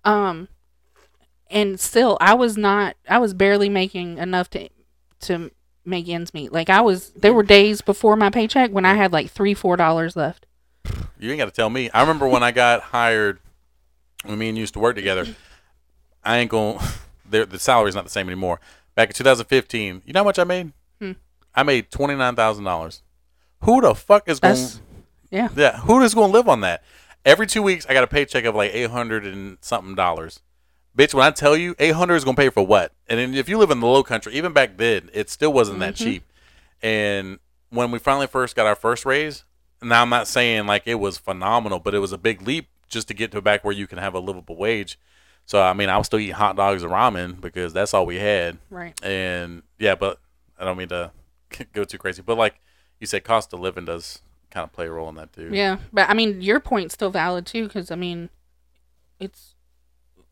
Um, 0.04 0.48
and 1.52 1.80
still, 1.80 2.18
I 2.20 2.34
was 2.34 2.58
not, 2.58 2.96
I 3.08 3.20
was 3.20 3.36
barely 3.36 3.70
making 3.70 4.18
enough 4.18 4.50
to 4.52 4.70
to 5.20 5.52
make 5.86 6.10
ends 6.10 6.34
meet. 6.34 6.52
Like 6.52 6.72
I 6.72 6.82
was, 6.82 7.12
there 7.12 7.32
were 7.32 7.44
days 7.44 7.82
before 7.82 8.16
my 8.16 8.32
paycheck 8.32 8.72
when 8.72 8.86
I 8.86 8.96
had 8.96 9.14
like 9.14 9.30
three, 9.30 9.54
four 9.54 9.76
dollars 9.76 10.16
left. 10.16 10.48
You 11.20 11.30
ain't 11.30 11.38
got 11.38 11.46
to 11.46 11.52
tell 11.52 11.70
me. 11.70 11.92
I 11.92 12.02
remember 12.02 12.28
when 12.28 12.42
I 12.42 12.50
got 12.50 12.82
hired, 12.82 13.38
when 14.24 14.40
me 14.40 14.50
and 14.50 14.58
you 14.58 14.62
used 14.62 14.74
to 14.74 14.80
work 14.80 14.96
together. 14.96 15.28
I 16.24 16.40
ain't 16.40 16.50
going. 16.50 16.80
to 17.32 17.46
The 17.46 17.60
salary's 17.60 17.94
not 17.94 18.04
the 18.04 18.10
same 18.10 18.28
anymore. 18.28 18.60
Back 18.96 19.10
in 19.10 19.14
2015, 19.14 20.02
you 20.08 20.14
know 20.14 20.22
how 20.22 20.24
much 20.24 20.40
I 20.40 20.44
made? 20.44 20.74
I 21.56 21.64
made 21.64 21.92
twenty 21.92 22.16
nine 22.16 22.36
thousand 22.36 22.64
dollars. 22.64 23.02
Who 23.62 23.82
the 23.82 23.94
fuck 23.96 24.28
is 24.28 24.40
going? 24.40 24.54
That's 24.56 24.82
yeah. 25.30 25.50
Yeah, 25.56 25.78
who 25.80 26.02
is 26.02 26.14
going 26.14 26.30
to 26.32 26.38
live 26.38 26.48
on 26.50 26.62
that? 26.62 26.84
Every 27.24 27.46
two 27.48 27.62
weeks, 27.62 27.86
I 27.88 27.94
got 27.94 28.04
a 28.04 28.08
paycheck 28.08 28.46
of 28.46 28.56
like 28.56 28.72
eight 28.74 28.90
hundred 28.90 29.26
and 29.26 29.58
something 29.62 29.96
dollars. 29.96 30.40
Bitch, 30.98 31.14
when 31.14 31.26
I 31.26 31.32
tell 31.32 31.56
you, 31.56 31.76
eight 31.80 31.94
hundred 31.96 32.16
is 32.16 32.24
going 32.24 32.36
to 32.36 32.42
pay 32.42 32.50
for 32.50 32.66
what? 32.66 32.92
And 33.08 33.20
then 33.20 33.34
if 33.34 33.48
you 33.48 33.58
live 33.58 33.72
in 33.72 33.80
the 33.80 33.88
low 33.88 34.04
country, 34.04 34.34
even 34.34 34.52
back 34.54 34.78
then, 34.78 35.10
it 35.14 35.30
still 35.30 35.54
wasn't 35.54 35.80
that 35.80 35.94
Mhm. 35.96 35.98
cheap. 35.98 36.24
And 36.82 37.40
when 37.70 37.92
we 37.92 38.00
finally 38.00 38.28
first 38.28 38.56
got 38.56 38.66
our 38.66 38.76
first 38.76 39.06
raise, 39.06 39.44
now 39.82 40.02
I'm 40.02 40.10
not 40.10 40.28
saying 40.28 40.66
like 40.68 40.84
it 40.86 40.96
was 40.96 41.18
phenomenal, 41.18 41.80
but 41.80 41.94
it 41.94 42.00
was 42.00 42.12
a 42.12 42.18
big 42.18 42.42
leap 42.42 42.68
just 42.90 43.08
to 43.08 43.14
get 43.14 43.32
to 43.32 43.38
a 43.38 43.42
back 43.42 43.64
where 43.64 43.74
you 43.74 43.88
can 43.88 44.00
have 44.00 44.14
a 44.14 44.20
livable 44.20 44.58
wage. 44.58 45.00
So 45.46 45.62
I 45.62 45.74
mean, 45.74 45.90
I 45.90 45.98
was 45.98 46.08
still 46.08 46.20
eating 46.20 46.36
hot 46.36 46.56
dogs 46.56 46.84
and 46.84 46.92
ramen 46.92 47.40
because 47.40 47.72
that's 47.74 47.94
all 47.94 48.06
we 48.06 48.18
had. 48.18 48.58
Right. 48.70 49.00
And 49.04 49.64
yeah, 49.80 49.96
but 49.96 50.20
I 50.60 50.66
don't 50.66 50.78
mean 50.78 50.90
to 50.90 51.12
go 51.74 51.84
too 51.84 51.98
crazy, 51.98 52.22
but 52.22 52.38
like 52.38 52.60
you 53.00 53.08
said, 53.08 53.24
cost 53.24 53.54
of 53.54 53.60
living 53.60 53.86
does 53.86 54.22
kind 54.50 54.64
of 54.64 54.72
play 54.74 54.88
a 54.88 54.92
role 54.92 55.10
in 55.10 55.16
that 55.16 55.34
too. 55.34 55.50
Yeah, 55.52 55.78
but 55.94 56.10
I 56.10 56.14
mean, 56.14 56.42
your 56.42 56.60
point's 56.60 56.94
still 56.94 57.10
valid 57.12 57.46
too, 57.46 57.68
because 57.68 57.92
I 57.92 57.96
mean, 57.96 58.30
it's 59.20 59.56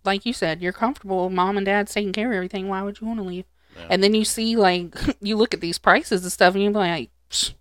like 0.06 0.26
you 0.26 0.34
said, 0.34 0.62
you're 0.62 0.74
comfortable. 0.74 1.30
Mom 1.30 1.58
and 1.58 1.66
dad's 1.66 1.94
taking 1.94 2.14
care 2.14 2.30
of 2.30 2.36
everything. 2.36 2.68
Why 2.68 2.82
would 2.84 3.02
you 3.02 3.08
want 3.08 3.20
to 3.20 3.24
leave? 3.26 3.46
Yeah. 3.78 3.88
And 3.92 4.04
then 4.04 4.14
you 4.14 4.26
see, 4.26 4.56
like, 4.56 4.96
you 5.22 5.36
look 5.38 5.54
at 5.54 5.62
these 5.62 5.78
prices 5.78 6.24
and 6.24 6.32
stuff, 6.32 6.54
and 6.56 6.64
you're 6.64 6.72
like, 6.72 7.10
"Psh, 7.30 7.54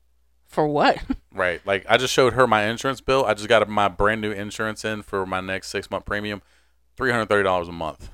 for 0.47 0.66
what? 0.68 0.99
Right. 1.31 1.64
Like 1.64 1.87
I 1.88 1.99
just 1.99 2.12
showed 2.12 2.33
her 2.33 2.49
my 2.49 2.64
insurance 2.64 3.01
bill. 3.01 3.25
I 3.25 3.33
just 3.35 3.49
got 3.49 3.68
my 3.68 3.87
brand 3.87 4.21
new 4.21 4.33
insurance 4.33 4.85
in 4.85 5.03
for 5.03 5.25
my 5.25 5.40
next 5.40 5.68
six 5.68 5.88
month 5.88 6.05
premium, 6.05 6.42
three 6.97 7.12
hundred 7.12 7.27
thirty 7.29 7.44
dollars 7.44 7.68
a 7.68 7.73
month. 7.73 8.11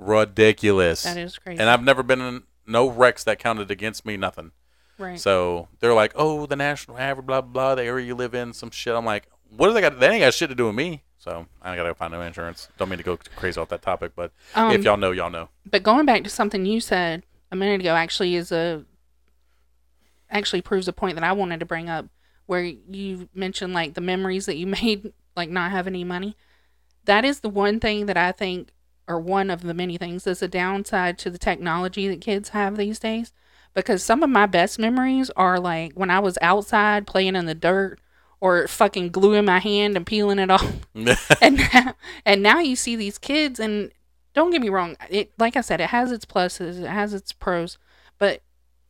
Ridiculous. 0.00 1.04
that 1.04 1.16
is 1.16 1.38
crazy. 1.38 1.60
and 1.60 1.70
I've 1.70 1.84
never 1.84 2.02
been 2.02 2.20
in 2.20 2.42
no 2.66 2.88
wrecks 2.90 3.22
that 3.24 3.38
counted 3.38 3.70
against 3.70 4.04
me. 4.04 4.16
Nothing. 4.16 4.50
Right. 4.98 5.18
So 5.18 5.68
they're 5.80 5.94
like, 5.94 6.12
oh, 6.14 6.46
the 6.46 6.56
national 6.56 6.98
average, 6.98 7.26
blah 7.26 7.40
blah 7.40 7.50
blah, 7.50 7.74
the 7.74 7.84
area 7.84 8.06
you 8.06 8.14
live 8.14 8.34
in, 8.34 8.52
some 8.52 8.70
shit. 8.70 8.94
I'm 8.94 9.04
like, 9.04 9.28
what 9.56 9.68
do 9.68 9.74
they 9.74 9.80
got? 9.80 9.98
They 10.00 10.08
ain't 10.08 10.20
got 10.20 10.34
shit 10.34 10.48
to 10.50 10.54
do 10.54 10.66
with 10.66 10.74
me. 10.74 11.02
So 11.18 11.46
I 11.62 11.74
gotta 11.74 11.94
find 11.94 12.12
new 12.12 12.20
insurance. 12.20 12.68
Don't 12.76 12.90
mean 12.90 12.98
to 12.98 13.02
go 13.02 13.18
crazy 13.36 13.58
off 13.58 13.70
that 13.70 13.80
topic, 13.80 14.12
but 14.14 14.30
um, 14.54 14.72
if 14.72 14.84
y'all 14.84 14.98
know, 14.98 15.10
y'all 15.12 15.30
know. 15.30 15.48
but 15.64 15.82
going 15.82 16.04
back 16.04 16.22
to 16.24 16.30
something 16.30 16.66
you 16.66 16.80
said 16.80 17.22
a 17.50 17.56
minute 17.56 17.80
ago, 17.80 17.94
actually 17.94 18.34
is 18.34 18.52
a 18.52 18.84
actually 20.30 20.60
proves 20.60 20.86
a 20.88 20.92
point 20.92 21.14
that 21.14 21.24
I 21.24 21.32
wanted 21.32 21.60
to 21.60 21.66
bring 21.66 21.88
up, 21.88 22.06
where 22.46 22.62
you 22.62 23.28
mentioned 23.34 23.72
like 23.72 23.94
the 23.94 24.00
memories 24.02 24.46
that 24.46 24.56
you 24.56 24.66
made, 24.82 25.12
like 25.34 25.48
not 25.48 25.70
having 25.70 25.94
any 25.94 26.04
money. 26.04 26.36
That 27.06 27.24
is 27.24 27.40
the 27.40 27.48
one 27.50 27.80
thing 27.80 28.06
that 28.06 28.16
I 28.16 28.32
think, 28.32 28.70
or 29.08 29.18
one 29.18 29.50
of 29.50 29.62
the 29.62 29.74
many 29.74 29.96
things, 29.96 30.24
that's 30.24 30.42
a 30.42 30.48
downside 30.48 31.18
to 31.18 31.30
the 31.30 31.38
technology 31.38 32.08
that 32.08 32.20
kids 32.20 32.50
have 32.50 32.76
these 32.76 32.98
days. 32.98 33.32
Because 33.74 34.02
some 34.02 34.22
of 34.22 34.30
my 34.30 34.46
best 34.46 34.78
memories 34.78 35.30
are 35.30 35.58
like 35.58 35.92
when 35.94 36.10
I 36.10 36.20
was 36.20 36.38
outside 36.40 37.06
playing 37.06 37.36
in 37.36 37.46
the 37.46 37.54
dirt, 37.54 37.98
or 38.40 38.68
fucking 38.68 39.08
gluing 39.08 39.44
my 39.44 39.58
hand 39.58 39.96
and 39.96 40.04
peeling 40.04 40.38
it 40.38 40.50
off 40.50 40.70
and 41.40 41.56
now, 41.56 41.94
and 42.26 42.42
now 42.42 42.58
you 42.58 42.76
see 42.76 42.94
these 42.94 43.16
kids 43.16 43.58
and 43.58 43.90
don't 44.34 44.50
get 44.50 44.60
me 44.60 44.68
wrong 44.68 44.96
it 45.08 45.32
like 45.38 45.56
i 45.56 45.62
said 45.62 45.80
it 45.80 45.88
has 45.88 46.12
its 46.12 46.26
pluses 46.26 46.82
it 46.82 46.88
has 46.88 47.14
its 47.14 47.32
pros 47.32 47.78
but 48.18 48.42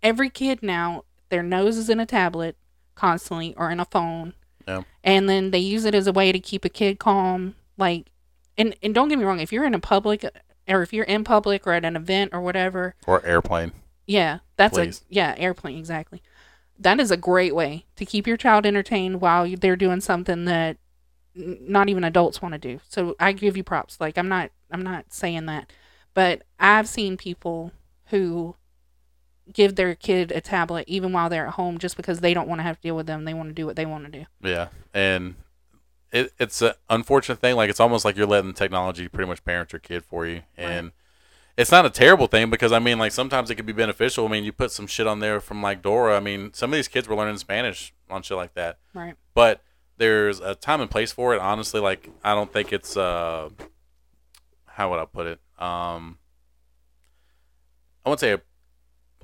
every 0.05 0.31
kid 0.31 0.63
now, 0.63 1.05
their 1.31 1.43
nose 1.43 1.77
is 1.77 1.91
in 1.91 1.99
a 1.99 2.07
tablet 2.07 2.57
constantly 2.95 3.55
or 3.57 3.71
in 3.71 3.81
a 3.81 3.85
phone. 3.87 4.35
Yeah. 4.69 4.83
And 5.03 5.29
then 5.29 5.51
they 5.51 5.59
use 5.59 5.85
it 5.85 5.95
as 5.95 6.07
a 6.07 6.13
way 6.13 6.31
to 6.31 6.39
keep 6.39 6.65
a 6.65 6.69
kid 6.69 6.99
calm. 6.99 7.57
Like, 7.77 8.11
and, 8.57 8.77
and 8.83 8.95
don't 8.95 9.09
get 9.09 9.19
me 9.19 9.25
wrong, 9.25 9.41
if 9.41 9.53
you're 9.53 9.65
in 9.65 9.75
a 9.75 9.81
public, 9.81 10.25
or 10.69 10.83
if 10.83 10.93
you're 10.93 11.05
in 11.05 11.25
public 11.25 11.67
or 11.67 11.73
at 11.73 11.85
an 11.85 11.97
event 11.97 12.31
or 12.33 12.41
whatever, 12.41 12.95
Or 13.07 13.25
airplane. 13.27 13.73
Yeah, 14.07 14.39
that's 14.57 14.77
Please. 14.77 15.03
a 15.11 15.15
yeah 15.15 15.35
airplane 15.37 15.79
exactly. 15.79 16.23
That 16.79 17.01
is 17.01 17.11
a 17.11 17.17
great 17.17 17.55
way 17.55 17.87
to 17.97 18.05
keep 18.05 18.27
your 18.27 18.37
child 18.37 18.67
entertained 18.67 19.21
while 19.21 19.49
they're 19.57 19.77
doing 19.77 20.01
something 20.01 20.45
that 20.47 20.77
n- 21.37 21.59
not 21.61 21.89
even 21.89 22.05
adults 22.05 22.43
want 22.43 22.53
to 22.53 22.59
do. 22.59 22.81
So 22.89 23.15
I 23.21 23.33
give 23.33 23.57
you 23.57 23.63
props. 23.63 24.01
Like 24.01 24.19
I'm 24.19 24.29
not 24.29 24.51
I'm 24.71 24.83
not 24.83 25.13
saying 25.13 25.47
that, 25.47 25.73
but 26.15 26.43
I've 26.59 26.89
seen 26.89 27.17
people 27.17 27.73
who 28.07 28.57
give 29.53 29.77
their 29.77 29.95
kid 29.95 30.33
a 30.33 30.41
tablet 30.41 30.85
even 30.89 31.13
while 31.13 31.29
they're 31.29 31.47
at 31.47 31.55
home 31.55 31.79
just 31.79 31.97
because 31.97 32.21
they 32.21 32.35
don't 32.35 32.49
want 32.49 32.61
to 32.61 32.63
have 32.63 32.77
to 32.77 32.83
deal 32.83 32.97
with 32.97 33.07
them. 33.07 33.25
They 33.25 33.35
want 33.35 33.51
to 33.51 33.55
do 33.55 33.67
what 33.67 33.77
they 33.77 33.87
want 33.87 34.05
to 34.07 34.11
do. 34.11 34.27
Yeah, 34.43 34.69
and 34.93 35.37
it, 36.13 36.33
it's 36.39 36.63
an 36.63 36.73
unfortunate 36.89 37.41
thing. 37.41 37.57
Like 37.57 37.71
it's 37.71 37.81
almost 37.81 38.05
like 38.05 38.17
you're 38.17 38.27
letting 38.27 38.55
technology 38.55 39.09
pretty 39.09 39.29
much 39.29 39.45
parent 39.45 39.73
your 39.73 39.81
kid 39.81 40.05
for 40.05 40.27
you, 40.27 40.43
and 40.57 40.93
it's 41.57 41.71
not 41.71 41.87
a 41.87 41.91
terrible 41.91 42.27
thing 42.27 42.51
because 42.51 42.73
I 42.73 42.79
mean, 42.79 42.99
like 42.99 43.13
sometimes 43.13 43.51
it 43.51 43.55
could 43.55 43.67
be 43.67 43.73
beneficial. 43.73 44.27
I 44.27 44.31
mean, 44.31 44.45
you 44.45 44.53
put 44.53 44.71
some 44.73 44.87
shit 44.87 45.07
on 45.07 45.21
there 45.21 45.41
from 45.41 45.63
like 45.63 45.83
Dora. 45.83 46.17
I 46.17 46.21
mean, 46.21 46.53
some 46.53 46.73
of 46.73 46.77
these 46.77 46.89
kids 46.89 47.07
were 47.09 47.15
learning 47.17 47.39
Spanish 47.39 47.93
on 48.11 48.23
shit 48.23 48.37
like 48.37 48.55
that, 48.55 48.79
Right. 48.93 49.15
but 49.35 49.63
there's 49.97 50.41
a 50.41 50.55
time 50.57 50.81
and 50.81 50.91
place 50.91 51.13
for 51.13 51.35
it. 51.35 51.41
Honestly, 51.41 51.81
like 51.81 52.11
I 52.25 52.35
don't 52.35 52.53
think 52.53 52.73
it's 52.73 52.97
uh, 52.97 53.51
how 54.67 54.91
would 54.91 54.99
I 54.99 55.05
put 55.05 55.27
it? 55.27 55.41
Um, 55.59 56.19
I 58.05 58.09
wouldn't 58.11 58.21
say 58.21 58.37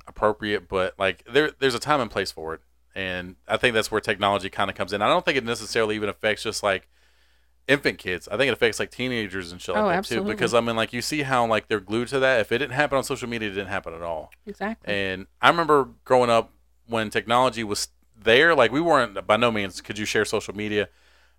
appropriate, 0.07 0.69
but 0.69 0.95
like 0.99 1.25
there 1.33 1.51
there's 1.59 1.75
a 1.75 1.79
time 1.81 2.01
and 2.01 2.11
place 2.11 2.31
for 2.31 2.55
it, 2.55 2.61
and 2.95 3.37
I 3.49 3.57
think 3.57 3.75
that's 3.75 3.91
where 3.91 4.01
technology 4.01 4.49
kind 4.51 4.71
of 4.71 4.77
comes 4.77 4.93
in. 4.93 5.03
I 5.03 5.09
don't 5.09 5.25
think 5.25 5.37
it 5.37 5.45
necessarily 5.45 5.97
even 5.97 6.09
affects 6.09 6.45
just 6.45 6.63
like 6.63 6.89
infant 7.69 7.99
kids. 7.99 8.29
I 8.29 8.37
think 8.37 8.49
it 8.49 8.53
affects 8.53 8.79
like 8.81 8.91
teenagers 8.91 9.53
and 9.53 9.61
shit 9.61 9.75
like 9.75 9.85
Oh, 9.85 9.89
that 9.89 9.99
absolutely. 9.99 10.33
too. 10.33 10.37
Because 10.37 10.55
I 10.55 10.61
mean, 10.61 10.77
like 10.77 10.93
you 10.93 11.03
see 11.03 11.23
how 11.23 11.47
like 11.47 11.69
they're 11.69 11.81
glued 11.81 12.09
to 12.09 12.19
that. 12.21 12.41
If 12.41 12.53
it 12.53 12.59
didn't 12.59 12.75
happen 12.75 12.99
on 12.99 13.05
social 13.05 13.29
media, 13.29 13.49
it 13.49 13.53
didn't 13.53 13.69
happen 13.69 13.95
at 13.95 14.03
all. 14.03 14.31
Exactly. 14.47 14.93
And 14.93 15.27
I 15.41 15.49
remember 15.49 15.89
growing 16.05 16.31
up 16.31 16.53
when 16.87 17.11
technology 17.11 17.63
was 17.65 17.89
there. 18.21 18.55
Like 18.55 18.73
we 18.73 18.81
weren't 18.81 19.27
by 19.27 19.37
no 19.37 19.51
means 19.51 19.81
could 19.81 19.99
you 19.99 20.05
share 20.05 20.25
social 20.25 20.55
media. 20.57 20.89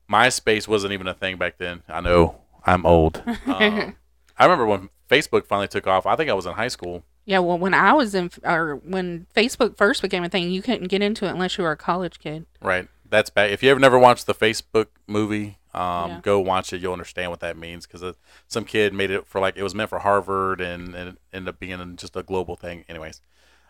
MySpace 0.09 0.67
wasn't 0.67 0.93
even 0.93 1.07
a 1.07 1.13
thing 1.13 1.37
back 1.37 1.57
then. 1.57 1.83
I 1.87 2.01
know 2.01 2.41
I'm 2.65 2.85
old. 2.85 3.21
Um, 3.45 3.95
I 4.37 4.45
remember 4.45 4.65
when 4.65 4.89
Facebook 5.09 5.45
finally 5.45 5.67
took 5.67 5.85
off. 5.85 6.05
I 6.07 6.15
think 6.15 6.29
I 6.29 6.33
was 6.33 6.45
in 6.47 6.53
high 6.53 6.67
school. 6.69 7.03
yeah. 7.25 7.37
Well, 7.39 7.59
when 7.59 7.73
I 7.75 7.93
was 7.93 8.15
in, 8.15 8.31
or 8.43 8.77
when 8.77 9.27
Facebook 9.35 9.77
first 9.77 10.01
became 10.01 10.23
a 10.23 10.29
thing, 10.29 10.49
you 10.49 10.61
couldn't 10.63 10.87
get 10.87 11.03
into 11.03 11.25
it 11.25 11.29
unless 11.29 11.57
you 11.57 11.63
were 11.63 11.71
a 11.71 11.77
college 11.77 12.17
kid. 12.19 12.45
Right. 12.61 12.87
That's 13.07 13.29
bad. 13.29 13.51
If 13.51 13.61
you 13.61 13.69
ever 13.69 13.79
never 13.79 13.99
watched 13.99 14.25
the 14.25 14.33
Facebook 14.33 14.87
movie, 15.05 15.59
um, 15.73 16.11
Yeah. 16.11 16.19
go 16.21 16.39
watch 16.39 16.73
it. 16.73 16.81
You'll 16.81 16.93
understand 16.93 17.31
what 17.31 17.39
that 17.41 17.57
means 17.57 17.87
because 17.87 18.15
some 18.47 18.65
kid 18.65 18.93
made 18.93 19.11
it 19.11 19.25
for 19.25 19.39
like 19.39 19.55
it 19.57 19.63
was 19.63 19.73
meant 19.75 19.89
for 19.89 19.99
Harvard 19.99 20.59
and, 20.61 20.93
and 20.95 21.09
it 21.09 21.17
ended 21.33 21.49
up 21.49 21.59
being 21.59 21.95
just 21.95 22.15
a 22.15 22.23
global 22.23 22.55
thing. 22.55 22.83
Anyways, 22.89 23.21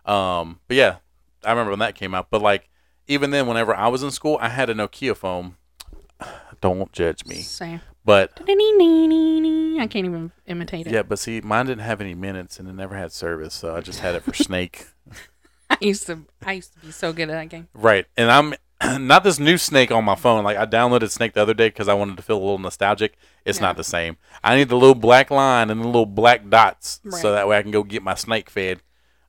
um, 0.06 0.60
but 0.68 0.78
yeah, 0.78 0.96
I 1.46 1.52
remember 1.52 1.72
when 1.72 1.80
that 1.80 1.96
came 1.96 2.14
out. 2.16 2.30
But 2.30 2.42
like 2.42 2.70
even 3.08 3.32
then, 3.32 3.48
whenever 3.48 3.76
I 3.76 3.88
was 3.88 4.04
in 4.04 4.12
school, 4.12 4.38
I 4.42 4.50
had 4.50 4.70
a 4.70 4.74
Nokia 4.74 5.16
phone. 5.16 5.56
Don't 6.62 6.92
judge 6.92 7.26
me, 7.26 7.42
Same. 7.42 7.82
but 8.06 8.32
I 8.40 9.88
can't 9.90 10.06
even 10.06 10.32
imitate 10.46 10.88
it. 10.88 10.94
yeah, 10.94 11.02
but 11.04 11.18
see, 11.20 11.42
mine 11.42 11.66
didn't 11.66 11.82
have 11.82 12.02
any 12.02 12.14
minutes 12.14 12.60
and 12.60 12.68
it 12.70 12.74
never 12.74 12.96
had 12.96 13.12
service, 13.12 13.54
so 13.54 13.76
I 13.76 13.82
just 13.82 14.00
had 14.00 14.16
it 14.16 14.24
for 14.24 14.34
Snake. 14.34 14.86
I 15.70 15.78
used 15.82 16.06
to. 16.08 16.26
I 16.46 16.54
used 16.54 16.74
to 16.74 16.80
be 16.80 16.92
so 16.92 17.14
good 17.14 17.30
at 17.30 17.34
that 17.34 17.50
game. 17.50 17.68
Right, 17.74 18.06
and 18.18 18.30
I'm 18.30 18.54
not 19.00 19.24
this 19.24 19.40
new 19.40 19.58
Snake 19.58 19.92
on 19.92 20.04
my 20.04 20.16
phone. 20.16 20.44
Like 20.44 20.58
I 20.58 20.66
downloaded 20.66 21.10
Snake 21.12 21.34
the 21.34 21.42
other 21.42 21.54
day 21.54 21.68
because 21.68 21.88
I 21.88 21.94
wanted 21.94 22.18
to 22.18 22.24
feel 22.24 22.38
a 22.38 22.40
little 22.40 22.58
nostalgic. 22.58 23.16
It's 23.46 23.60
Yeah. 23.60 23.68
not 23.68 23.78
the 23.78 23.84
same. 23.84 24.18
I 24.44 24.56
need 24.56 24.70
the 24.70 24.76
little 24.78 24.96
black 24.96 25.30
line 25.32 25.70
and 25.70 25.82
the 25.82 25.86
little 25.86 26.06
black 26.06 26.50
dots 26.50 27.00
Right. 27.04 27.22
so 27.22 27.32
that 27.32 27.48
way 27.48 27.58
I 27.58 27.62
can 27.62 27.72
go 27.72 27.84
get 27.84 28.02
my 28.04 28.16
Snake 28.16 28.50
fed. 28.50 28.82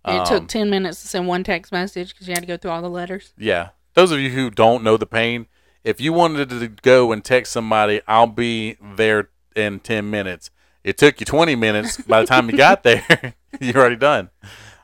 It 0.06 0.10
Um, 0.18 0.26
took 0.26 0.48
ten 0.48 0.68
minutes 0.70 1.00
to 1.02 1.08
send 1.08 1.28
one 1.28 1.44
text 1.44 1.70
message 1.70 2.08
because 2.12 2.26
you 2.26 2.34
had 2.34 2.42
to 2.42 2.46
go 2.46 2.56
through 2.56 2.72
all 2.72 2.82
the 2.82 2.90
letters. 2.90 3.32
Yeah, 3.38 3.68
those 3.94 4.10
of 4.10 4.18
you 4.18 4.30
who 4.30 4.50
don't 4.50 4.82
know 4.82 4.96
the 4.96 5.06
pain, 5.06 5.46
if 5.84 6.00
you 6.00 6.12
wanted 6.12 6.48
to 6.50 6.68
go 6.68 7.12
and 7.12 7.24
text 7.24 7.52
somebody, 7.52 8.00
I'll 8.08 8.26
be 8.26 8.76
there 8.96 9.28
in 9.54 9.78
ten 9.80 10.10
minutes. 10.10 10.50
It 10.82 10.98
took 10.98 11.20
you 11.20 11.26
twenty 11.26 11.54
minutes. 11.54 11.98
By 11.98 12.22
the 12.22 12.26
time 12.26 12.50
you 12.50 12.56
got 12.56 12.82
there, 12.84 13.34
you're 13.60 13.76
already 13.76 13.94
done. 13.96 14.30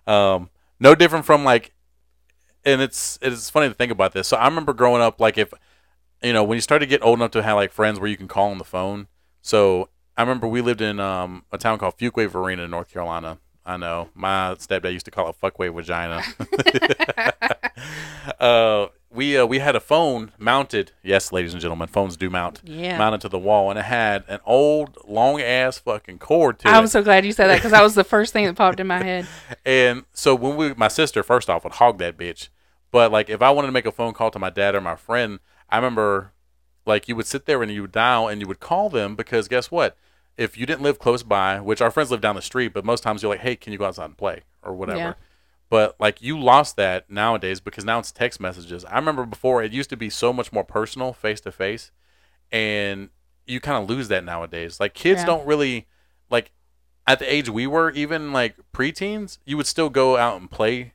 Um, 0.07 0.51
no 0.79 0.95
different 0.95 1.25
from 1.25 1.43
like, 1.45 1.73
and 2.65 2.81
it's 2.81 3.19
it's 3.23 3.51
funny 3.51 3.69
to 3.69 3.75
think 3.75 3.93
about 3.93 4.13
this. 4.13 4.29
So 4.29 4.37
I 4.37 4.47
remember 4.47 4.73
growing 4.73 5.03
up, 5.03 5.21
like 5.21 5.39
if 5.39 5.53
you 6.23 6.33
know 6.33 6.45
when 6.45 6.57
you 6.57 6.63
started 6.63 6.87
to 6.87 6.91
get 6.91 7.03
old 7.03 7.19
enough 7.19 7.31
to 7.33 7.43
have 7.43 7.57
like 7.57 7.73
friends 7.73 8.01
where 8.01 8.09
you 8.09 8.17
can 8.17 8.29
call 8.29 8.51
on 8.51 8.59
the 8.59 8.65
phone. 8.65 9.09
So 9.43 9.89
I 10.17 10.23
remember 10.23 10.49
we 10.49 10.61
lived 10.61 10.81
in 10.81 11.01
um, 11.01 11.45
a 11.53 11.59
town 11.59 11.79
called 11.79 11.97
Fuquay 11.97 12.29
Varina 12.29 12.65
in 12.65 12.71
North 12.71 12.93
Carolina. 12.93 13.39
I 13.65 13.77
know 13.77 14.09
my 14.15 14.55
stepdad 14.55 14.93
used 14.93 15.05
to 15.05 15.11
call 15.11 15.29
it 15.29 15.37
fuckway 15.41 15.73
vagina. 15.73 16.23
uh, 18.41 18.87
we 19.19 19.37
uh, 19.37 19.45
we 19.45 19.59
had 19.59 19.75
a 19.75 19.81
phone 19.81 20.31
mounted. 20.39 20.93
Yes, 21.03 21.33
ladies 21.33 21.53
and 21.53 21.61
gentlemen, 21.61 21.89
phones 21.89 22.17
do 22.17 22.31
mount. 22.31 22.63
Yeah. 22.65 22.97
Mounted 22.97 23.21
to 23.23 23.29
the 23.29 23.39
wall, 23.39 23.69
and 23.69 23.77
it 23.77 23.85
had 23.85 24.23
an 24.29 24.39
old 24.47 24.97
long 25.09 25.41
ass 25.41 25.77
fucking 25.77 26.21
cord 26.21 26.61
to 26.61 26.69
it. 26.69 26.71
I 26.71 26.81
it. 26.81 26.87
so 26.87 27.03
glad 27.03 27.27
you 27.27 27.33
said 27.33 27.49
that 27.49 27.57
because 27.57 27.73
that 27.73 27.83
was 27.83 27.97
the 27.97 28.05
first 28.05 28.33
thing 28.33 28.45
that 28.45 28.55
popped 28.55 28.79
in 28.79 28.87
my 28.87 29.03
head. 29.03 29.27
And 29.67 30.05
so 30.13 30.37
when 30.37 30.57
we, 30.57 30.73
my 30.75 30.87
sister, 30.87 31.25
first 31.25 31.51
off, 31.51 31.65
would 31.65 31.75
hog 31.75 31.99
that 31.99 32.17
bitch. 32.17 32.49
But 32.93 33.11
like, 33.11 33.29
if 33.29 33.43
I 33.43 33.51
wanted 33.51 33.67
to 33.67 33.73
make 33.73 33.87
a 33.87 33.93
phone 33.93 34.15
call 34.15 34.31
to 34.31 34.39
my 34.39 34.51
dad 34.51 34.77
or 34.77 34.81
my 34.81 34.95
friend, 34.95 35.41
I 35.69 35.77
remember, 35.77 36.33
like, 36.87 37.09
you 37.09 37.17
would 37.17 37.27
sit 37.27 37.45
there 37.45 37.61
and 37.61 37.73
you 37.73 37.83
would 37.83 37.93
dial 37.93 38.29
and 38.29 38.41
you 38.41 38.47
would 38.47 38.61
call 38.61 38.89
them 38.89 39.17
because 39.17 39.49
guess 39.49 39.71
what? 39.71 39.97
If 40.37 40.57
you 40.57 40.65
didn't 40.65 40.83
live 40.83 41.01
close 41.01 41.25
by, 41.25 41.61
which 41.61 41.83
our 41.83 41.91
friends 41.91 42.13
live 42.13 42.21
down 42.21 42.37
the 42.37 42.43
street, 42.43 42.73
but 42.73 42.85
most 42.85 43.03
times 43.03 43.23
you're 43.23 43.33
like, 43.33 43.41
hey, 43.41 43.57
can 43.57 43.73
you 43.73 43.79
go 43.79 43.87
outside 43.87 44.07
and 44.07 44.17
play 44.17 44.45
or 44.63 44.75
whatever. 44.75 44.99
Yeah. 44.99 45.15
But 45.71 45.97
like, 46.01 46.23
you 46.23 46.39
lost 46.39 46.77
that 46.77 47.11
nowadays 47.11 47.61
because 47.61 47.85
now 47.85 47.99
it's 47.99 48.11
text 48.13 48.41
messages. 48.41 48.85
I 48.85 48.97
remember 48.97 49.27
before 49.27 49.63
it 49.63 49.73
used 49.73 49.91
to 49.91 49.97
be 49.97 50.09
so 50.11 50.33
much 50.33 50.53
more 50.53 50.65
personal, 50.65 51.13
face 51.13 51.41
to 51.43 51.53
face, 51.53 51.91
and 52.51 53.11
you 53.47 53.61
kind 53.61 53.83
of 53.83 53.89
lose 53.89 54.09
that 54.09 54.25
nowadays. 54.25 54.81
Like, 54.81 54.95
kids 54.95 55.21
Yeah. 55.21 55.27
don't 55.27 55.47
really 55.47 55.87
like 56.31 56.53
at 57.07 57.19
the 57.19 57.33
age 57.33 57.49
we 57.49 57.67
were, 57.67 57.91
even 57.93 58.33
like 58.33 58.57
preteens, 58.73 59.39
you 59.47 59.57
would 59.57 59.67
still 59.67 59.89
go 59.89 60.17
out 60.17 60.41
and 60.41 60.51
play 60.51 60.93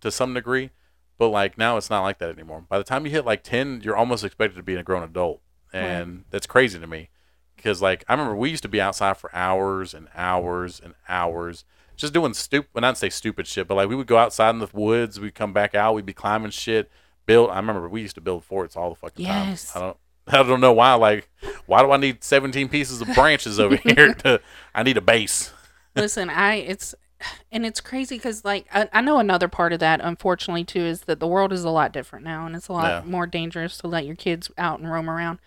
to 0.00 0.10
some 0.10 0.34
degree. 0.34 0.70
But 1.18 1.28
like 1.28 1.56
now, 1.56 1.78
it's 1.78 1.88
not 1.88 2.02
like 2.02 2.18
that 2.18 2.28
anymore. 2.30 2.66
By 2.68 2.76
the 2.76 2.84
time 2.84 3.06
you 3.06 3.10
hit 3.10 3.24
like 3.24 3.42
ten, 3.42 3.80
you're 3.82 3.96
almost 3.96 4.22
expected 4.22 4.56
to 4.56 4.62
be 4.62 4.74
a 4.74 4.82
grown 4.82 5.02
adult, 5.02 5.40
and 5.72 6.24
that's 6.30 6.46
crazy 6.46 6.78
to 6.78 6.86
me. 6.86 7.08
Because 7.56 7.80
like 7.80 8.04
I 8.06 8.12
remember 8.12 8.36
we 8.36 8.50
used 8.50 8.62
to 8.64 8.68
be 8.68 8.82
outside 8.82 9.16
for 9.16 9.34
hours 9.34 9.94
and 9.94 10.08
hours 10.14 10.78
and 10.78 10.94
hours, 11.08 11.64
just 11.96 12.12
doing 12.12 12.34
stupid. 12.34 12.68
Well, 12.74 12.82
not 12.82 12.98
say 12.98 13.10
stupid 13.10 13.46
shit, 13.46 13.66
but 13.68 13.74
like 13.74 13.88
we 13.88 13.96
would 13.96 14.06
go 14.06 14.18
outside 14.18 14.50
in 14.50 14.58
the 14.58 14.68
woods, 14.72 15.18
we'd 15.18 15.34
come 15.34 15.52
back 15.52 15.74
out, 15.74 15.94
we'd 15.94 16.06
be 16.06 16.12
climbing 16.12 16.50
shit. 16.50 16.90
Build. 17.26 17.50
I 17.50 17.56
remember 17.56 17.88
we 17.88 18.02
used 18.02 18.14
to 18.14 18.20
build 18.20 18.44
forts 18.44 18.76
all 18.76 18.90
the 18.90 18.96
fucking 18.96 19.24
Yes. 19.24 19.72
time. 19.72 19.82
I 19.82 19.86
don't. 19.86 19.96
I 20.28 20.42
don't 20.42 20.60
know 20.60 20.72
why. 20.72 20.94
Like, 20.94 21.28
why 21.66 21.82
do 21.82 21.90
I 21.92 21.96
need 21.96 22.22
17 22.24 22.68
pieces 22.68 23.00
of 23.00 23.08
branches 23.14 23.58
over 23.60 23.76
here? 23.84 24.14
To 24.14 24.40
I 24.74 24.82
need 24.82 24.96
a 24.96 25.00
base. 25.00 25.52
Listen, 25.94 26.30
I 26.30 26.54
it's 26.56 26.94
and 27.50 27.64
it's 27.64 27.80
crazy 27.80 28.16
because 28.16 28.44
like 28.44 28.66
I, 28.72 28.88
I 28.92 29.00
know 29.00 29.18
another 29.18 29.48
part 29.48 29.72
of 29.72 29.80
that 29.80 30.00
unfortunately 30.02 30.64
too 30.64 30.80
is 30.84 31.02
that 31.02 31.18
the 31.18 31.26
world 31.26 31.52
is 31.52 31.64
a 31.64 31.70
lot 31.70 31.90
different 31.92 32.24
now 32.24 32.44
and 32.46 32.54
it's 32.54 32.68
a 32.68 32.72
lot 32.72 33.04
Yeah. 33.04 33.10
more 33.10 33.26
dangerous 33.26 33.78
to 33.78 33.88
let 33.88 34.04
your 34.04 34.16
kids 34.16 34.50
out 34.58 34.78
and 34.80 34.90
roam 34.90 35.08
around. 35.08 35.38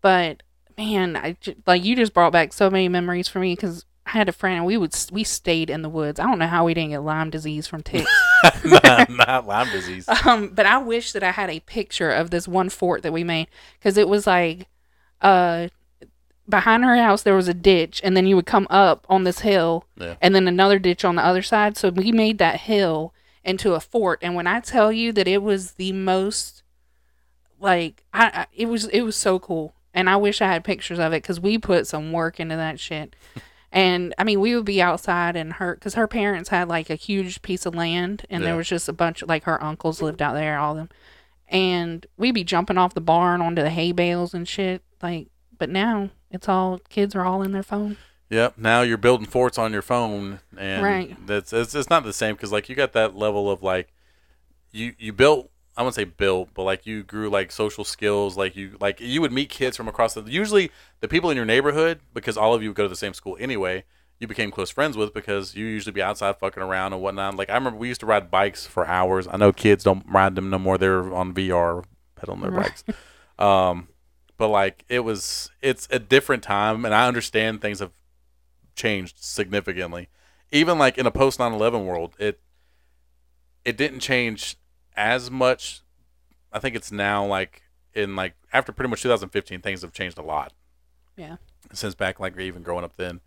But 0.00 0.42
man, 0.78 1.16
I 1.16 1.36
like 1.66 1.84
you 1.84 1.94
just 1.94 2.14
brought 2.14 2.32
back 2.32 2.52
so 2.52 2.70
many 2.70 2.88
memories 2.88 3.28
for 3.28 3.38
me 3.38 3.54
because 3.54 3.84
I 4.12 4.18
had 4.18 4.28
a 4.28 4.32
friend 4.32 4.56
and 4.56 4.66
we 4.66 4.76
would 4.76 4.94
we 5.12 5.22
stayed 5.24 5.70
in 5.70 5.82
the 5.82 5.88
woods. 5.88 6.18
I 6.18 6.24
don't 6.24 6.38
know 6.38 6.46
how 6.46 6.64
we 6.64 6.74
didn't 6.74 6.90
get 6.90 7.02
Lyme 7.02 7.30
disease 7.30 7.66
from 7.66 7.82
ticks. 7.82 8.10
not, 8.64 9.08
not 9.10 9.46
Lyme 9.46 9.70
disease. 9.70 10.08
um, 10.26 10.48
but 10.48 10.66
I 10.66 10.78
wish 10.78 11.12
that 11.12 11.22
I 11.22 11.30
had 11.30 11.50
a 11.50 11.60
picture 11.60 12.10
of 12.10 12.30
this 12.30 12.48
one 12.48 12.68
fort 12.70 13.02
that 13.02 13.12
we 13.12 13.22
made 13.24 13.48
because 13.78 13.96
it 13.96 14.08
was 14.08 14.26
like, 14.26 14.66
uh, 15.20 15.68
behind 16.48 16.84
her 16.84 16.96
house 16.96 17.22
there 17.22 17.36
was 17.36 17.46
a 17.48 17.54
ditch, 17.54 18.00
and 18.02 18.16
then 18.16 18.26
you 18.26 18.34
would 18.34 18.46
come 18.46 18.66
up 18.70 19.06
on 19.08 19.22
this 19.24 19.40
hill, 19.40 19.84
Yeah. 19.96 20.16
and 20.20 20.34
then 20.34 20.48
another 20.48 20.78
ditch 20.80 21.04
on 21.04 21.14
the 21.14 21.24
other 21.24 21.42
side. 21.42 21.76
So 21.76 21.90
we 21.90 22.10
made 22.10 22.38
that 22.38 22.62
hill 22.62 23.14
into 23.44 23.74
a 23.74 23.80
fort, 23.80 24.18
and 24.22 24.34
when 24.34 24.46
I 24.48 24.58
tell 24.60 24.90
you 24.90 25.12
that 25.12 25.28
it 25.28 25.42
was 25.42 25.72
the 25.72 25.92
most, 25.92 26.62
like, 27.60 28.02
I, 28.12 28.26
I 28.26 28.46
it 28.52 28.66
was 28.66 28.86
it 28.86 29.02
was 29.02 29.14
so 29.16 29.38
cool, 29.38 29.74
and 29.94 30.10
I 30.10 30.16
wish 30.16 30.40
I 30.40 30.46
had 30.48 30.64
pictures 30.64 30.98
of 30.98 31.12
it 31.12 31.22
because 31.22 31.38
we 31.38 31.56
put 31.58 31.86
some 31.86 32.10
work 32.12 32.40
into 32.40 32.56
that 32.56 32.80
shit. 32.80 33.14
And 33.72 34.14
I 34.18 34.24
mean, 34.24 34.40
we 34.40 34.56
would 34.56 34.64
be 34.64 34.82
outside 34.82 35.36
and 35.36 35.54
her, 35.54 35.74
because 35.74 35.94
her 35.94 36.08
parents 36.08 36.48
had 36.48 36.68
like 36.68 36.90
a 36.90 36.96
huge 36.96 37.40
piece 37.42 37.66
of 37.66 37.74
land, 37.74 38.26
and 38.28 38.42
there 38.44 38.56
was 38.56 38.68
just 38.68 38.88
a 38.88 38.92
bunch 38.92 39.22
of 39.22 39.28
like 39.28 39.44
her 39.44 39.62
uncles 39.62 40.02
lived 40.02 40.20
out 40.20 40.34
there, 40.34 40.58
all 40.58 40.72
of 40.72 40.78
them. 40.78 40.88
And 41.48 42.06
we'd 42.16 42.32
be 42.34 42.44
jumping 42.44 42.78
off 42.78 42.94
the 42.94 43.00
barn 43.00 43.40
onto 43.40 43.62
the 43.62 43.70
hay 43.70 43.92
bales 43.92 44.34
and 44.34 44.46
shit. 44.46 44.82
Like, 45.02 45.28
but 45.56 45.68
now 45.70 46.10
it's 46.30 46.48
all 46.48 46.78
kids 46.88 47.14
are 47.14 47.24
all 47.24 47.42
in 47.42 47.52
their 47.52 47.62
phone. 47.62 47.96
Yep. 48.28 48.58
Now 48.58 48.82
you're 48.82 48.96
building 48.96 49.26
forts 49.26 49.58
on 49.58 49.72
your 49.72 49.82
phone, 49.82 50.40
and 50.56 50.82
Right. 50.84 51.26
that's 51.26 51.52
it's, 51.52 51.74
it's 51.74 51.90
not 51.90 52.04
the 52.04 52.12
same 52.12 52.34
because 52.34 52.52
like 52.52 52.68
you 52.68 52.76
got 52.76 52.92
that 52.92 53.16
level 53.16 53.50
of 53.50 53.62
like 53.62 53.92
you 54.72 54.94
you 54.98 55.12
built 55.12 55.50
I 55.80 55.82
wouldn't 55.82 55.94
say 55.94 56.04
built, 56.04 56.50
but 56.52 56.64
like 56.64 56.84
you 56.84 57.02
grew 57.02 57.30
like 57.30 57.50
social 57.50 57.84
skills, 57.84 58.36
like 58.36 58.54
you 58.54 58.76
like 58.82 59.00
you 59.00 59.22
would 59.22 59.32
meet 59.32 59.48
kids 59.48 59.78
from 59.78 59.88
across 59.88 60.12
the 60.12 60.20
usually 60.24 60.70
the 61.00 61.08
people 61.08 61.30
in 61.30 61.36
your 61.38 61.46
neighborhood 61.46 62.00
because 62.12 62.36
all 62.36 62.52
of 62.52 62.62
you 62.62 62.68
would 62.68 62.76
go 62.76 62.82
to 62.82 62.88
the 62.90 62.94
same 62.94 63.14
school 63.14 63.34
anyway. 63.40 63.84
You 64.18 64.26
became 64.26 64.50
close 64.50 64.68
friends 64.68 64.98
with 64.98 65.14
because 65.14 65.54
you 65.54 65.64
usually 65.64 65.94
be 65.94 66.02
outside 66.02 66.36
fucking 66.36 66.62
around 66.62 66.92
and 66.92 67.00
whatnot. 67.00 67.36
Like 67.36 67.48
I 67.48 67.54
remember 67.54 67.78
we 67.78 67.88
used 67.88 68.00
to 68.00 68.06
ride 68.06 68.30
bikes 68.30 68.66
for 68.66 68.86
hours. 68.86 69.26
I 69.26 69.38
know 69.38 69.54
kids 69.54 69.82
don't 69.82 70.04
ride 70.06 70.34
them 70.34 70.50
no 70.50 70.58
more. 70.58 70.76
They're 70.76 71.14
on 71.14 71.32
VR 71.32 71.82
pedaling 72.14 72.42
their 72.42 72.50
bikes. 72.50 72.84
Um, 73.38 73.88
but 74.36 74.48
like 74.48 74.84
it 74.90 75.00
was, 75.00 75.50
it's 75.62 75.88
a 75.90 75.98
different 75.98 76.42
time, 76.42 76.84
and 76.84 76.94
I 76.94 77.08
understand 77.08 77.62
things 77.62 77.78
have 77.78 77.92
changed 78.74 79.16
significantly. 79.18 80.10
Even 80.52 80.78
like 80.78 80.98
in 80.98 81.06
a 81.06 81.10
post 81.10 81.38
9/11 81.38 81.86
world, 81.86 82.16
it 82.18 82.38
it 83.64 83.78
didn't 83.78 84.00
change 84.00 84.58
as 84.96 85.30
much. 85.30 85.82
I 86.52 86.58
think 86.58 86.74
it's 86.74 86.90
now 86.90 87.24
like 87.24 87.62
in 87.94 88.16
like 88.16 88.34
after 88.52 88.72
pretty 88.72 88.90
much 88.90 89.02
2015, 89.02 89.60
things 89.60 89.82
have 89.82 89.92
changed 89.92 90.18
a 90.18 90.22
lot. 90.22 90.52
Yeah. 91.16 91.36
Since 91.72 91.94
back 91.94 92.18
like 92.18 92.38
even 92.38 92.62
growing 92.62 92.84
up 92.84 92.96
then, 92.96 93.20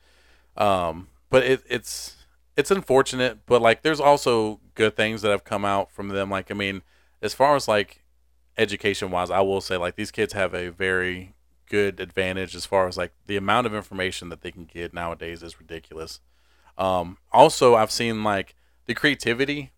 um, 0.58 1.08
but 1.30 1.44
it, 1.44 1.64
it's 1.70 2.18
it's 2.58 2.72
unfortunate, 2.72 3.40
but 3.46 3.62
like 3.62 3.82
there's 3.82 4.00
also 4.00 4.60
good 4.76 4.96
things 4.96 5.22
that 5.22 5.32
have 5.32 5.44
come 5.44 5.66
out 5.66 5.92
from 5.92 6.10
them. 6.10 6.30
Like 6.30 6.52
I 6.52 6.54
mean, 6.54 6.82
as 7.22 7.34
far 7.34 7.56
as 7.56 7.68
like 7.68 8.04
education 8.58 9.12
wise, 9.12 9.30
I 9.30 9.42
will 9.42 9.62
say 9.62 9.78
like 9.78 9.96
these 9.96 10.12
kids 10.12 10.34
have 10.34 10.54
a 10.54 10.70
very 10.70 11.34
good 11.70 12.00
advantage 12.00 12.56
as 12.56 12.66
far 12.66 12.88
as 12.88 12.98
like 12.98 13.14
the 13.28 13.38
amount 13.38 13.68
of 13.68 13.74
information 13.74 14.30
that 14.30 14.42
they 14.42 14.52
can 14.52 14.66
get 14.66 14.94
nowadays 14.94 15.42
is 15.44 15.60
ridiculous. 15.60 16.20
Um, 16.78 17.18
also, 17.32 17.76
I've 17.76 17.92
seen 17.92 18.24
like 18.24 18.56
the 18.86 18.94
creativity 18.94 19.72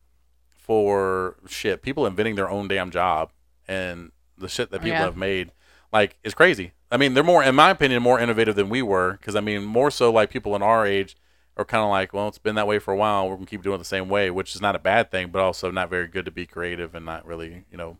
for 0.66 1.36
shit 1.48 1.82
people 1.84 2.08
inventing 2.08 2.34
their 2.36 2.50
own 2.50 2.68
damn 2.68 2.90
job 2.90 3.32
and 3.68 4.12
the 4.38 4.50
shit 4.50 4.72
that 4.72 4.80
people 4.80 4.98
Yeah. 4.98 5.04
have 5.06 5.16
made 5.16 5.52
like 5.94 6.18
is 6.24 6.34
crazy. 6.34 6.72
I 6.92 6.98
mean, 6.98 7.14
they're 7.14 7.24
more, 7.24 7.44
in 7.44 7.56
my 7.56 7.70
opinion, 7.70 8.02
more 8.02 8.20
innovative 8.20 8.56
than 8.56 8.70
we 8.70 8.82
were. 8.82 9.14
Because 9.14 9.36
I 9.36 9.42
mean, 9.42 9.64
more 9.64 9.92
so 9.92 10.12
like 10.12 10.30
people 10.30 10.56
in 10.56 10.62
our 10.64 10.86
age 10.86 11.16
are 11.58 11.66
kind 11.66 11.84
of 11.84 11.90
like, 11.90 12.14
well, 12.14 12.28
it's 12.28 12.38
been 12.38 12.56
that 12.56 12.68
way 12.68 12.80
for 12.80 12.94
a 12.94 12.98
while. 12.98 13.30
We're 13.30 13.36
gonna 13.36 13.46
keep 13.46 13.62
doing 13.64 13.76
it 13.76 13.80
the 13.80 13.86
same 13.86 14.10
way, 14.10 14.30
which 14.32 14.56
is 14.56 14.62
not 14.62 14.76
a 14.76 14.80
bad 14.80 15.12
thing, 15.12 15.30
but 15.30 15.42
also 15.42 15.70
not 15.72 15.90
very 15.90 16.08
good 16.08 16.26
to 16.26 16.32
be 16.32 16.46
creative 16.46 16.96
and 16.96 17.06
not 17.06 17.26
really, 17.26 17.64
you 17.72 17.78
know, 17.78 17.98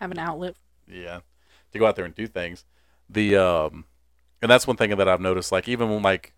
Have 0.00 0.10
an 0.12 0.18
outlet. 0.18 0.54
yeah, 0.86 1.20
to 1.72 1.78
go 1.78 1.86
out 1.86 1.96
there 1.96 2.04
and 2.04 2.14
do 2.14 2.26
things. 2.26 2.64
The 3.10 3.36
um, 3.36 3.84
and 4.40 4.50
that's 4.50 4.66
one 4.66 4.76
thing 4.76 4.90
that 4.96 5.08
I've 5.08 5.20
noticed. 5.20 5.50
Like 5.52 5.68
even 5.68 5.90
when 5.90 6.02
like 6.02 6.32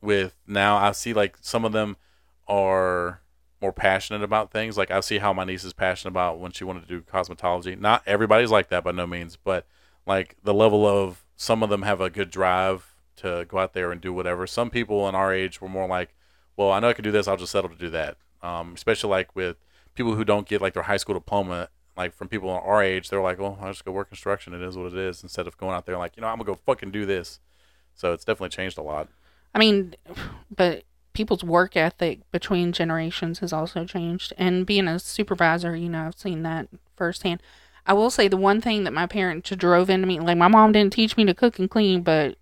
with 0.00 0.36
now, 0.46 0.76
I 0.76 0.92
see 0.92 1.12
like 1.14 1.36
some 1.40 1.64
of 1.64 1.72
them 1.72 1.96
are 2.46 3.20
more 3.60 3.72
passionate 3.72 4.22
about 4.22 4.50
things. 4.50 4.76
Like 4.76 4.90
I 4.90 5.00
see 5.00 5.18
how 5.18 5.32
my 5.32 5.44
niece 5.44 5.64
is 5.64 5.72
passionate 5.72 6.12
about 6.12 6.38
when 6.38 6.52
she 6.52 6.64
wanted 6.64 6.82
to 6.82 6.88
do 6.88 7.00
cosmetology. 7.00 7.78
Not 7.78 8.02
everybody's 8.06 8.50
like 8.50 8.68
that 8.68 8.84
by 8.84 8.92
no 8.92 9.06
means, 9.06 9.36
but 9.36 9.66
like 10.06 10.36
the 10.42 10.54
level 10.54 10.86
of 10.86 11.24
some 11.36 11.62
of 11.62 11.70
them 11.70 11.82
have 11.82 12.00
a 12.00 12.10
good 12.10 12.30
drive 12.30 12.94
to 13.16 13.46
go 13.48 13.58
out 13.58 13.74
there 13.74 13.90
and 13.90 14.00
do 14.00 14.12
whatever. 14.12 14.46
Some 14.46 14.70
people 14.70 15.08
in 15.08 15.14
our 15.14 15.32
age 15.32 15.60
were 15.60 15.68
more 15.68 15.88
like, 15.88 16.14
well, 16.56 16.70
I 16.70 16.80
know 16.80 16.88
I 16.88 16.92
can 16.92 17.04
do 17.04 17.12
this. 17.12 17.28
I'll 17.28 17.36
just 17.36 17.52
settle 17.52 17.70
to 17.70 17.76
do 17.76 17.90
that. 17.90 18.16
Um, 18.42 18.74
especially 18.74 19.10
like 19.10 19.34
with 19.34 19.56
people 19.94 20.14
who 20.14 20.24
don't 20.24 20.48
get 20.48 20.60
like 20.60 20.74
their 20.74 20.84
high 20.84 20.96
school 20.96 21.14
diploma, 21.14 21.68
like 21.96 22.14
from 22.14 22.28
people 22.28 22.50
in 22.50 22.62
our 22.62 22.82
age, 22.82 23.10
they're 23.10 23.20
like, 23.20 23.38
well, 23.38 23.58
I'll 23.60 23.72
just 23.72 23.84
go 23.84 23.90
work 23.90 24.08
construction. 24.08 24.54
It 24.54 24.62
is 24.62 24.76
what 24.76 24.92
it 24.92 24.98
is. 24.98 25.22
Instead 25.22 25.48
of 25.48 25.58
going 25.58 25.74
out 25.74 25.86
there 25.86 25.98
like, 25.98 26.16
you 26.16 26.20
know, 26.20 26.28
I'm 26.28 26.36
gonna 26.36 26.46
go 26.46 26.54
fucking 26.54 26.92
do 26.92 27.04
this. 27.04 27.40
So 27.94 28.12
it's 28.12 28.24
definitely 28.24 28.50
changed 28.50 28.78
a 28.78 28.82
lot. 28.82 29.08
I 29.54 29.58
mean, 29.58 29.96
but 30.56 30.84
people's 31.18 31.42
work 31.42 31.76
ethic 31.76 32.20
between 32.30 32.70
generations 32.70 33.40
has 33.40 33.52
also 33.52 33.84
changed. 33.84 34.32
And 34.38 34.64
being 34.64 34.86
a 34.86 35.00
supervisor, 35.00 35.74
you 35.74 35.88
know, 35.88 36.06
I've 36.06 36.16
seen 36.16 36.44
that 36.44 36.68
firsthand. 36.96 37.42
I 37.84 37.92
will 37.92 38.10
say 38.10 38.28
the 38.28 38.36
one 38.36 38.60
thing 38.60 38.84
that 38.84 38.92
my 38.92 39.06
parents 39.06 39.50
drove 39.50 39.90
into 39.90 40.06
me, 40.06 40.20
like 40.20 40.38
my 40.38 40.46
mom 40.46 40.70
didn't 40.70 40.92
teach 40.92 41.16
me 41.16 41.24
to 41.24 41.34
cook 41.34 41.58
and 41.58 41.68
clean, 41.68 42.02
but 42.02 42.36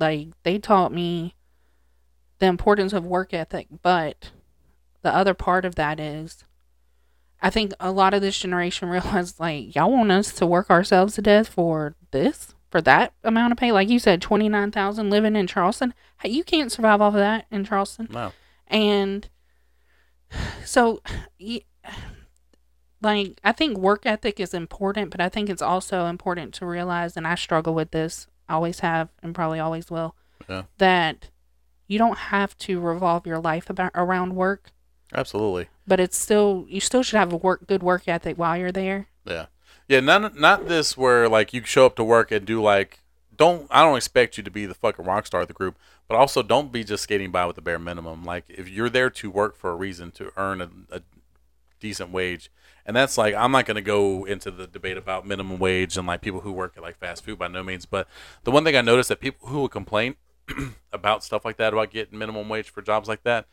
like 0.00 0.28
they 0.44 0.58
taught 0.58 0.94
me 0.94 1.34
the 2.38 2.46
importance 2.46 2.94
of 2.94 3.04
work 3.04 3.34
ethic. 3.34 3.66
But 3.82 4.30
the 5.02 5.14
other 5.14 5.34
part 5.34 5.66
of 5.66 5.74
that 5.74 6.00
is, 6.00 6.42
I 7.42 7.50
think 7.50 7.74
a 7.80 7.92
lot 7.92 8.14
of 8.14 8.22
this 8.22 8.38
generation 8.38 8.88
realized 8.88 9.40
like 9.40 9.74
y'all 9.74 9.92
want 9.92 10.10
us 10.10 10.32
to 10.34 10.46
work 10.46 10.70
ourselves 10.70 11.16
to 11.16 11.22
death 11.22 11.48
for 11.48 11.96
this, 12.12 12.54
for 12.72 12.80
that 12.80 13.12
amount 13.22 13.52
of 13.52 13.58
pay. 13.58 13.70
Like 13.70 13.88
you 13.90 13.98
said, 14.00 14.20
twenty 14.20 14.48
nine 14.48 14.72
thousand 14.72 15.10
living 15.10 15.36
in 15.36 15.46
Charleston. 15.46 15.94
You 16.24 16.42
can't 16.42 16.72
survive 16.72 17.00
off 17.00 17.14
of 17.14 17.20
that 17.20 17.46
in 17.50 17.64
Charleston. 17.64 18.08
No. 18.10 18.32
And 18.66 19.28
so, 20.64 21.02
like, 23.02 23.40
I 23.44 23.52
think 23.52 23.76
work 23.78 24.06
ethic 24.06 24.40
is 24.40 24.54
important, 24.54 25.10
but 25.10 25.20
I 25.20 25.28
think 25.28 25.50
it's 25.50 25.62
also 25.62 26.06
important 26.06 26.54
to 26.54 26.66
realize, 26.66 27.16
and 27.16 27.26
I 27.26 27.34
struggle 27.34 27.74
with 27.74 27.90
this, 27.90 28.26
always 28.48 28.80
have, 28.80 29.10
and 29.22 29.34
probably 29.34 29.60
always 29.60 29.90
will, 29.90 30.14
Yeah. 30.48 30.62
that 30.78 31.28
you 31.88 31.98
don't 31.98 32.16
have 32.18 32.56
to 32.58 32.80
revolve 32.80 33.26
your 33.26 33.38
life 33.40 33.68
about 33.68 33.90
around 33.94 34.34
work, 34.36 34.70
Absolutely. 35.12 35.68
but 35.86 36.00
it's 36.00 36.16
still 36.16 36.64
you 36.68 36.80
still 36.80 37.02
should 37.02 37.18
have 37.18 37.32
a 37.32 37.36
work 37.36 37.66
good 37.66 37.82
work 37.82 38.08
ethic 38.08 38.38
while 38.38 38.56
you're 38.56 38.72
there. 38.72 39.08
Yeah. 39.26 39.46
Yeah, 39.92 40.00
not 40.00 40.40
not 40.40 40.68
this 40.68 40.96
where 40.96 41.28
like 41.28 41.52
you 41.52 41.62
show 41.66 41.84
up 41.84 41.96
to 41.96 42.04
work 42.04 42.32
and 42.32 42.46
do 42.46 42.62
like 42.62 43.00
don't 43.36 43.66
I 43.70 43.82
don't 43.82 43.98
expect 43.98 44.38
you 44.38 44.42
to 44.42 44.50
be 44.50 44.64
the 44.64 44.72
fucking 44.72 45.04
rock 45.04 45.26
star 45.26 45.42
of 45.42 45.48
the 45.48 45.52
group, 45.52 45.76
but 46.08 46.16
also 46.16 46.42
don't 46.42 46.72
be 46.72 46.82
just 46.82 47.02
skating 47.02 47.30
by 47.30 47.44
with 47.44 47.56
the 47.56 47.60
bare 47.60 47.78
minimum. 47.78 48.24
Like 48.24 48.46
if 48.48 48.70
you're 48.70 48.88
there 48.88 49.10
to 49.10 49.30
work 49.30 49.54
for 49.54 49.70
a 49.70 49.74
reason 49.74 50.10
to 50.12 50.32
earn 50.38 50.62
a, 50.62 50.70
a 50.90 51.02
decent 51.78 52.10
wage, 52.10 52.50
and 52.86 52.96
that's 52.96 53.18
like 53.18 53.34
I'm 53.34 53.52
not 53.52 53.66
going 53.66 53.74
to 53.74 53.82
go 53.82 54.24
into 54.24 54.50
the 54.50 54.66
debate 54.66 54.96
about 54.96 55.26
minimum 55.26 55.58
wage 55.58 55.98
and 55.98 56.06
like 56.06 56.22
people 56.22 56.40
who 56.40 56.52
work 56.52 56.72
at 56.78 56.82
like 56.82 56.96
fast 56.96 57.22
food 57.22 57.38
by 57.38 57.48
no 57.48 57.62
means, 57.62 57.84
but 57.84 58.08
the 58.44 58.50
one 58.50 58.64
thing 58.64 58.74
I 58.74 58.80
noticed 58.80 59.10
that 59.10 59.20
people 59.20 59.48
who 59.48 59.58
will 59.58 59.68
complain 59.68 60.14
about 60.90 61.22
stuff 61.22 61.44
like 61.44 61.58
that 61.58 61.74
about 61.74 61.90
getting 61.90 62.18
minimum 62.18 62.48
wage 62.48 62.70
for 62.70 62.80
jobs 62.80 63.10
like 63.10 63.24
that, 63.24 63.44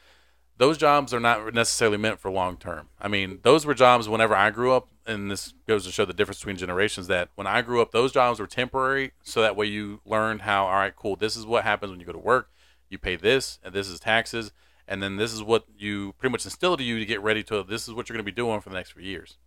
those 0.57 0.77
jobs 0.77 1.13
are 1.13 1.19
not 1.19 1.53
necessarily 1.53 1.97
meant 1.97 2.21
for 2.21 2.31
long 2.31 2.55
term. 2.55 2.87
I 2.97 3.09
mean, 3.09 3.39
those 3.41 3.65
were 3.65 3.73
jobs 3.73 4.07
whenever 4.07 4.35
I 4.35 4.51
grew 4.51 4.71
up, 4.71 4.87
and 5.09 5.29
this 5.29 5.53
goes 5.67 5.85
to 5.85 5.91
show 5.91 6.05
the 6.05 6.13
difference 6.13 6.39
between 6.39 6.55
generations. 6.55 7.07
That 7.07 7.29
when 7.35 7.47
I 7.47 7.61
grew 7.61 7.81
up, 7.81 7.91
those 7.91 8.11
jobs 8.11 8.39
were 8.39 8.47
temporary, 8.47 9.11
so 9.23 9.41
that 9.41 9.55
way 9.55 9.65
you 9.65 10.01
learned 10.05 10.41
how. 10.41 10.65
All 10.65 10.73
right, 10.73 10.95
cool. 10.95 11.15
This 11.15 11.35
is 11.35 11.45
what 11.45 11.63
happens 11.63 11.91
when 11.91 11.99
you 11.99 12.05
go 12.05 12.13
to 12.13 12.19
work. 12.19 12.49
You 12.89 12.97
pay 12.97 13.15
this, 13.15 13.59
and 13.63 13.73
this 13.73 13.87
is 13.87 13.99
taxes, 13.99 14.51
and 14.87 15.03
then 15.03 15.17
this 15.17 15.33
is 15.33 15.43
what 15.43 15.65
you 15.77 16.13
pretty 16.13 16.31
much 16.31 16.45
instill 16.45 16.77
to 16.77 16.83
you 16.83 16.99
to 16.99 17.05
get 17.05 17.21
ready 17.21 17.43
to. 17.43 17.63
This 17.63 17.87
is 17.87 17.93
what 17.93 18.07
you're 18.07 18.15
going 18.15 18.25
to 18.25 18.31
be 18.31 18.35
doing 18.35 18.61
for 18.61 18.69
the 18.69 18.75
next 18.75 18.93
few 18.93 19.03
years. 19.03 19.37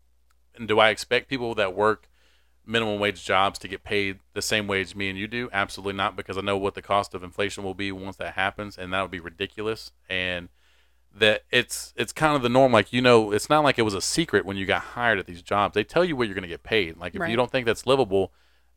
And 0.55 0.69
do 0.69 0.79
I 0.79 0.91
expect 0.91 1.29
people 1.29 1.55
that 1.55 1.75
work 1.75 2.09
minimum 2.65 3.01
wage 3.01 3.25
jobs 3.25 3.59
to 3.59 3.69
get 3.69 3.83
paid 3.83 4.21
the 4.35 4.43
same 4.43 4.67
wage 4.67 4.95
me 4.95 5.09
and 5.09 5.19
you 5.19 5.27
do? 5.27 5.49
Absolutely 5.53 5.95
not, 5.95 6.17
because 6.17 6.39
I 6.39 6.43
know 6.43 6.57
what 6.57 6.75
the 6.75 6.83
cost 6.83 7.15
of 7.15 7.25
inflation 7.25 7.65
will 7.65 7.75
be 7.75 7.91
once 7.91 8.17
that 8.17 8.35
happens, 8.35 8.77
and 8.77 8.93
that 8.93 9.03
would 9.03 9.11
be 9.11 9.21
ridiculous. 9.21 9.93
And 10.09 10.49
that 11.15 11.43
it's 11.51 11.93
it's 11.97 12.13
kind 12.13 12.35
of 12.37 12.43
the 12.43 12.49
norm. 12.49 12.73
Like 12.73 12.93
you 12.93 13.03
know, 13.03 13.33
it's 13.33 13.49
not 13.51 13.65
like 13.65 13.79
it 13.79 13.83
was 13.83 13.95
a 13.95 14.01
secret 14.01 14.45
when 14.45 14.57
you 14.57 14.67
got 14.67 14.83
hired 14.83 15.19
at 15.19 15.27
these 15.27 15.43
jobs. 15.43 15.75
They 15.75 15.85
tell 15.85 16.05
you 16.05 16.17
what 16.17 16.27
you're 16.29 16.35
going 16.35 16.43
to 16.43 16.49
get 16.49 16.63
paid. 16.63 16.97
Like 16.97 17.15
if 17.15 17.21
Right. 17.21 17.31
you 17.31 17.37
don't 17.37 17.51
think 17.51 17.67
that's 17.67 17.87
livable, 17.87 18.33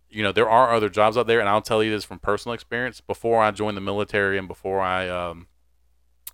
you 0.10 0.22
know 0.24 0.32
there 0.32 0.50
are 0.50 0.74
other 0.74 0.90
jobs 0.90 1.18
out 1.18 1.28
there, 1.28 1.40
and 1.40 1.48
I'll 1.50 1.62
tell 1.62 1.84
you 1.84 1.92
this 1.92 2.04
from 2.06 2.20
personal 2.20 2.54
experience. 2.54 3.02
Before 3.02 3.42
I 3.42 3.52
joined 3.52 3.78
the 3.78 3.82
military 3.82 4.38
and 4.38 4.48
before 4.48 4.82
I 4.82 5.08
um 5.10 5.48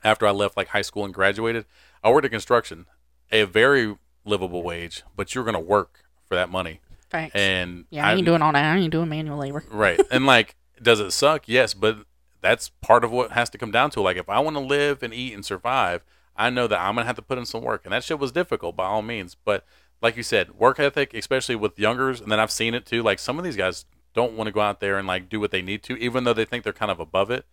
after 0.04 0.26
I 0.26 0.32
left 0.32 0.58
like 0.58 0.70
high 0.70 0.82
school 0.82 1.06
and 1.06 1.14
graduated, 1.14 1.66
I 2.04 2.10
worked 2.12 2.26
in 2.26 2.32
construction, 2.32 2.88
a 3.32 3.44
very 3.44 3.96
livable 4.26 4.64
wage, 4.64 5.04
but 5.16 5.36
you're 5.36 5.44
going 5.44 5.54
to 5.54 5.60
work 5.60 6.04
for 6.28 6.36
that 6.36 6.50
money. 6.50 6.80
Facts. 7.10 7.36
And 7.36 7.86
yeah, 7.92 8.08
I 8.08 8.14
ain't 8.16 8.26
doing 8.26 8.42
all 8.42 8.52
that. 8.54 8.64
I 8.64 8.78
ain't 8.78 8.92
doing 8.92 9.10
manual 9.10 9.38
labor. 9.38 9.64
right 9.70 10.00
and 10.10 10.26
like 10.26 10.56
does 10.82 11.00
it 11.00 11.12
suck 11.12 11.44
yes 11.48 11.74
but 11.76 12.06
that's 12.42 12.70
part 12.82 13.04
of 13.04 13.12
what 13.12 13.32
has 13.32 13.50
to 13.50 13.58
come 13.58 13.72
down 13.72 13.90
to 13.92 14.02
like 14.02 14.18
if 14.18 14.30
i 14.30 14.40
want 14.40 14.56
to 14.56 14.60
live 14.62 15.02
and 15.04 15.14
eat 15.14 15.34
and 15.34 15.46
survive 15.46 16.04
i 16.36 16.50
know 16.50 16.68
that 16.68 16.80
i'm 16.80 16.96
gonna 16.96 17.06
have 17.06 17.16
to 17.16 17.22
put 17.22 17.38
in 17.38 17.46
some 17.46 17.62
work 17.64 17.82
and 17.86 17.94
that 17.94 18.04
shit 18.04 18.20
was 18.20 18.32
difficult 18.32 18.76
by 18.76 18.86
all 18.86 19.02
means. 19.02 19.36
But 19.36 19.66
like 20.02 20.18
you 20.18 20.24
said 20.24 20.56
work 20.56 20.80
ethic 20.80 21.14
especially 21.14 21.56
with 21.56 21.78
youngers 21.78 22.20
and 22.22 22.32
then 22.32 22.40
i've 22.40 22.52
seen 22.52 22.74
it 22.74 22.86
too 22.86 23.04
like 23.04 23.20
some 23.20 23.38
of 23.38 23.44
these 23.46 23.56
guys 23.56 23.86
don't 24.14 24.34
want 24.34 24.48
to 24.48 24.52
go 24.52 24.62
out 24.62 24.80
there 24.80 24.98
and 24.98 25.08
like 25.08 25.30
do 25.30 25.40
what 25.40 25.52
they 25.52 25.62
need 25.62 25.84
to 25.84 25.96
even 25.98 26.24
though 26.24 26.34
they 26.34 26.44
think 26.46 26.64
they're 26.64 26.74
kind 26.74 26.92
of 26.92 27.00
above 27.00 27.30
it. 27.32 27.46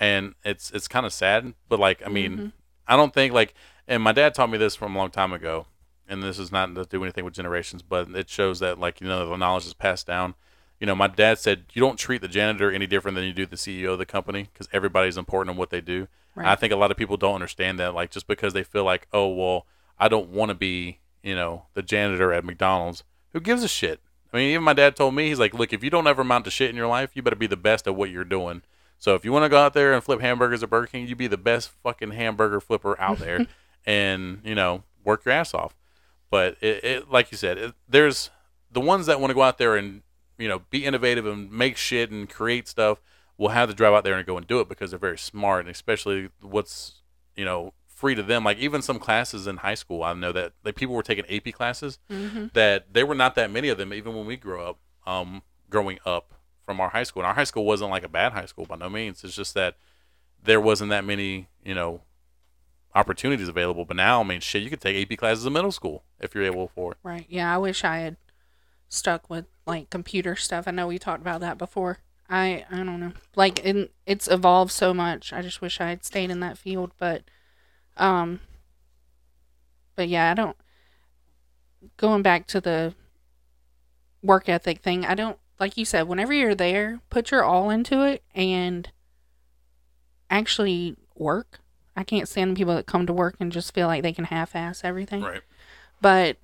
And 0.00 0.34
it's 0.44 0.70
it's 0.70 0.86
kind 0.88 1.04
of 1.04 1.12
sad 1.12 1.54
but 1.68 1.80
like 1.80 2.00
i 2.06 2.08
mean 2.08 2.36
Mhm. 2.38 2.52
i 2.86 2.96
don't 2.96 3.12
think 3.12 3.32
like 3.34 3.52
and 3.88 4.02
my 4.02 4.12
dad 4.12 4.32
taught 4.34 4.48
me 4.50 4.58
this 4.58 4.76
from 4.76 4.94
a 4.94 4.98
long 4.98 5.10
time 5.10 5.32
ago 5.32 5.66
and 6.08 6.22
this 6.22 6.38
is 6.38 6.52
not 6.52 6.72
to 6.76 6.84
do 6.84 7.02
anything 7.02 7.24
with 7.24 7.34
generations 7.34 7.82
but 7.82 8.08
it 8.10 8.28
shows 8.30 8.60
that 8.60 8.78
like 8.78 9.00
you 9.00 9.08
know 9.08 9.28
the 9.28 9.36
knowledge 9.36 9.66
is 9.66 9.74
passed 9.74 10.06
down 10.06 10.34
you 10.80 10.86
know, 10.86 10.94
my 10.94 11.08
dad 11.08 11.38
said 11.38 11.64
you 11.72 11.80
don't 11.80 11.98
treat 11.98 12.20
the 12.20 12.28
janitor 12.28 12.70
any 12.70 12.86
different 12.86 13.16
than 13.16 13.24
you 13.24 13.32
do 13.32 13.46
the 13.46 13.56
CEO 13.56 13.92
of 13.92 13.98
the 13.98 14.06
company 14.06 14.48
because 14.52 14.68
everybody's 14.72 15.16
important 15.16 15.54
in 15.54 15.58
what 15.58 15.70
they 15.70 15.80
do. 15.80 16.08
Right. 16.34 16.46
I 16.46 16.54
think 16.54 16.72
a 16.72 16.76
lot 16.76 16.90
of 16.90 16.96
people 16.96 17.16
don't 17.16 17.34
understand 17.34 17.78
that, 17.80 17.94
like, 17.94 18.10
just 18.10 18.26
because 18.26 18.52
they 18.52 18.62
feel 18.62 18.84
like, 18.84 19.08
oh, 19.12 19.28
well, 19.28 19.66
I 19.98 20.08
don't 20.08 20.30
want 20.30 20.50
to 20.50 20.54
be, 20.54 21.00
you 21.22 21.34
know, 21.34 21.64
the 21.74 21.82
janitor 21.82 22.32
at 22.32 22.44
McDonald's. 22.44 23.02
Who 23.32 23.40
gives 23.40 23.64
a 23.64 23.68
shit? 23.68 24.00
I 24.32 24.36
mean, 24.36 24.50
even 24.50 24.62
my 24.62 24.72
dad 24.72 24.94
told 24.94 25.14
me, 25.14 25.28
he's 25.28 25.40
like, 25.40 25.54
look, 25.54 25.72
if 25.72 25.82
you 25.82 25.90
don't 25.90 26.06
ever 26.06 26.22
amount 26.22 26.44
to 26.44 26.50
shit 26.50 26.70
in 26.70 26.76
your 26.76 26.86
life, 26.86 27.10
you 27.14 27.22
better 27.22 27.34
be 27.34 27.46
the 27.46 27.56
best 27.56 27.86
at 27.86 27.96
what 27.96 28.10
you're 28.10 28.24
doing. 28.24 28.62
So 28.98 29.14
if 29.14 29.24
you 29.24 29.32
want 29.32 29.44
to 29.44 29.48
go 29.48 29.58
out 29.58 29.74
there 29.74 29.92
and 29.94 30.02
flip 30.02 30.20
hamburgers 30.20 30.62
at 30.62 30.70
Burger 30.70 30.88
King, 30.88 31.08
you 31.08 31.16
be 31.16 31.26
the 31.26 31.36
best 31.36 31.70
fucking 31.82 32.10
hamburger 32.12 32.60
flipper 32.60 33.00
out 33.00 33.18
there, 33.20 33.46
and 33.86 34.40
you 34.44 34.54
know, 34.54 34.84
work 35.04 35.24
your 35.24 35.34
ass 35.34 35.54
off. 35.54 35.74
But 36.30 36.56
it, 36.60 36.84
it 36.84 37.10
like 37.10 37.32
you 37.32 37.38
said, 37.38 37.58
it, 37.58 37.74
there's 37.88 38.30
the 38.70 38.80
ones 38.80 39.06
that 39.06 39.20
want 39.20 39.30
to 39.30 39.34
go 39.34 39.42
out 39.42 39.58
there 39.58 39.76
and 39.76 40.02
you 40.38 40.48
know 40.48 40.60
be 40.70 40.84
innovative 40.84 41.26
and 41.26 41.50
make 41.52 41.76
shit 41.76 42.10
and 42.10 42.28
create 42.28 42.68
stuff 42.68 43.00
will 43.36 43.48
have 43.50 43.68
to 43.68 43.74
drive 43.74 43.92
out 43.92 44.04
there 44.04 44.14
and 44.14 44.26
go 44.26 44.36
and 44.36 44.46
do 44.46 44.60
it 44.60 44.68
because 44.68 44.90
they're 44.90 44.98
very 44.98 45.18
smart 45.18 45.60
and 45.60 45.68
especially 45.70 46.28
what's 46.40 47.02
you 47.36 47.44
know 47.44 47.72
free 47.86 48.14
to 48.14 48.22
them. 48.22 48.44
Like 48.44 48.58
even 48.58 48.80
some 48.80 48.98
classes 48.98 49.46
in 49.46 49.58
high 49.58 49.74
school, 49.74 50.04
I 50.04 50.12
know 50.14 50.30
that 50.32 50.52
like 50.64 50.76
people 50.76 50.94
were 50.94 51.02
taking 51.02 51.24
AP 51.28 51.52
classes 51.54 51.98
Mm-hmm. 52.10 52.46
that 52.54 52.92
there 52.92 53.04
were 53.06 53.14
not 53.14 53.34
that 53.34 53.50
many 53.50 53.68
of 53.68 53.78
them 53.78 53.92
even 53.92 54.14
when 54.14 54.26
we 54.26 54.36
grew 54.36 54.62
up. 54.62 54.78
Um, 55.06 55.42
growing 55.70 55.98
up 56.06 56.34
from 56.64 56.80
our 56.80 56.90
high 56.90 57.02
school, 57.02 57.22
and 57.22 57.26
our 57.28 57.34
high 57.34 57.44
school 57.44 57.64
wasn't 57.64 57.90
like 57.90 58.04
a 58.04 58.08
bad 58.08 58.32
high 58.32 58.44
school 58.46 58.66
by 58.66 58.76
no 58.76 58.88
means. 58.90 59.24
It's 59.24 59.34
just 59.36 59.54
that 59.54 59.76
there 60.42 60.60
wasn't 60.60 60.90
that 60.90 61.04
many 61.04 61.48
you 61.64 61.74
know 61.74 62.02
opportunities 62.94 63.48
available. 63.48 63.84
But 63.84 63.96
now, 63.96 64.20
I 64.20 64.24
mean, 64.24 64.40
shit, 64.40 64.62
you 64.62 64.70
could 64.70 64.80
take 64.80 65.10
AP 65.10 65.16
classes 65.18 65.46
in 65.46 65.52
middle 65.52 65.72
school 65.72 66.04
if 66.20 66.34
you're 66.34 66.44
able 66.44 66.68
for 66.68 66.92
it. 66.92 66.98
Right. 67.02 67.26
Yeah, 67.28 67.52
I 67.54 67.58
wish 67.58 67.84
I 67.84 67.98
had 67.98 68.16
stuck 68.88 69.28
with 69.28 69.46
like 69.66 69.90
computer 69.90 70.34
stuff. 70.36 70.66
I 70.66 70.70
know 70.70 70.86
we 70.86 70.98
talked 70.98 71.20
about 71.20 71.40
that 71.40 71.58
before. 71.58 71.98
I 72.30 72.64
I 72.70 72.76
don't 72.76 73.00
know. 73.00 73.12
Like 73.36 73.58
in, 73.64 73.88
it's 74.06 74.28
evolved 74.28 74.72
so 74.72 74.92
much. 74.94 75.32
I 75.32 75.42
just 75.42 75.60
wish 75.60 75.80
I 75.80 75.88
had 75.90 76.04
stayed 76.04 76.30
in 76.30 76.40
that 76.40 76.58
field, 76.58 76.92
but 76.98 77.22
um 77.96 78.40
but 79.96 80.08
yeah, 80.08 80.30
I 80.30 80.34
don't 80.34 80.56
going 81.96 82.22
back 82.22 82.46
to 82.48 82.60
the 82.60 82.94
work 84.22 84.48
ethic 84.48 84.80
thing. 84.80 85.04
I 85.04 85.14
don't 85.14 85.38
like 85.60 85.76
you 85.76 85.84
said 85.84 86.02
whenever 86.08 86.32
you're 86.32 86.54
there, 86.54 87.00
put 87.10 87.30
your 87.30 87.42
all 87.44 87.70
into 87.70 88.02
it 88.02 88.22
and 88.34 88.90
actually 90.30 90.96
work. 91.16 91.60
I 91.96 92.04
can't 92.04 92.28
stand 92.28 92.56
people 92.56 92.74
that 92.76 92.86
come 92.86 93.06
to 93.06 93.12
work 93.12 93.36
and 93.40 93.50
just 93.50 93.74
feel 93.74 93.86
like 93.88 94.02
they 94.02 94.12
can 94.12 94.24
half-ass 94.26 94.82
everything 94.84 95.22
Right. 95.22 95.42
but 96.00 96.36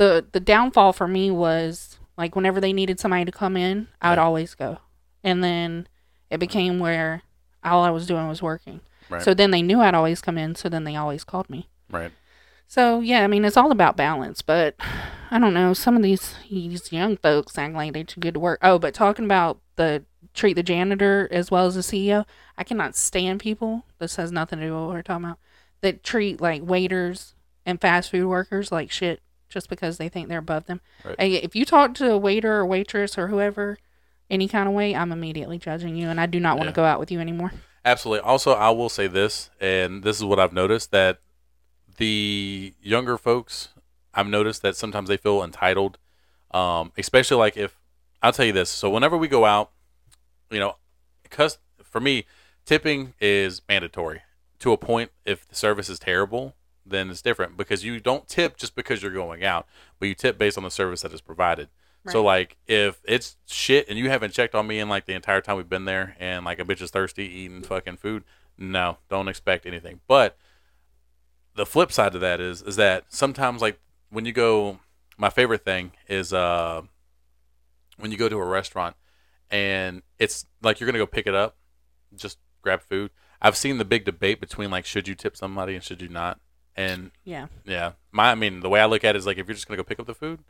the 0.00 0.24
the 0.32 0.40
downfall 0.40 0.94
for 0.94 1.06
me 1.06 1.30
was 1.30 1.98
like 2.16 2.34
whenever 2.34 2.58
they 2.58 2.72
needed 2.72 2.98
somebody 2.98 3.26
to 3.26 3.30
come 3.30 3.54
in, 3.54 3.86
I 4.00 4.08
would 4.08 4.18
always 4.18 4.54
go, 4.54 4.78
and 5.22 5.44
then 5.44 5.86
it 6.30 6.40
became 6.40 6.78
where 6.78 7.22
all 7.62 7.82
I 7.82 7.90
was 7.90 8.06
doing 8.06 8.26
was 8.26 8.40
working. 8.40 8.80
Right. 9.10 9.20
So 9.20 9.34
then 9.34 9.50
they 9.50 9.60
knew 9.60 9.82
I'd 9.82 9.94
always 9.94 10.22
come 10.22 10.38
in, 10.38 10.54
so 10.54 10.70
then 10.70 10.84
they 10.84 10.96
always 10.96 11.22
called 11.22 11.50
me. 11.50 11.68
Right. 11.90 12.12
So 12.66 13.00
yeah, 13.00 13.22
I 13.22 13.26
mean 13.26 13.44
it's 13.44 13.58
all 13.58 13.70
about 13.70 13.98
balance, 13.98 14.40
but 14.40 14.74
I 15.30 15.38
don't 15.38 15.52
know. 15.52 15.74
Some 15.74 15.96
of 15.96 16.02
these 16.02 16.34
these 16.48 16.90
young 16.90 17.18
folks 17.18 17.58
act 17.58 17.74
like 17.74 17.92
they're 17.92 18.02
too 18.02 18.22
good 18.22 18.34
to 18.34 18.40
work. 18.40 18.58
Oh, 18.62 18.78
but 18.78 18.94
talking 18.94 19.26
about 19.26 19.58
the 19.76 20.02
treat 20.32 20.54
the 20.54 20.62
janitor 20.62 21.28
as 21.30 21.50
well 21.50 21.66
as 21.66 21.74
the 21.74 21.82
CEO, 21.82 22.24
I 22.56 22.64
cannot 22.64 22.96
stand 22.96 23.40
people. 23.40 23.84
This 23.98 24.16
has 24.16 24.32
nothing 24.32 24.60
to 24.60 24.64
do 24.64 24.72
with 24.72 24.80
what 24.80 24.94
we're 24.94 25.02
talking 25.02 25.26
about. 25.26 25.38
That 25.82 26.02
treat 26.02 26.40
like 26.40 26.62
waiters 26.62 27.34
and 27.66 27.78
fast 27.78 28.10
food 28.10 28.28
workers 28.28 28.72
like 28.72 28.90
shit 28.90 29.20
just 29.50 29.68
because 29.68 29.98
they 29.98 30.08
think 30.08 30.28
they're 30.28 30.38
above 30.38 30.64
them. 30.66 30.80
Right. 31.04 31.16
Hey, 31.20 31.34
if 31.34 31.54
you 31.54 31.64
talk 31.66 31.92
to 31.94 32.12
a 32.12 32.18
waiter 32.18 32.54
or 32.54 32.64
waitress 32.64 33.18
or 33.18 33.26
whoever 33.28 33.76
any 34.30 34.48
kind 34.48 34.68
of 34.68 34.74
way, 34.74 34.94
I'm 34.94 35.12
immediately 35.12 35.58
judging 35.58 35.96
you, 35.96 36.08
and 36.08 36.20
I 36.20 36.26
do 36.26 36.40
not 36.40 36.56
want 36.56 36.68
to 36.68 36.72
Yeah. 36.72 36.76
go 36.76 36.84
out 36.84 37.00
with 37.00 37.10
you 37.10 37.20
anymore. 37.20 37.52
Absolutely. 37.84 38.20
Also, 38.24 38.52
I 38.52 38.70
will 38.70 38.88
say 38.88 39.06
this, 39.08 39.50
and 39.60 40.02
this 40.02 40.16
is 40.16 40.24
what 40.24 40.38
I've 40.38 40.52
noticed 40.52 40.92
that 40.92 41.18
the 41.98 42.74
younger 42.80 43.18
folks, 43.18 43.68
I've 44.14 44.28
noticed 44.28 44.62
that 44.62 44.76
sometimes 44.76 45.08
they 45.08 45.16
feel 45.16 45.42
entitled, 45.42 45.98
um, 46.52 46.92
especially 46.96 47.36
like 47.36 47.56
if 47.56 47.76
I'll 48.22 48.32
tell 48.32 48.46
you 48.46 48.52
this. 48.52 48.70
So 48.70 48.88
whenever 48.90 49.16
we 49.16 49.28
go 49.28 49.44
out, 49.44 49.70
you 50.50 50.60
know, 50.60 50.76
because 51.22 51.58
for 51.82 52.00
me, 52.00 52.24
tipping 52.64 53.14
is 53.20 53.62
mandatory 53.68 54.22
to 54.60 54.72
a 54.72 54.76
point. 54.76 55.10
If 55.24 55.48
the 55.48 55.54
service 55.54 55.88
is 55.88 55.98
terrible, 55.98 56.54
then 56.90 57.10
it's 57.10 57.22
different 57.22 57.56
because 57.56 57.84
you 57.84 58.00
don't 58.00 58.28
tip 58.28 58.56
just 58.56 58.74
because 58.74 59.02
you're 59.02 59.12
going 59.12 59.44
out, 59.44 59.66
but 59.98 60.08
you 60.08 60.14
tip 60.14 60.38
based 60.38 60.58
on 60.58 60.64
the 60.64 60.70
service 60.70 61.02
that 61.02 61.12
is 61.12 61.20
provided. 61.20 61.68
So 62.08 62.22
like 62.24 62.56
if 62.66 63.00
it's 63.04 63.36
shit 63.46 63.88
and 63.88 63.98
you 63.98 64.08
haven't 64.08 64.32
checked 64.32 64.54
on 64.54 64.66
me 64.66 64.78
in 64.78 64.88
like 64.88 65.04
the 65.04 65.12
entire 65.12 65.40
time 65.42 65.56
we've 65.58 65.68
been 65.68 65.84
there 65.84 66.16
and 66.18 66.44
like 66.44 66.58
a 66.58 66.64
bitch 66.64 66.80
is 66.80 66.90
thirsty 66.90 67.24
eating 67.24 67.62
fucking 67.62 67.98
food, 67.98 68.24
no, 68.56 68.98
don't 69.10 69.28
expect 69.28 69.66
anything. 69.66 70.00
But 70.08 70.36
the 71.54 71.66
flip 71.66 71.92
side 71.92 72.12
to 72.12 72.18
that 72.20 72.40
is 72.40 72.62
is 72.62 72.76
that 72.76 73.04
sometimes 73.08 73.60
like 73.60 73.78
when 74.08 74.24
you 74.24 74.32
go 74.32 74.78
my 75.18 75.28
favorite 75.28 75.64
thing 75.64 75.92
is 76.08 76.32
uh 76.32 76.82
when 77.98 78.10
you 78.10 78.16
go 78.16 78.30
to 78.30 78.38
a 78.38 78.44
restaurant 78.46 78.96
and 79.50 80.02
it's 80.18 80.46
like 80.62 80.80
you're 80.80 80.86
gonna 80.86 80.98
go 80.98 81.06
pick 81.06 81.26
it 81.26 81.34
up, 81.34 81.56
just 82.14 82.38
grab 82.62 82.80
food. 82.80 83.10
I've 83.42 83.56
seen 83.56 83.76
the 83.76 83.84
big 83.84 84.04
debate 84.06 84.40
between 84.40 84.70
like 84.70 84.86
should 84.86 85.06
you 85.06 85.14
tip 85.14 85.36
somebody 85.36 85.74
and 85.74 85.84
should 85.84 86.00
you 86.00 86.08
not. 86.08 86.40
And 86.80 87.10
Yeah. 87.24 87.46
yeah, 87.64 87.92
my 88.12 88.32
I 88.32 88.34
mean 88.34 88.60
the 88.60 88.68
way 88.68 88.80
I 88.80 88.86
look 88.86 89.04
at 89.04 89.14
it 89.14 89.18
is 89.18 89.26
like 89.26 89.38
if 89.38 89.46
you're 89.46 89.54
just 89.54 89.66
gonna 89.68 89.76
go 89.76 89.84
pick 89.84 90.00
up 90.00 90.06
the 90.06 90.14
food, 90.14 90.40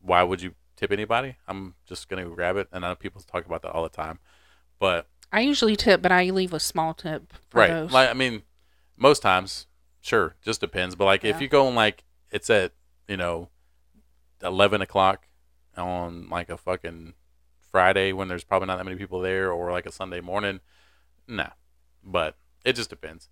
why 0.00 0.22
would 0.22 0.40
you 0.40 0.54
tip 0.76 0.90
anybody? 0.92 1.36
I'm 1.46 1.74
just 1.86 2.08
gonna 2.08 2.24
go 2.24 2.34
grab 2.34 2.56
it, 2.56 2.68
and 2.72 2.84
I 2.84 2.90
know 2.90 2.94
people 2.94 3.20
talk 3.20 3.44
about 3.46 3.62
that 3.62 3.72
all 3.72 3.82
the 3.82 3.88
time, 3.88 4.18
but 4.78 5.06
I 5.32 5.40
usually 5.40 5.76
tip, 5.76 6.02
but 6.02 6.12
I 6.12 6.24
leave 6.30 6.52
a 6.52 6.60
small 6.60 6.94
tip 6.94 7.32
for 7.50 7.58
right, 7.60 7.70
those. 7.70 7.92
like 7.92 8.08
I 8.08 8.14
mean, 8.14 8.42
most 8.96 9.22
times, 9.22 9.66
sure, 10.00 10.36
just 10.42 10.60
depends. 10.60 10.94
But 10.94 11.04
like 11.04 11.24
if 11.24 11.40
you 11.40 11.48
go 11.48 11.66
and 11.66 11.76
like 11.76 12.04
it's 12.30 12.48
at 12.50 12.72
you 13.08 13.16
know 13.16 13.48
eleven 14.42 14.80
o'clock 14.80 15.28
on 15.76 16.28
like 16.28 16.50
a 16.50 16.56
fucking 16.56 17.14
Friday 17.58 18.12
when 18.12 18.28
there's 18.28 18.44
probably 18.44 18.66
not 18.66 18.76
that 18.76 18.84
many 18.84 18.96
people 18.96 19.20
there, 19.20 19.52
or 19.52 19.70
like 19.70 19.86
a 19.86 19.92
Sunday 19.92 20.20
morning, 20.20 20.60
nah. 21.26 21.50
but 22.02 22.36
it 22.64 22.74
just 22.74 22.90
depends. 22.90 23.28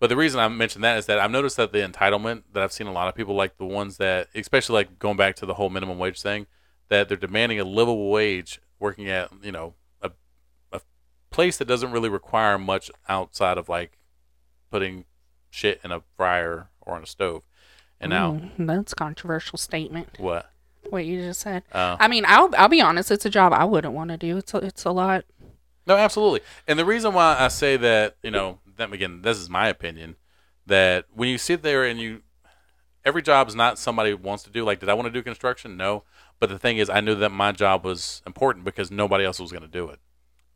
But 0.00 0.08
the 0.08 0.16
reason 0.16 0.40
I 0.40 0.48
mentioned 0.48 0.82
that 0.82 0.98
is 0.98 1.06
that 1.06 1.18
I've 1.18 1.30
noticed 1.30 1.58
that 1.58 1.72
the 1.72 1.86
entitlement 1.86 2.44
that 2.54 2.62
I've 2.62 2.72
seen 2.72 2.86
a 2.86 2.92
lot 2.92 3.08
of 3.08 3.14
people 3.14 3.34
like 3.34 3.58
the 3.58 3.66
ones 3.66 3.98
that, 3.98 4.28
especially 4.34 4.74
like 4.74 4.98
going 4.98 5.18
back 5.18 5.36
to 5.36 5.46
the 5.46 5.54
whole 5.54 5.68
minimum 5.68 5.98
wage 5.98 6.20
thing, 6.22 6.46
that 6.88 7.08
they're 7.08 7.18
demanding 7.18 7.60
a 7.60 7.64
livable 7.64 8.10
wage 8.10 8.60
working 8.78 9.08
at 9.08 9.30
you 9.42 9.52
know 9.52 9.74
a 10.00 10.10
a 10.72 10.80
place 11.30 11.58
that 11.58 11.66
doesn't 11.68 11.92
really 11.92 12.08
require 12.08 12.58
much 12.58 12.90
outside 13.10 13.58
of 13.58 13.68
like 13.68 13.98
putting 14.70 15.04
shit 15.50 15.80
in 15.84 15.92
a 15.92 16.02
fryer 16.16 16.70
or 16.80 16.96
on 16.96 17.02
a 17.02 17.06
stove. 17.06 17.42
And 18.00 18.08
now 18.08 18.36
Ooh, 18.36 18.50
that's 18.66 18.92
a 18.92 18.96
controversial 18.96 19.58
statement. 19.58 20.16
what? 20.18 20.50
What 20.88 21.04
you 21.04 21.20
just 21.20 21.42
said. 21.42 21.62
Uh, 21.72 21.98
I 22.00 22.08
mean, 22.08 22.24
I'll 22.26 22.48
I'll 22.56 22.70
be 22.70 22.80
honest. 22.80 23.10
It's 23.10 23.26
a 23.26 23.30
job 23.30 23.52
I 23.52 23.66
wouldn't 23.66 23.92
want 23.92 24.10
to 24.10 24.16
do. 24.16 24.38
It's 24.38 24.54
a, 24.54 24.58
it's 24.58 24.84
a 24.86 24.90
lot. 24.90 25.26
No, 25.86 25.96
absolutely. 25.96 26.40
And 26.66 26.78
the 26.78 26.86
reason 26.86 27.12
why 27.12 27.36
I 27.38 27.48
say 27.48 27.76
that, 27.76 28.16
you 28.22 28.30
know, 28.30 28.60
that 28.80 28.92
again, 28.92 29.22
this 29.22 29.38
is 29.38 29.48
my 29.48 29.68
opinion, 29.68 30.16
that 30.66 31.06
when 31.12 31.28
you 31.28 31.38
sit 31.38 31.62
there 31.62 31.84
and 31.84 32.00
you, 32.00 32.22
every 33.04 33.22
job 33.22 33.48
is 33.48 33.54
not 33.54 33.78
somebody 33.78 34.14
wants 34.14 34.42
to 34.44 34.50
do. 34.50 34.64
Like, 34.64 34.80
did 34.80 34.88
I 34.88 34.94
want 34.94 35.06
to 35.06 35.12
do 35.12 35.22
construction? 35.22 35.76
No. 35.76 36.04
But 36.38 36.48
the 36.48 36.58
thing 36.58 36.78
is, 36.78 36.88
I 36.90 37.00
knew 37.00 37.14
that 37.16 37.30
my 37.30 37.52
job 37.52 37.84
was 37.84 38.22
important 38.26 38.64
because 38.64 38.90
nobody 38.90 39.24
else 39.24 39.38
was 39.38 39.52
going 39.52 39.62
to 39.62 39.68
do 39.68 39.88
it. 39.88 40.00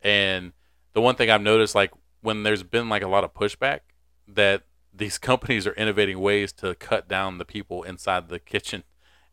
And 0.03 0.53
the 0.93 1.01
one 1.01 1.15
thing 1.15 1.31
I've 1.31 1.43
noticed, 1.43 1.75
like, 1.75 1.93
when 2.21 2.43
there's 2.43 2.63
been 2.63 2.89
like 2.89 3.03
a 3.03 3.09
lot 3.09 3.25
of 3.25 3.35
pushback, 3.35 3.81
that 4.27 4.63
these 4.93 5.19
companies 5.31 5.67
are 5.67 5.75
innovating 5.75 6.21
ways 6.21 6.53
to 6.55 6.75
cut 6.75 7.09
down 7.09 7.39
the 7.39 7.45
people 7.45 7.83
inside 7.83 8.29
the 8.29 8.39
kitchen 8.39 8.85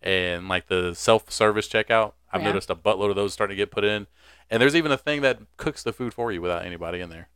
and 0.02 0.50
like 0.50 0.68
the 0.68 0.94
self-service 0.94 1.68
checkout. 1.68 2.14
I've 2.34 2.42
Yeah. 2.42 2.48
noticed 2.48 2.70
a 2.70 2.76
buttload 2.76 3.10
of 3.10 3.16
those 3.16 3.34
starting 3.34 3.56
to 3.56 3.62
get 3.62 3.72
put 3.72 3.84
in, 3.84 4.08
and 4.50 4.62
there's 4.62 4.76
even 4.76 4.92
a 4.92 4.98
thing 4.98 5.22
that 5.22 5.40
cooks 5.58 5.84
the 5.84 5.94
food 5.94 6.14
for 6.14 6.32
you 6.32 6.42
without 6.42 6.66
anybody 6.66 7.00
in 7.02 7.10
there. 7.10 7.30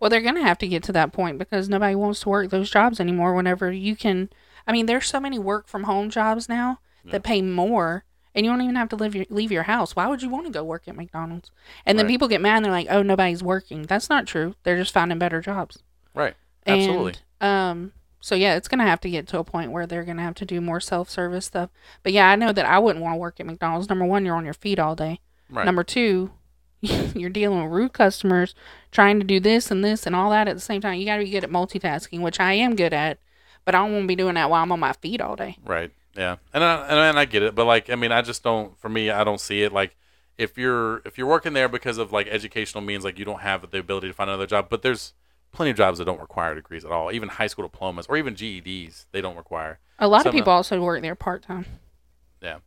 Well, 0.00 0.10
they're 0.10 0.20
gonna 0.20 0.42
have 0.42 0.58
to 0.58 0.68
get 0.68 0.82
to 0.84 0.92
that 0.92 1.12
point 1.12 1.38
because 1.38 1.68
nobody 1.68 1.94
wants 1.94 2.20
to 2.20 2.28
work 2.28 2.50
those 2.50 2.70
jobs 2.70 3.00
anymore. 3.00 3.34
Whenever 3.34 3.72
you 3.72 3.96
can, 3.96 4.30
I 4.66 4.72
mean, 4.72 4.86
there's 4.86 5.06
so 5.06 5.20
many 5.20 5.38
work 5.38 5.66
from 5.68 5.84
home 5.84 6.10
jobs 6.10 6.48
now 6.48 6.80
that 7.10 7.22
pay 7.22 7.40
more, 7.42 8.04
and 8.34 8.44
you 8.44 8.52
don't 8.52 8.60
even 8.60 8.76
have 8.76 8.90
to 8.90 8.96
leave 8.96 9.14
your 9.14 9.24
leave 9.30 9.50
your 9.50 9.64
house. 9.64 9.96
Why 9.96 10.06
would 10.06 10.22
you 10.22 10.28
want 10.28 10.46
to 10.46 10.52
go 10.52 10.62
work 10.62 10.86
at 10.86 10.96
McDonald's? 10.96 11.50
And 11.86 11.98
then 11.98 12.06
people 12.06 12.28
get 12.28 12.40
mad 12.40 12.56
and 12.56 12.64
they're 12.64 12.72
like, 12.72 12.86
"Oh, 12.90 13.02
nobody's 13.02 13.42
working." 13.42 13.82
That's 13.82 14.08
not 14.08 14.26
true. 14.26 14.54
They're 14.62 14.76
just 14.76 14.92
finding 14.92 15.18
better 15.18 15.40
jobs. 15.40 15.82
Right. 16.14 16.34
Absolutely. 16.66 17.14
And, 17.40 17.50
um. 17.50 17.92
So 18.20 18.34
yeah, 18.34 18.56
it's 18.56 18.68
gonna 18.68 18.84
have 18.86 19.00
to 19.02 19.10
get 19.10 19.26
to 19.28 19.38
a 19.38 19.44
point 19.44 19.70
where 19.70 19.86
they're 19.86 20.04
gonna 20.04 20.22
have 20.22 20.34
to 20.36 20.44
do 20.44 20.60
more 20.60 20.80
self 20.80 21.08
service 21.08 21.46
stuff. 21.46 21.70
But 22.02 22.12
yeah, 22.12 22.28
I 22.28 22.36
know 22.36 22.52
that 22.52 22.66
I 22.66 22.78
wouldn't 22.78 23.02
want 23.02 23.14
to 23.14 23.18
work 23.18 23.38
at 23.40 23.46
McDonald's. 23.46 23.88
Number 23.88 24.04
one, 24.04 24.24
you're 24.24 24.36
on 24.36 24.44
your 24.44 24.54
feet 24.54 24.78
all 24.78 24.94
day. 24.96 25.20
right. 25.48 25.64
Number 25.64 25.84
two, 25.84 26.32
you're 27.14 27.30
dealing 27.30 27.62
with 27.62 27.72
rude 27.72 27.92
customers 27.92 28.54
trying 28.92 29.18
to 29.20 29.26
do 29.26 29.40
this 29.40 29.70
and 29.70 29.84
this 29.84 30.06
and 30.06 30.14
all 30.14 30.30
that 30.30 30.48
at 30.48 30.54
the 30.54 30.60
same 30.60 30.80
time. 30.80 30.98
You 30.98 31.06
got 31.06 31.16
to 31.16 31.24
be 31.24 31.30
good 31.30 31.44
at 31.44 31.50
multitasking, 31.50 32.20
which 32.20 32.40
I 32.40 32.52
am 32.54 32.76
good 32.76 32.92
at, 32.92 33.18
but 33.64 33.74
I 33.74 33.78
don't 33.78 33.92
want 33.92 34.04
to 34.04 34.08
be 34.08 34.16
doing 34.16 34.34
that 34.34 34.50
while 34.50 34.62
I'm 34.62 34.72
on 34.72 34.80
my 34.80 34.92
feet 34.92 35.20
all 35.20 35.36
day. 35.36 35.56
Right. 35.64 35.90
Yeah. 36.16 36.36
And 36.52 36.64
I, 36.64 37.08
and, 37.08 37.18
I, 37.18 37.24
get 37.24 37.42
it, 37.42 37.54
but 37.54 37.64
like 37.64 37.90
I 37.90 37.94
mean, 37.94 38.12
I 38.12 38.22
just 38.22 38.42
don't. 38.42 38.78
For 38.78 38.88
me, 38.88 39.10
I 39.10 39.24
don't 39.24 39.40
see 39.40 39.62
it 39.62 39.72
like 39.72 39.96
if 40.36 40.56
you're 40.56 41.02
if 41.04 41.18
you're 41.18 41.26
working 41.26 41.52
there 41.52 41.68
because 41.68 41.98
of 41.98 42.12
like 42.12 42.26
educational 42.28 42.82
means, 42.82 43.04
like 43.04 43.18
you 43.18 43.24
don't 43.24 43.40
have 43.40 43.70
the 43.70 43.78
ability 43.78 44.08
to 44.08 44.14
find 44.14 44.30
another 44.30 44.46
job. 44.46 44.68
But 44.68 44.82
there's 44.82 45.12
plenty 45.52 45.70
of 45.70 45.76
jobs 45.76 45.98
that 45.98 46.06
don't 46.06 46.20
require 46.20 46.54
degrees 46.54 46.84
at 46.84 46.90
all. 46.92 47.12
Even 47.12 47.28
high 47.28 47.46
school 47.46 47.66
diplomas 47.66 48.06
or 48.08 48.16
even 48.16 48.34
GEDs, 48.34 49.06
they 49.12 49.20
don't 49.20 49.36
require. 49.36 49.78
A 49.98 50.08
lot 50.08 50.22
Some 50.22 50.30
of- 50.30 50.34
people 50.34 50.52
also 50.52 50.80
work 50.80 51.02
there 51.02 51.14
part 51.14 51.42
time. 51.42 51.66
Yeah. 52.40 52.58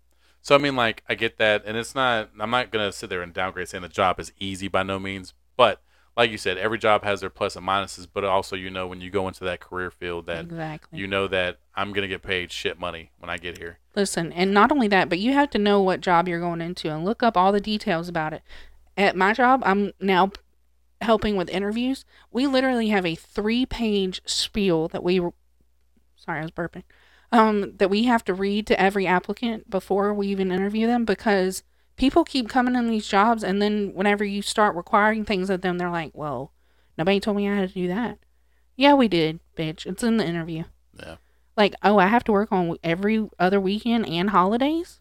So 0.42 0.56
I 0.56 0.58
mean, 0.58 0.76
like 0.76 1.04
I 1.08 1.16
get 1.16 1.38
that, 1.38 1.64
and 1.66 1.78
it's 1.78 1.96
not. 1.96 2.30
I'm 2.40 2.50
not 2.50 2.72
gonna 2.72 2.92
sit 2.92 3.10
there 3.10 3.22
and 3.22 3.34
downgrade 3.34 3.70
saying 3.70 3.84
the 3.84 3.90
job 3.90 4.20
is 4.20 4.32
easy 4.40 4.68
by 4.68 4.84
no 4.84 5.00
means, 5.00 5.34
but 5.56 5.82
like 6.18 6.32
you 6.32 6.38
said, 6.38 6.58
every 6.58 6.78
job 6.78 7.04
has 7.04 7.22
their 7.22 7.30
plus 7.30 7.56
and 7.56 7.66
minuses, 7.66 8.08
but 8.12 8.24
also 8.24 8.56
you 8.56 8.70
know 8.70 8.88
when 8.88 9.02
you 9.02 9.10
go 9.10 9.28
into 9.28 9.44
that 9.44 9.60
career 9.60 9.92
field 9.92 10.26
that 10.26 10.46
exactly. 10.46 11.00
you 11.00 11.08
know 11.08 11.28
that 11.28 11.60
I'm 11.76 11.94
gonna 11.94 12.08
get 12.08 12.22
paid 12.22 12.52
shit 12.52 12.80
money 12.80 13.12
when 13.20 13.30
I 13.30 13.38
get 13.38 13.58
here. 13.58 13.78
Listen, 13.96 14.32
and 14.34 14.54
not 14.54 14.72
only 14.72 14.88
that, 14.88 15.10
but 15.10 15.20
you 15.20 15.34
have 15.34 15.50
to 15.52 15.60
know 15.60 15.82
what 15.82 16.02
job 16.02 16.28
you're 16.28 16.40
going 16.40 16.62
into 16.62 16.90
and 16.90 17.06
look 17.06 17.22
up 17.22 17.38
all 17.38 17.52
the 17.52 17.62
details 17.62 18.10
about 18.10 18.34
it. 18.34 18.42
At 18.98 19.16
my 19.16 19.34
job, 19.34 19.62
I'm 19.64 19.94
now 20.00 20.32
helping 21.02 21.36
with 21.36 21.50
interviews. 21.50 22.06
We 22.32 22.48
literally 22.48 22.90
have 22.90 23.06
a 23.06 23.16
three-page 23.16 24.22
spiel 24.26 24.88
that 24.90 25.04
we. 25.04 25.20
Sorry, 26.16 26.40
I 26.40 26.42
was 26.42 26.52
burping. 26.52 26.84
Um, 27.34 27.78
that 27.78 27.90
we 27.90 28.04
have 28.04 28.26
to 28.26 28.34
read 28.34 28.68
to 28.68 28.80
every 28.80 29.08
applicant 29.08 29.70
before 29.70 30.14
we 30.14 30.28
even 30.28 30.52
interview 30.52 30.86
them 30.86 31.06
because 31.06 31.64
people 31.96 32.26
keep 32.26 32.50
coming 32.50 32.76
in 32.76 32.90
these 32.90 33.08
jobs, 33.08 33.44
and 33.44 33.62
then 33.62 33.94
whenever 33.94 34.26
you 34.26 34.42
start 34.42 34.76
requiring 34.76 35.24
things 35.24 35.50
of 35.50 35.62
them, 35.62 35.78
they're 35.78 35.90
like, 35.90 36.12
"Well, 36.14 36.52
nobody 36.98 37.20
told 37.20 37.38
me 37.38 37.48
I 37.48 37.56
had 37.56 37.70
to 37.70 37.74
do 37.74 37.88
that." 37.88 38.18
Yeah, 38.76 38.96
we 38.96 39.08
did, 39.08 39.40
bitch. 39.56 39.86
It's 39.86 40.04
in 40.04 40.18
the 40.18 40.26
interview. 40.26 40.64
Yeah. 41.00 41.18
Like, 41.56 41.76
oh, 41.84 42.00
I 42.00 42.08
have 42.08 42.24
to 42.26 42.32
work 42.32 42.52
on 42.52 42.78
every 42.84 43.30
other 43.38 43.60
weekend 43.60 44.08
and 44.08 44.32
holidays. 44.32 45.00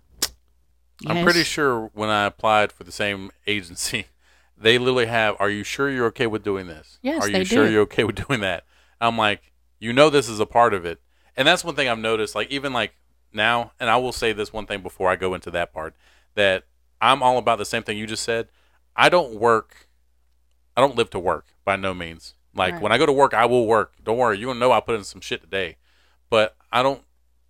I'm 1.07 1.24
pretty 1.24 1.45
sure 1.45 1.91
when 1.95 2.11
I 2.11 2.26
applied 2.26 2.72
for 2.72 2.85
the 2.85 2.93
same 2.93 3.31
agency, 3.47 4.07
they 4.59 4.78
literally 4.78 5.07
have, 5.07 5.37
"Are 5.41 5.51
you 5.51 5.64
sure 5.64 5.91
you're 5.91 6.07
okay 6.07 6.26
with 6.26 6.45
doing 6.45 6.66
this? 6.66 6.99
Yes, 7.03 7.24
Are 7.24 7.28
you 7.28 7.45
sure 7.45 7.66
do. 7.66 7.72
you're 7.72 7.83
okay 7.83 8.05
with 8.05 8.26
doing 8.26 8.41
that?" 8.41 8.64
I'm 9.01 9.16
like, 9.16 9.53
"You 9.78 9.93
know, 9.93 10.11
this 10.11 10.28
is 10.28 10.39
a 10.39 10.47
part 10.47 10.74
of 10.74 10.85
it." 10.85 11.01
And 11.41 11.47
that's 11.47 11.64
one 11.64 11.74
thing 11.74 11.88
I've 11.88 11.99
noticed. 11.99 12.34
Like 12.34 12.51
even 12.51 12.74
like 12.74 12.93
now, 13.32 13.72
and 13.80 13.88
I 13.88 13.97
will 13.97 14.12
say 14.12 14.34
this 14.34 14.53
one 14.53 14.66
thing 14.66 14.82
before 14.82 15.09
I 15.09 15.16
go 15.16 15.32
into 15.32 15.51
that 15.53 15.72
part 15.72 15.97
that 16.34 16.64
I'm 17.01 17.22
all 17.22 17.38
about 17.38 17.57
the 17.57 17.64
same 17.64 17.82
thing 17.82 17.97
you 17.97 18.07
just 18.07 18.24
said. 18.24 18.49
I 18.95 19.09
don't 19.09 19.36
work. 19.36 19.88
I 20.76 20.82
don't 20.82 20.97
live 20.97 21.09
to 21.11 21.18
work 21.18 21.47
by 21.64 21.76
no 21.76 21.95
means. 21.95 22.34
Like 22.55 22.74
Right. 22.74 22.82
when 22.82 22.93
I 22.93 22.99
go 22.99 23.07
to 23.07 23.12
work, 23.12 23.32
I 23.32 23.47
will 23.47 23.66
work. 23.66 23.95
Don't 24.05 24.18
worry, 24.18 24.36
you 24.36 24.49
gonna 24.49 24.59
know 24.59 24.70
I 24.70 24.80
put 24.80 24.97
in 24.97 25.05
some 25.05 25.22
shit 25.22 25.41
today. 25.41 25.78
But 26.28 26.57
I 26.70 26.82
don't 26.82 27.05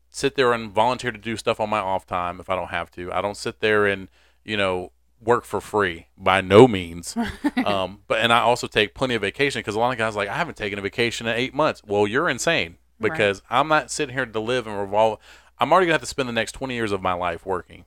sit 0.08 0.36
there 0.36 0.52
and 0.52 0.70
volunteer 0.70 1.10
to 1.10 1.18
do 1.18 1.36
stuff 1.36 1.58
on 1.58 1.68
my 1.68 1.80
off 1.80 2.06
time 2.06 2.38
if 2.38 2.48
I 2.48 2.54
don't 2.54 2.70
have 2.70 2.92
to. 2.92 3.12
I 3.12 3.20
don't 3.20 3.36
sit 3.36 3.58
there 3.58 3.86
and 3.86 4.06
you 4.44 4.56
know 4.56 4.92
work 5.20 5.44
for 5.44 5.60
free 5.60 6.06
by 6.16 6.40
no 6.40 6.68
means. 6.68 7.16
um, 7.66 8.02
but 8.06 8.20
and 8.20 8.32
I 8.32 8.38
also 8.38 8.68
take 8.68 8.94
plenty 8.94 9.16
of 9.16 9.22
vacation 9.22 9.58
because 9.58 9.74
a 9.74 9.80
lot 9.80 9.90
of 9.90 9.98
guys 9.98 10.14
like 10.14 10.28
I 10.28 10.36
haven't 10.36 10.56
taken 10.56 10.78
a 10.78 10.82
vacation 10.82 11.26
in 11.26 11.34
eight 11.34 11.54
months. 11.54 11.82
Well, 11.84 12.06
you're 12.06 12.28
insane 12.28 12.76
Right. 13.00 13.10
because 13.10 13.42
I'm 13.50 13.68
not 13.68 13.90
sitting 13.90 14.14
here 14.14 14.26
to 14.26 14.40
live 14.40 14.66
and 14.66 14.78
revolve. 14.78 15.18
I'm 15.58 15.72
already 15.72 15.86
gonna 15.86 15.94
have 15.94 16.02
to 16.02 16.06
spend 16.06 16.28
the 16.28 16.34
next 16.34 16.52
20 16.52 16.74
years 16.74 16.92
of 16.92 17.02
my 17.02 17.12
life 17.14 17.44
working 17.46 17.84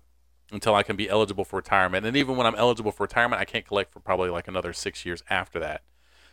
until 0.52 0.76
I 0.76 0.84
can 0.84 0.96
be 0.96 1.10
eligible 1.10 1.46
for 1.46 1.58
retirement. 1.58 2.06
And 2.06 2.16
even 2.18 2.36
when 2.36 2.46
I'm 2.46 2.56
eligible 2.56 2.92
for 2.92 3.04
retirement, 3.04 3.42
I 3.42 3.46
can't 3.46 3.66
collect 3.66 3.92
for 3.92 4.00
probably 4.00 4.30
like 4.30 4.48
another 4.48 4.74
six 4.74 5.06
years 5.06 5.24
after 5.30 5.60
that. 5.60 5.82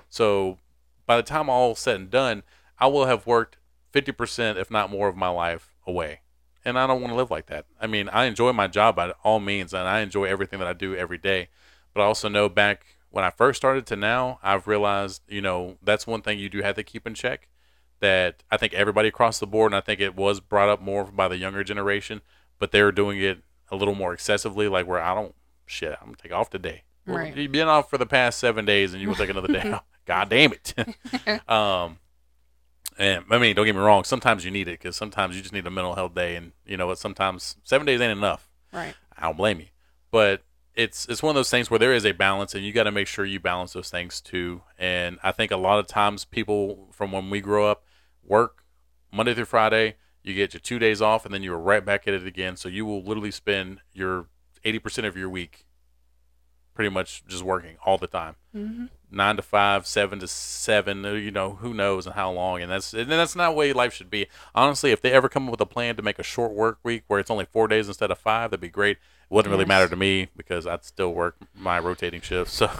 So 0.08 0.58
by 1.06 1.16
the 1.16 1.22
time 1.22 1.48
all 1.48 1.74
said 1.74 1.96
and 1.96 2.10
done, 2.10 2.42
I 2.78 2.86
will 2.86 3.06
have 3.06 3.26
worked 3.26 3.56
50%, 3.92 4.56
if 4.56 4.70
not 4.70 4.90
more, 4.90 5.08
of 5.08 5.16
my 5.16 5.28
life 5.28 5.74
away. 5.86 6.20
And 6.64 6.78
I 6.78 6.86
don't 6.86 7.00
want 7.00 7.12
to 7.12 7.16
live 7.16 7.30
like 7.30 7.46
that. 7.46 7.66
I 7.80 7.86
mean, 7.86 8.08
I 8.10 8.26
enjoy 8.26 8.52
my 8.52 8.66
job 8.66 8.96
by 8.96 9.12
all 9.24 9.40
means, 9.40 9.72
and 9.72 9.88
I 9.88 10.00
enjoy 10.00 10.24
everything 10.24 10.58
that 10.58 10.68
I 10.68 10.74
do 10.74 10.94
every 10.94 11.18
day. 11.18 11.48
But 11.94 12.02
I 12.02 12.04
also 12.04 12.28
know 12.28 12.48
back 12.48 12.84
when 13.10 13.24
I 13.24 13.30
first 13.30 13.56
started 13.56 13.86
to 13.86 13.96
now, 13.96 14.38
I've 14.42 14.66
realized, 14.66 15.22
you 15.26 15.40
know, 15.40 15.78
that's 15.82 16.06
one 16.06 16.22
thing 16.22 16.38
you 16.38 16.48
do 16.48 16.62
have 16.62 16.76
to 16.76 16.82
keep 16.82 17.06
in 17.06 17.14
check. 17.14 17.48
That 18.00 18.42
I 18.50 18.56
think 18.56 18.72
everybody 18.72 19.08
across 19.08 19.38
the 19.38 19.46
board, 19.46 19.72
and 19.72 19.76
I 19.76 19.80
think 19.80 20.00
it 20.00 20.16
was 20.16 20.40
brought 20.40 20.68
up 20.68 20.80
more 20.80 21.04
by 21.04 21.28
the 21.28 21.36
younger 21.36 21.62
generation, 21.62 22.22
but 22.58 22.72
they're 22.72 22.92
doing 22.92 23.20
it 23.20 23.42
a 23.70 23.76
little 23.76 23.94
more 23.94 24.12
excessively, 24.12 24.68
like 24.68 24.86
where 24.86 25.00
I 25.00 25.14
don't, 25.14 25.34
shit, 25.66 25.96
I'm 26.00 26.06
gonna 26.06 26.16
take 26.16 26.32
off 26.32 26.50
today. 26.50 26.84
Well, 27.06 27.26
You've 27.26 27.52
been 27.52 27.68
off 27.68 27.90
for 27.90 27.98
the 27.98 28.06
past 28.06 28.38
seven 28.38 28.64
days, 28.64 28.92
and 28.92 29.02
you 29.02 29.08
will 29.08 29.16
take 29.16 29.30
another 29.30 29.48
day 29.48 29.70
off. 29.72 29.84
God 30.06 30.28
damn 30.28 30.52
it. 30.52 30.74
um, 31.48 31.98
and 32.98 33.24
I 33.30 33.38
mean, 33.38 33.56
don't 33.56 33.66
get 33.66 33.74
me 33.74 33.80
wrong. 33.80 34.04
Sometimes 34.04 34.44
you 34.44 34.50
need 34.50 34.68
it 34.68 34.78
because 34.78 34.96
sometimes 34.96 35.36
you 35.36 35.42
just 35.42 35.54
need 35.54 35.66
a 35.66 35.70
mental 35.70 35.94
health 35.94 36.14
day, 36.14 36.36
and 36.36 36.52
you 36.66 36.76
know 36.76 36.86
what? 36.86 36.98
Sometimes 36.98 37.56
seven 37.64 37.86
days 37.86 38.00
ain't 38.00 38.12
enough. 38.12 38.48
Right. 38.72 38.94
I 39.16 39.22
don't 39.22 39.36
blame 39.36 39.60
you, 39.60 39.66
but 40.10 40.42
it's 40.74 41.06
it's 41.06 41.22
one 41.22 41.30
of 41.30 41.34
those 41.34 41.50
things 41.50 41.70
where 41.70 41.78
there 41.78 41.92
is 41.94 42.04
a 42.04 42.12
balance, 42.12 42.54
and 42.54 42.64
you 42.64 42.72
got 42.72 42.84
to 42.84 42.92
make 42.92 43.06
sure 43.06 43.24
you 43.24 43.40
balance 43.40 43.72
those 43.72 43.90
things 43.90 44.20
too. 44.20 44.62
And 44.78 45.18
I 45.22 45.32
think 45.32 45.50
a 45.50 45.56
lot 45.56 45.78
of 45.78 45.86
times 45.86 46.24
people 46.24 46.88
from 46.92 47.12
when 47.12 47.30
we 47.30 47.40
grow 47.40 47.70
up 47.70 47.84
work 48.24 48.64
Monday 49.12 49.34
through 49.34 49.46
Friday. 49.46 49.96
You 50.22 50.34
get 50.34 50.52
your 50.52 50.60
two 50.60 50.78
days 50.78 51.00
off, 51.00 51.24
and 51.24 51.32
then 51.32 51.42
you're 51.42 51.58
right 51.58 51.84
back 51.84 52.06
at 52.06 52.14
it 52.14 52.26
again. 52.26 52.56
So 52.56 52.68
you 52.68 52.84
will 52.84 53.02
literally 53.02 53.30
spend 53.30 53.80
your 53.92 54.26
eighty 54.64 54.78
percent 54.78 55.06
of 55.06 55.16
your 55.16 55.28
week 55.30 55.64
pretty 56.74 56.90
much 56.90 57.24
just 57.26 57.42
working 57.42 57.76
all 57.84 57.98
the 57.98 58.06
time 58.06 58.36
hmm 58.52 58.86
nine 59.12 59.34
to 59.34 59.42
five, 59.42 59.88
seven 59.88 60.20
to 60.20 60.28
seven. 60.28 61.04
uh, 61.04 61.12
You 61.14 61.32
know, 61.32 61.54
who 61.56 61.74
knows 61.74 62.06
and 62.06 62.14
how 62.14 62.30
long. 62.30 62.62
And 62.62 62.70
that's 62.70 62.94
and 62.94 63.10
that's 63.10 63.34
not 63.34 63.50
the 63.50 63.56
way 63.56 63.72
life 63.72 63.92
should 63.92 64.08
be. 64.08 64.28
Honestly, 64.54 64.92
if 64.92 65.02
they 65.02 65.10
ever 65.10 65.28
come 65.28 65.46
up 65.46 65.50
with 65.50 65.60
a 65.60 65.66
plan 65.66 65.96
to 65.96 66.02
make 66.02 66.20
a 66.20 66.22
short 66.22 66.52
work 66.52 66.78
week 66.84 67.02
where 67.08 67.18
it's 67.18 67.30
only 67.30 67.44
four 67.44 67.66
days 67.66 67.88
instead 67.88 68.12
of 68.12 68.18
five, 68.18 68.50
that'd 68.50 68.60
be 68.60 68.68
great. 68.68 68.98
It 68.98 69.34
wouldn't 69.34 69.50
really 69.50 69.64
matter 69.64 69.88
to 69.88 69.96
me 69.96 70.28
because 70.36 70.64
I'd 70.64 70.84
still 70.84 71.12
work 71.12 71.36
my 71.56 71.78
rotating 71.80 72.20
shifts. 72.20 72.54
So 72.54 72.70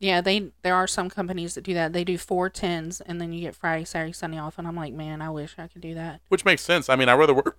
Yeah, 0.00 0.20
they 0.20 0.52
there 0.62 0.74
are 0.74 0.86
some 0.86 1.10
companies 1.10 1.54
that 1.54 1.64
do 1.64 1.74
that. 1.74 1.92
They 1.92 2.04
do 2.04 2.18
four 2.18 2.48
tens 2.48 3.00
and 3.00 3.20
then 3.20 3.32
you 3.32 3.40
get 3.40 3.56
Friday, 3.56 3.84
Saturday, 3.84 4.12
Sunday 4.12 4.38
off, 4.38 4.58
and 4.58 4.66
I'm 4.68 4.76
like, 4.76 4.94
man, 4.94 5.20
I 5.20 5.30
wish 5.30 5.56
I 5.58 5.66
could 5.66 5.82
do 5.82 5.94
that. 5.94 6.20
which 6.28 6.44
makes 6.44 6.62
sense. 6.62 6.88
I 6.88 6.96
mean, 6.96 7.08
I'd 7.08 7.14
rather 7.14 7.34
work. 7.34 7.58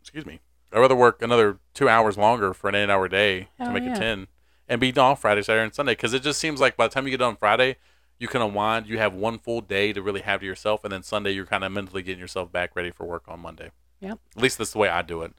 Excuse 0.00 0.26
me. 0.26 0.40
I'd 0.72 0.80
rather 0.80 0.96
work 0.96 1.22
another 1.22 1.58
two 1.74 1.88
hours 1.88 2.18
longer 2.18 2.52
for 2.52 2.68
an 2.68 2.74
eight-hour 2.74 3.08
day 3.08 3.48
Hell 3.56 3.68
to 3.68 3.72
make 3.72 3.84
yeah. 3.84 3.94
it 3.94 3.98
ten, 3.98 4.26
and 4.68 4.80
be 4.80 4.92
off 4.96 5.20
Friday, 5.20 5.42
Saturday, 5.42 5.64
and 5.64 5.74
Sunday. 5.74 5.92
Because 5.92 6.12
it 6.12 6.22
just 6.22 6.40
seems 6.40 6.60
like 6.60 6.76
by 6.76 6.88
the 6.88 6.94
time 6.94 7.04
you 7.04 7.12
get 7.12 7.18
done 7.18 7.36
Friday, 7.36 7.76
you 8.18 8.26
can 8.26 8.42
unwind. 8.42 8.86
You 8.88 8.98
have 8.98 9.14
one 9.14 9.38
full 9.38 9.60
day 9.60 9.92
to 9.92 10.02
really 10.02 10.22
have 10.22 10.40
to 10.40 10.46
yourself, 10.46 10.82
and 10.82 10.92
then 10.92 11.02
Sunday 11.02 11.30
you're 11.30 11.46
kind 11.46 11.62
of 11.62 11.70
mentally 11.70 12.02
getting 12.02 12.20
yourself 12.20 12.50
back 12.50 12.74
ready 12.74 12.90
for 12.90 13.06
work 13.06 13.24
on 13.28 13.40
Monday. 13.40 13.70
Yep. 14.00 14.18
At 14.36 14.42
least 14.42 14.58
that's 14.58 14.72
the 14.72 14.78
way 14.78 14.88
I 14.88 15.02
do 15.02 15.22
it. 15.22 15.32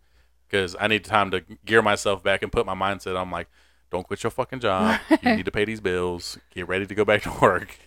Because 0.47 0.77
I 0.79 0.87
need 0.87 1.03
time 1.03 1.29
to 1.31 1.43
gear 1.65 1.81
myself 1.81 2.23
back 2.23 2.41
and 2.41 2.51
put 2.51 2.65
my 2.65 2.73
mindset. 2.73 3.19
I'm 3.19 3.31
like, 3.31 3.49
don't 3.91 4.05
quit 4.05 4.23
your 4.23 4.31
fucking 4.31 4.59
job. 4.59 4.99
you 5.23 5.35
need 5.35 5.45
to 5.45 5.51
pay 5.51 5.65
these 5.65 5.79
bills. 5.81 6.37
Get 6.53 6.67
ready 6.67 6.85
to 6.85 6.95
go 6.95 7.05
back 7.05 7.21
to 7.23 7.31
work. 7.41 7.77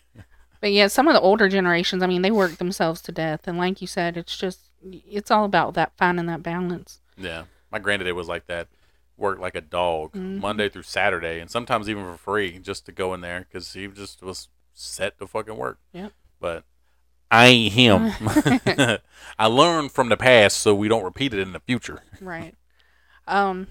But 0.60 0.72
yeah, 0.72 0.88
some 0.88 1.08
of 1.08 1.14
the 1.14 1.20
older 1.20 1.48
generations, 1.48 2.02
I 2.02 2.06
mean, 2.06 2.22
they 2.22 2.30
work 2.30 2.58
themselves 2.58 3.00
to 3.02 3.12
death, 3.12 3.48
and 3.48 3.56
like 3.56 3.80
you 3.80 3.86
said, 3.86 4.16
it's 4.16 4.36
just 4.36 4.60
it's 4.82 5.30
all 5.30 5.44
about 5.44 5.74
that 5.74 5.92
finding 5.96 6.26
that 6.26 6.42
balance. 6.42 7.00
Yeah, 7.16 7.44
my 7.70 7.78
granddaddy 7.78 8.12
was 8.12 8.28
like 8.28 8.46
that. 8.46 8.68
Worked 9.16 9.40
like 9.40 9.54
a 9.54 9.60
dog 9.60 10.12
Mhm. 10.12 10.40
Monday 10.40 10.68
through 10.70 10.82
Saturday, 10.84 11.40
and 11.40 11.50
sometimes 11.50 11.88
even 11.88 12.04
for 12.04 12.16
free, 12.16 12.58
just 12.58 12.86
to 12.86 12.92
go 12.92 13.12
in 13.14 13.20
there 13.22 13.40
because 13.40 13.72
he 13.72 13.86
just 13.88 14.22
was 14.22 14.48
set 14.74 15.18
to 15.18 15.26
fucking 15.26 15.56
work. 15.56 15.78
Yep. 15.92 16.12
But 16.40 16.64
I 17.30 17.46
ain't 17.48 17.72
him. 17.74 18.12
I 19.38 19.46
learned 19.46 19.92
from 19.92 20.08
the 20.08 20.16
past, 20.16 20.58
so 20.58 20.74
we 20.74 20.88
don't 20.88 21.04
repeat 21.04 21.32
it 21.34 21.40
in 21.40 21.52
the 21.52 21.60
future. 21.60 22.02
Right. 22.20 22.54
Um, 23.26 23.66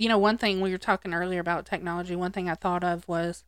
you 0.00 0.08
know, 0.08 0.16
one 0.16 0.38
thing 0.38 0.62
we 0.62 0.72
were 0.72 0.78
talking 0.78 1.12
earlier 1.12 1.40
about 1.40 1.66
technology. 1.66 2.16
One 2.16 2.32
thing 2.32 2.48
I 2.48 2.54
thought 2.54 2.82
of 2.82 3.06
was 3.06 3.44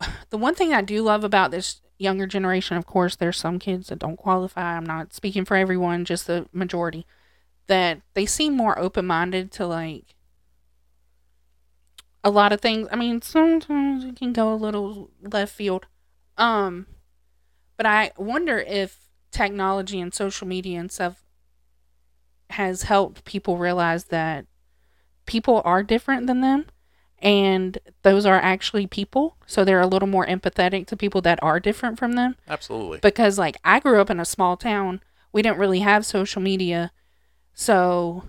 the 0.30 0.38
one 0.38 0.54
thing 0.54 0.72
I 0.72 0.80
do 0.80 1.02
love 1.02 1.24
about 1.24 1.50
this 1.50 1.82
younger 1.98 2.26
generation. 2.26 2.78
Of 2.78 2.86
course, 2.86 3.16
there's 3.16 3.36
some 3.36 3.58
kids 3.58 3.88
that 3.88 3.98
don't 3.98 4.16
qualify. 4.16 4.78
I'm 4.78 4.86
not 4.86 5.12
speaking 5.12 5.44
for 5.44 5.58
everyone, 5.58 6.06
just 6.06 6.26
the 6.26 6.46
majority. 6.54 7.06
That 7.66 8.00
they 8.14 8.24
seem 8.24 8.56
more 8.56 8.78
open 8.78 9.04
minded 9.04 9.52
to 9.52 9.66
like 9.66 10.14
a 12.24 12.30
lot 12.30 12.54
of 12.54 12.62
things. 12.62 12.88
I 12.90 12.96
mean, 12.96 13.20
sometimes 13.20 14.04
it 14.06 14.16
can 14.16 14.32
go 14.32 14.50
a 14.50 14.56
little 14.56 15.10
left 15.20 15.54
field. 15.54 15.84
Um, 16.38 16.86
but 17.76 17.84
I 17.84 18.12
wonder 18.16 18.58
if 18.58 19.10
technology 19.30 20.00
and 20.00 20.14
social 20.14 20.48
media 20.48 20.80
and 20.80 20.90
stuff 20.90 21.22
has 22.48 22.84
helped 22.84 23.26
people 23.26 23.58
realize 23.58 24.04
that 24.04 24.46
people 25.26 25.62
are 25.64 25.82
different 25.82 26.26
than 26.26 26.40
them 26.40 26.66
and 27.22 27.78
those 28.02 28.24
are 28.24 28.36
actually 28.40 28.86
people 28.86 29.36
so 29.46 29.64
they're 29.64 29.80
a 29.80 29.86
little 29.86 30.08
more 30.08 30.26
empathetic 30.26 30.86
to 30.86 30.96
people 30.96 31.20
that 31.20 31.38
are 31.42 31.60
different 31.60 31.98
from 31.98 32.12
them 32.12 32.34
Absolutely. 32.48 32.98
because 33.02 33.38
like 33.38 33.56
I 33.64 33.78
grew 33.80 34.00
up 34.00 34.10
in 34.10 34.18
a 34.20 34.24
small 34.24 34.56
town 34.56 35.00
we 35.32 35.42
didn't 35.42 35.58
really 35.58 35.80
have 35.80 36.04
social 36.06 36.40
media 36.42 36.92
so 37.52 38.24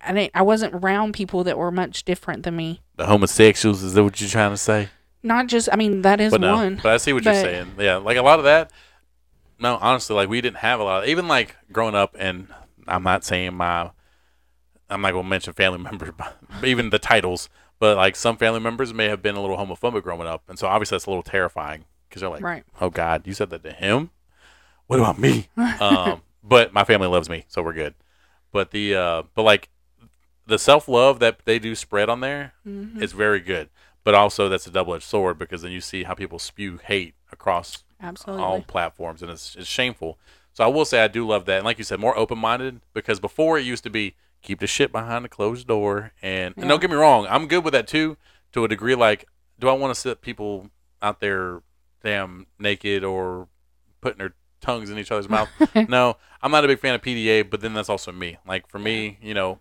I 0.00 0.12
didn't, 0.12 0.32
I 0.34 0.42
wasn't 0.42 0.74
around 0.74 1.12
people 1.12 1.44
that 1.44 1.58
were 1.58 1.70
much 1.70 2.04
different 2.04 2.42
than 2.42 2.56
me 2.56 2.80
The 2.96 3.06
homosexuals 3.06 3.82
is 3.82 3.94
that 3.94 4.02
what 4.02 4.20
you're 4.20 4.30
trying 4.30 4.50
to 4.52 4.56
say? 4.56 4.88
not 5.22 5.46
just 5.46 5.68
I 5.70 5.76
mean 5.76 6.02
that 6.02 6.20
is 6.20 6.32
but 6.32 6.40
no, 6.40 6.56
one 6.56 6.80
but 6.82 6.92
I 6.92 6.96
see 6.96 7.12
what 7.12 7.24
you're 7.24 7.34
saying. 7.34 7.72
Yeah, 7.78 7.96
like 7.96 8.16
a 8.16 8.22
lot 8.22 8.40
of 8.40 8.44
that. 8.46 8.72
No, 9.60 9.78
honestly, 9.80 10.16
like 10.16 10.28
we 10.28 10.40
didn't 10.40 10.56
have 10.56 10.80
a 10.80 10.82
lot. 10.82 11.04
Of, 11.04 11.08
even 11.08 11.28
like 11.28 11.54
growing 11.70 11.94
up, 11.94 12.16
and 12.18 12.48
I'm 12.88 13.04
not 13.04 13.22
saying 13.24 13.54
my, 13.54 13.92
I'm 14.92 15.00
not 15.00 15.12
gonna 15.12 15.28
mention 15.28 15.52
family 15.52 15.78
members, 15.90 16.10
but 16.16 16.36
even 16.64 16.90
the 16.90 16.98
titles. 16.98 17.48
But 17.78 17.96
like 17.96 18.14
some 18.14 18.36
family 18.36 18.60
members 18.60 18.94
may 18.94 19.06
have 19.08 19.22
been 19.22 19.34
a 19.34 19.40
little 19.40 19.56
homophobic 19.56 20.02
growing 20.02 20.28
up, 20.28 20.42
and 20.48 20.58
so 20.58 20.68
obviously 20.68 20.94
that's 20.96 21.06
a 21.06 21.10
little 21.10 21.22
terrifying 21.22 21.84
because 22.08 22.20
they're 22.20 22.30
like, 22.30 22.42
right 22.42 22.64
"Oh 22.80 22.90
God, 22.90 23.26
you 23.26 23.34
said 23.34 23.50
that 23.50 23.64
to 23.64 23.72
him? 23.72 24.10
What 24.86 24.98
about 24.98 25.18
me?" 25.18 25.48
um, 25.80 26.22
but 26.44 26.72
my 26.72 26.84
family 26.84 27.08
loves 27.08 27.28
me, 27.28 27.44
so 27.48 27.62
we're 27.62 27.72
good. 27.72 27.94
But 28.52 28.70
the 28.70 28.94
uh, 28.94 29.22
but 29.34 29.42
like 29.42 29.68
the 30.46 30.58
self 30.58 30.86
love 30.88 31.18
that 31.20 31.40
they 31.44 31.58
do 31.58 31.74
spread 31.74 32.08
on 32.08 32.20
there 32.20 32.52
hmm 32.64 33.00
it's 33.02 33.12
very 33.12 33.40
good. 33.40 33.68
but 34.04 34.14
also 34.14 34.48
that's 34.48 34.66
a 34.66 34.70
double 34.70 34.94
edged 34.94 35.04
sword 35.04 35.38
because 35.38 35.62
then 35.62 35.72
you 35.72 35.80
see 35.80 36.02
how 36.04 36.14
people 36.14 36.38
spew 36.38 36.78
hate 36.84 37.14
across 37.32 37.84
Absolutely. 38.00 38.44
all 38.44 38.62
platforms, 38.62 39.22
and 39.22 39.30
it's, 39.30 39.54
it's 39.56 39.68
shameful. 39.68 40.18
So 40.52 40.64
I 40.64 40.66
will 40.66 40.84
say 40.84 41.02
I 41.02 41.08
do 41.08 41.26
love 41.26 41.46
that, 41.46 41.58
and 41.58 41.64
like 41.64 41.78
you 41.78 41.84
said, 41.84 42.00
more 42.00 42.16
open 42.18 42.38
minded 42.38 42.80
because 42.92 43.18
before 43.20 43.58
it 43.58 43.64
used 43.64 43.84
to 43.84 43.90
be 43.90 44.14
keep 44.42 44.60
the 44.60 44.66
shit 44.66 44.92
behind 44.92 45.24
the 45.24 45.28
closed 45.28 45.66
door, 45.66 46.12
and, 46.20 46.54
and 46.56 46.68
don't 46.68 46.80
get 46.80 46.90
me 46.90 46.96
wrong, 46.96 47.26
I'm 47.30 47.46
good 47.46 47.64
with 47.64 47.72
that 47.72 47.86
too 47.86 48.16
to 48.52 48.64
a 48.64 48.68
degree. 48.68 48.94
Like, 48.94 49.26
do 49.58 49.68
I 49.68 49.72
want 49.72 49.94
to 49.94 50.00
sit 50.00 50.20
people 50.20 50.68
out 51.00 51.20
there 51.20 51.62
damn 52.02 52.46
naked 52.58 53.04
or 53.04 53.48
putting 54.00 54.18
their 54.18 54.34
tongues 54.60 54.90
in 54.90 54.98
each 54.98 55.10
other's 55.10 55.28
mouth? 55.28 55.48
no, 55.88 56.16
I'm 56.42 56.50
not 56.50 56.64
a 56.64 56.68
big 56.68 56.80
fan 56.80 56.94
of 56.94 57.02
PDA, 57.02 57.48
but 57.48 57.60
then 57.60 57.72
that's 57.74 57.88
also 57.88 58.12
me. 58.12 58.36
Like 58.46 58.68
for 58.68 58.78
me, 58.78 59.18
you 59.22 59.34
know, 59.34 59.60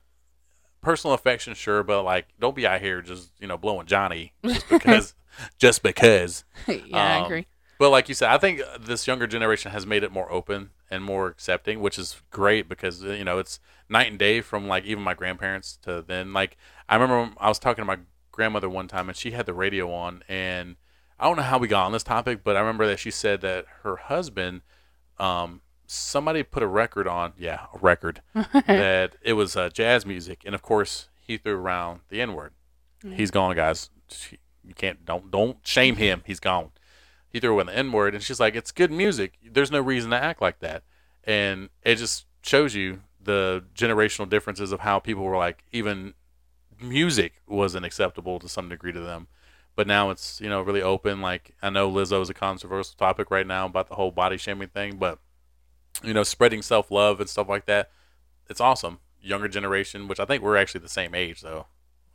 personal 0.82 1.14
affection, 1.14 1.54
sure, 1.54 1.84
but 1.84 2.04
like 2.04 2.28
don't 2.40 2.56
be 2.56 2.66
out 2.66 2.82
here 2.82 3.02
just 3.02 3.32
you 3.40 3.48
know 3.48 3.58
blowing 3.58 3.86
Johnny 3.88 4.34
just 4.44 4.68
because, 4.70 5.14
just 5.60 5.84
because. 5.84 6.44
yeah, 6.68 6.98
I 6.98 7.18
Um, 7.20 7.26
agree. 7.26 7.46
But 7.82 7.90
like 7.90 8.10
you 8.10 8.14
said, 8.14 8.30
I 8.30 8.38
think 8.38 8.62
this 8.80 9.08
younger 9.08 9.26
generation 9.26 9.72
has 9.72 9.88
made 9.88 10.04
it 10.04 10.12
more 10.12 10.32
open 10.32 10.70
and 10.92 11.04
more 11.04 11.26
accepting, 11.26 11.80
which 11.82 11.98
is 11.98 12.22
great 12.30 12.70
because 12.70 13.04
uh, 13.04 13.08
you 13.08 13.24
know 13.24 13.40
it's 13.40 13.60
night 13.90 14.06
and 14.06 14.20
day 14.20 14.42
from 14.42 14.68
like 14.68 14.86
even 14.86 15.02
my 15.02 15.16
grandparents 15.16 15.80
to 15.82 16.04
then. 16.06 16.32
Like 16.32 16.58
I 16.88 16.94
remember 16.96 17.34
I 17.40 17.50
was 17.50 17.58
talking 17.58 17.82
to 17.82 17.88
my 17.88 17.98
grandmother 18.32 18.70
one 18.70 18.88
time 18.88 19.10
and 19.10 19.18
she 19.18 19.32
had 19.32 19.48
the 19.48 19.56
radio 19.56 19.92
on, 19.92 20.24
and 20.30 20.76
I 21.20 21.24
don't 21.26 21.38
know 21.38 21.42
how 21.42 21.58
we 21.58 21.68
got 21.68 21.88
on 21.88 21.92
this 21.92 22.04
topic, 22.04 22.44
but 22.44 22.56
I 22.56 22.60
remember 22.60 22.86
that 22.86 23.00
she 23.00 23.10
said 23.10 23.42
that 23.42 23.66
her 23.82 23.96
husband, 23.96 24.62
um, 25.18 25.62
somebody 25.88 26.44
put 26.44 26.62
a 26.62 26.68
record 26.68 27.08
on, 27.08 27.34
yeah, 27.36 27.66
a 27.74 27.80
record 27.80 28.22
that 28.68 29.16
it 29.24 29.34
was 29.34 29.56
uh, 29.56 29.70
jazz 29.70 30.06
music, 30.06 30.44
and 30.46 30.54
of 30.54 30.62
course 30.62 31.10
he 31.20 31.36
threw 31.36 31.56
around 31.56 32.02
the 32.10 32.22
N 32.22 32.36
word. 32.36 32.54
He's 33.04 33.32
gone, 33.32 33.56
guys. 33.56 33.90
You 34.64 34.76
can't 34.76 35.04
don't 35.04 35.32
don't 35.32 35.58
shame 35.66 35.96
him. 35.96 36.22
He's 36.28 36.40
gone 36.40 36.70
he 37.32 37.40
threw 37.40 37.60
in 37.60 37.68
the 37.68 37.76
N 37.76 37.92
word, 37.92 38.14
and 38.14 38.24
she's 38.24 38.40
like, 38.40 38.56
"It's 38.56 38.72
good 38.72 38.92
music. 38.92 39.34
There's 39.44 39.72
no 39.72 39.80
reason 39.80 40.12
to 40.12 40.18
act 40.18 40.42
like 40.42 40.60
that." 40.60 40.84
And 41.24 41.70
it 41.84 41.96
just 41.96 42.26
shows 42.42 42.76
you 42.76 43.02
the 43.24 43.64
generational 43.76 44.28
differences 44.28 44.72
of 44.72 44.82
how 44.82 45.00
people 45.00 45.24
were 45.24 45.38
like, 45.38 45.64
even 45.72 46.14
music 46.82 47.34
wasn't 47.48 47.86
acceptable 47.86 48.40
to 48.40 48.50
some 48.50 48.70
degree 48.70 48.92
to 48.92 49.00
them. 49.00 49.28
But 49.76 49.88
now 49.88 50.10
it's 50.10 50.42
you 50.42 50.50
know 50.50 50.62
really 50.62 50.82
open. 50.82 51.22
Like 51.22 51.56
I 51.62 51.70
know 51.70 51.90
Lizzo 51.90 52.22
is 52.22 52.30
a 52.30 52.34
controversial 52.34 52.96
topic 52.98 53.32
right 53.32 53.48
now 53.48 53.66
about 53.66 53.88
the 53.88 53.96
whole 53.96 54.12
body 54.12 54.38
shaming 54.38 54.68
thing, 54.68 54.98
but 54.98 55.20
you 56.04 56.14
know 56.14 56.24
spreading 56.24 56.62
self 56.62 56.92
love 56.92 57.20
and 57.20 57.30
stuff 57.30 57.48
like 57.48 57.66
that. 57.68 57.90
It's 58.50 58.60
awesome. 58.60 59.00
Younger 59.22 59.48
generation, 59.48 60.08
which 60.08 60.20
I 60.20 60.26
think 60.26 60.44
we're 60.44 60.58
actually 60.58 60.82
the 60.82 60.90
same 60.90 61.16
age 61.16 61.42
though, 61.42 61.68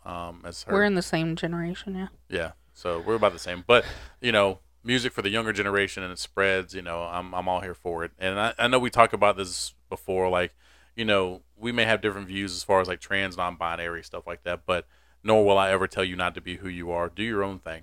um, 0.04 0.42
as 0.44 0.64
her. 0.64 0.72
We're 0.72 0.84
in 0.84 0.96
the 0.96 1.02
same 1.02 1.34
generation, 1.34 1.94
yeah. 1.94 2.08
Yeah, 2.28 2.50
so 2.74 3.00
we're 3.00 3.14
about 3.14 3.32
the 3.32 3.38
same. 3.38 3.64
But 3.66 3.86
you 4.20 4.32
know, 4.32 4.58
music 4.86 5.12
for 5.12 5.22
the 5.22 5.28
younger 5.28 5.52
generation 5.52 6.02
and 6.02 6.12
it 6.12 6.18
spreads. 6.18 6.74
You 6.74 6.82
know, 6.82 7.02
I'm 7.02 7.34
I'm 7.34 7.48
all 7.48 7.60
here 7.60 7.74
for 7.74 8.04
it. 8.04 8.12
And 8.18 8.38
I, 8.38 8.54
I 8.58 8.68
know 8.68 8.78
we 8.78 8.90
talked 8.90 9.12
about 9.14 9.36
this 9.36 9.74
before. 9.88 10.28
Like, 10.28 10.54
you 10.94 11.04
know, 11.04 11.42
we 11.56 11.72
may 11.72 11.84
have 11.84 12.00
different 12.00 12.28
views 12.28 12.54
as 12.54 12.62
far 12.64 12.80
as 12.80 12.88
like 12.88 13.00
trans, 13.00 13.36
non-binary 13.36 14.02
stuff 14.04 14.26
like 14.26 14.44
that. 14.44 14.60
But 14.66 14.86
nor 15.22 15.44
will 15.44 15.58
I 15.58 15.70
ever 15.70 15.86
tell 15.86 16.04
you 16.04 16.16
not 16.16 16.34
to 16.36 16.40
be 16.40 16.56
who 16.56 16.68
you 16.68 16.90
are. 16.90 17.08
Do 17.08 17.22
your 17.22 17.42
own 17.42 17.58
thing. 17.58 17.82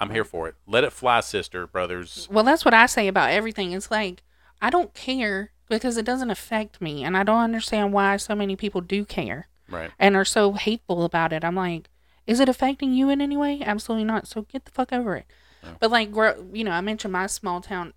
I'm 0.00 0.10
here 0.10 0.24
for 0.24 0.48
it. 0.48 0.54
Let 0.66 0.82
it 0.82 0.92
fly, 0.92 1.20
sister, 1.20 1.66
brothers. 1.66 2.26
Well, 2.30 2.44
that's 2.44 2.64
what 2.64 2.74
I 2.74 2.86
say 2.86 3.06
about 3.06 3.30
everything. 3.30 3.72
It's 3.72 3.90
like 3.90 4.22
I 4.60 4.70
don't 4.70 4.92
care 4.94 5.52
because 5.68 5.96
it 5.96 6.04
doesn't 6.04 6.30
affect 6.30 6.80
me, 6.80 7.04
and 7.04 7.16
I 7.16 7.22
don't 7.22 7.38
understand 7.40 7.92
why 7.92 8.16
so 8.16 8.34
many 8.34 8.56
people 8.56 8.80
do 8.80 9.04
care 9.04 9.46
Right. 9.68 9.90
and 10.00 10.16
are 10.16 10.24
so 10.24 10.52
hateful 10.54 11.04
about 11.04 11.32
it. 11.32 11.44
I'm 11.44 11.54
like, 11.54 11.88
is 12.26 12.40
it 12.40 12.48
affecting 12.48 12.92
you 12.92 13.08
in 13.08 13.20
any 13.20 13.36
way? 13.36 13.60
Absolutely 13.64 14.04
not. 14.04 14.26
So 14.26 14.42
get 14.42 14.64
the 14.64 14.72
fuck 14.72 14.92
over 14.92 15.14
it. 15.16 15.26
Yeah. 15.62 15.70
But 15.80 15.90
like, 15.90 16.10
you 16.52 16.64
know, 16.64 16.70
I 16.70 16.80
mentioned 16.80 17.12
my 17.12 17.26
small 17.26 17.60
town. 17.60 17.92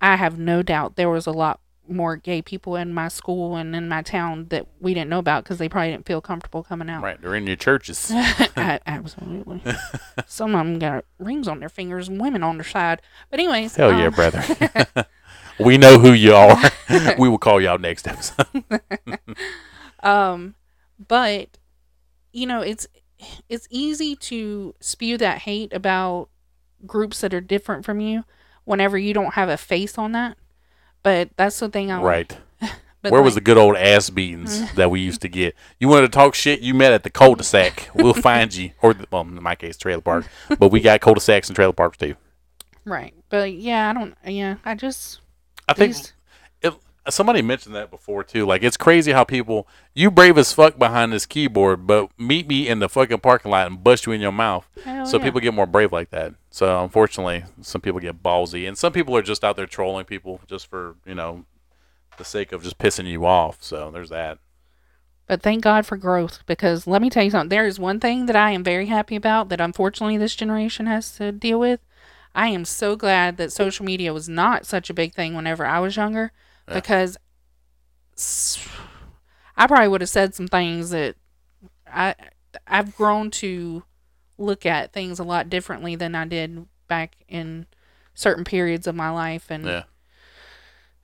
I 0.00 0.16
have 0.16 0.38
no 0.38 0.62
doubt 0.62 0.96
there 0.96 1.08
was 1.08 1.26
a 1.26 1.32
lot 1.32 1.60
more 1.86 2.16
gay 2.16 2.40
people 2.40 2.76
in 2.76 2.94
my 2.94 3.08
school 3.08 3.56
and 3.56 3.76
in 3.76 3.88
my 3.88 4.00
town 4.00 4.46
that 4.48 4.66
we 4.80 4.94
didn't 4.94 5.10
know 5.10 5.18
about 5.18 5.44
because 5.44 5.58
they 5.58 5.68
probably 5.68 5.90
didn't 5.90 6.06
feel 6.06 6.20
comfortable 6.20 6.62
coming 6.62 6.88
out. 6.88 7.02
Right. 7.02 7.20
They're 7.20 7.34
in 7.34 7.46
your 7.46 7.56
churches. 7.56 8.10
I, 8.14 8.80
absolutely. 8.86 9.62
Some 10.26 10.54
of 10.54 10.66
them 10.66 10.78
got 10.78 11.04
rings 11.18 11.46
on 11.46 11.60
their 11.60 11.68
fingers 11.68 12.08
and 12.08 12.20
women 12.20 12.42
on 12.42 12.56
their 12.56 12.64
side. 12.64 13.02
But 13.30 13.40
anyways, 13.40 13.76
Hell 13.76 13.92
yeah, 13.92 14.06
um, 14.06 14.14
brother. 14.14 15.06
we 15.58 15.76
know 15.76 15.98
who 15.98 16.12
you 16.12 16.34
are. 16.34 16.58
we 17.18 17.28
will 17.28 17.38
call 17.38 17.60
you 17.60 17.68
out 17.68 17.80
next 17.80 18.08
episode. 18.08 18.46
Um, 20.04 20.54
but 21.08 21.58
you 22.32 22.46
know, 22.46 22.60
it's 22.60 22.86
it's 23.48 23.66
easy 23.70 24.14
to 24.14 24.74
spew 24.80 25.16
that 25.18 25.38
hate 25.38 25.72
about 25.72 26.28
groups 26.86 27.20
that 27.20 27.34
are 27.34 27.40
different 27.40 27.84
from 27.84 28.00
you 28.00 28.24
whenever 28.64 28.96
you 28.98 29.12
don't 29.14 29.34
have 29.34 29.48
a 29.48 29.56
face 29.56 29.98
on 29.98 30.12
that. 30.12 30.36
But 31.02 31.30
that's 31.36 31.58
the 31.60 31.68
thing 31.68 31.90
I 31.90 32.00
right. 32.00 32.38
But 33.02 33.12
Where 33.12 33.20
was 33.22 33.34
the 33.34 33.42
good 33.42 33.58
old 33.58 33.76
ass 33.76 34.08
beatings 34.08 34.72
that 34.76 34.90
we 34.90 35.00
used 35.00 35.20
to 35.20 35.28
get? 35.28 35.54
You 35.78 35.88
wanted 35.88 36.10
to 36.10 36.16
talk 36.16 36.34
shit? 36.34 36.60
You 36.60 36.72
met 36.72 36.94
at 36.94 37.02
the 37.02 37.10
cul-de-sac. 37.10 37.90
We'll 37.94 38.14
find 38.14 38.54
you, 38.54 38.70
or 38.80 38.94
well, 39.10 39.20
in 39.20 39.42
my 39.42 39.54
case, 39.56 39.76
trailer 39.76 40.00
park. 40.00 40.24
But 40.58 40.68
we 40.72 40.80
got 40.80 41.02
cul-de-sacs 41.02 41.50
and 41.50 41.54
trailer 41.56 41.74
parks 41.74 41.98
too. 41.98 42.14
right? 42.86 43.12
But 43.28 43.52
yeah, 43.52 43.90
I 43.90 43.92
don't. 43.92 44.14
Yeah, 44.24 44.56
I 44.64 44.74
just 44.74 45.20
I 45.68 45.74
think 45.74 45.94
these- 45.94 46.13
somebody 47.08 47.42
mentioned 47.42 47.74
that 47.74 47.90
before 47.90 48.24
too. 48.24 48.46
Like 48.46 48.62
it's 48.62 48.76
crazy 48.76 49.12
how 49.12 49.24
people 49.24 49.68
you 49.94 50.10
brave 50.10 50.38
as 50.38 50.52
fuck 50.52 50.78
behind 50.78 51.12
this 51.12 51.26
keyboard, 51.26 51.86
but 51.86 52.10
meet 52.18 52.48
me 52.48 52.68
in 52.68 52.78
the 52.78 52.88
fucking 52.88 53.20
parking 53.20 53.50
lot 53.50 53.66
and 53.66 53.82
bust 53.82 54.06
you 54.06 54.12
in 54.12 54.20
your 54.20 54.32
mouth. 54.32 54.66
hell 54.84 55.06
so 55.06 55.18
yeah. 55.18 55.24
people 55.24 55.40
get 55.40 55.54
more 55.54 55.66
brave 55.66 55.92
like 55.92 56.10
that. 56.10 56.34
So 56.50 56.82
unfortunately, 56.82 57.44
some 57.60 57.80
people 57.80 58.00
get 58.00 58.22
ballsy, 58.22 58.66
and 58.66 58.78
some 58.78 58.92
people 58.92 59.16
are 59.16 59.22
just 59.22 59.44
out 59.44 59.56
there 59.56 59.66
trolling 59.66 60.06
people 60.06 60.40
just 60.46 60.66
for 60.66 60.96
you 61.04 61.14
know 61.14 61.44
the 62.16 62.24
sake 62.24 62.52
of 62.52 62.62
just 62.62 62.78
pissing 62.78 63.06
you 63.06 63.26
off. 63.26 63.62
So 63.62 63.90
there's 63.90 64.10
that. 64.10 64.38
But 65.26 65.42
thank 65.42 65.62
God 65.62 65.86
for 65.86 65.96
growth 65.96 66.40
because 66.46 66.86
let 66.86 67.00
me 67.00 67.10
tell 67.10 67.24
you 67.24 67.30
something. 67.30 67.48
There 67.48 67.66
is 67.66 67.78
one 67.78 67.98
thing 67.98 68.26
that 68.26 68.36
I 68.36 68.50
am 68.50 68.62
very 68.62 68.86
happy 68.86 69.16
about 69.16 69.48
that 69.48 69.60
unfortunately 69.60 70.18
this 70.18 70.36
generation 70.36 70.86
has 70.86 71.16
to 71.16 71.32
deal 71.32 71.58
with. 71.58 71.80
I 72.34 72.48
am 72.48 72.64
so 72.64 72.96
glad 72.96 73.36
that 73.36 73.52
social 73.52 73.86
media 73.86 74.12
was 74.12 74.28
not 74.28 74.66
such 74.66 74.90
a 74.90 74.94
big 74.94 75.14
thing 75.14 75.34
whenever 75.34 75.64
I 75.64 75.78
was 75.78 75.96
younger 75.96 76.32
Yeah. 76.68 76.74
because 76.74 77.18
I 79.56 79.66
probably 79.66 79.88
would 79.88 80.00
have 80.00 80.10
said 80.10 80.34
some 80.34 80.48
things 80.48 80.90
that 80.90 81.16
I 81.86 82.14
I've 82.66 82.96
grown 82.96 83.30
to 83.32 83.82
look 84.38 84.66
at 84.66 84.92
things 84.92 85.18
a 85.18 85.24
lot 85.24 85.50
differently 85.50 85.96
than 85.96 86.14
I 86.14 86.24
did 86.24 86.66
back 86.88 87.16
in 87.28 87.66
certain 88.14 88.44
periods 88.44 88.86
of 88.86 88.94
my 88.94 89.10
life 89.10 89.50
and 89.50 89.64
Yeah. 89.64 89.82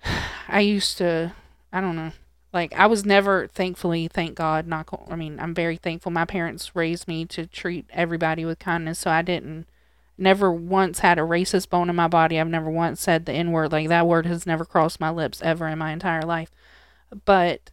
I 0.48 0.60
used 0.60 0.98
to, 0.98 1.32
I 1.72 1.80
don't 1.80 1.96
know, 1.96 2.12
like 2.52 2.72
I 2.74 2.86
was 2.86 3.04
never, 3.04 3.46
thankfully, 3.48 4.08
thank 4.08 4.34
God, 4.34 4.66
not. 4.66 4.88
I 5.08 5.16
mean, 5.16 5.38
I'm 5.38 5.54
very 5.54 5.76
thankful. 5.76 6.10
My 6.10 6.24
parents 6.24 6.74
raised 6.74 7.06
me 7.06 7.24
to 7.26 7.46
treat 7.46 7.86
everybody 7.90 8.44
with 8.44 8.58
kindness, 8.58 8.98
so 8.98 9.10
I 9.10 9.22
didn't, 9.22 9.66
never 10.20 10.52
once 10.52 11.00
had 11.00 11.18
a 11.18 11.22
racist 11.22 11.68
bone 11.70 11.88
in 11.90 11.96
my 11.96 12.08
body. 12.08 12.38
I've 12.38 12.46
never 12.48 12.70
once 12.70 13.00
said 13.00 13.26
the 13.26 13.32
N 13.32 13.50
word. 13.52 13.72
Like 13.72 13.88
that 13.88 14.06
word 14.06 14.26
has 14.26 14.46
never 14.46 14.64
crossed 14.64 15.00
my 15.00 15.10
lips 15.10 15.40
ever 15.42 15.66
in 15.68 15.78
my 15.78 15.92
entire 15.92 16.22
life. 16.22 16.50
But 17.24 17.70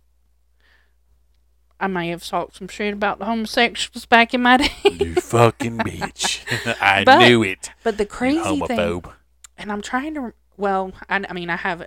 I 1.79 1.87
may 1.87 2.09
have 2.09 2.23
talked 2.25 2.55
some 2.55 2.67
shit 2.67 2.93
about 2.93 3.19
the 3.19 3.25
homosexuals 3.25 4.05
back 4.05 4.33
in 4.33 4.41
my 4.41 4.57
day. 4.57 4.71
You 4.83 5.15
fucking 5.15 5.77
bitch. 5.79 6.77
I 6.81 7.03
But- 7.03 7.19
knew 7.27 7.43
it. 7.43 7.69
but 7.83 7.97
the 7.97 8.05
crazy 8.05 8.59
thing, 8.61 9.03
and 9.57 9.71
I'm 9.71 9.81
trying 9.81 10.15
to. 10.15 10.33
Well, 10.57 10.91
I, 11.09 11.23
I 11.29 11.33
mean, 11.33 11.49
I 11.49 11.55
have. 11.57 11.85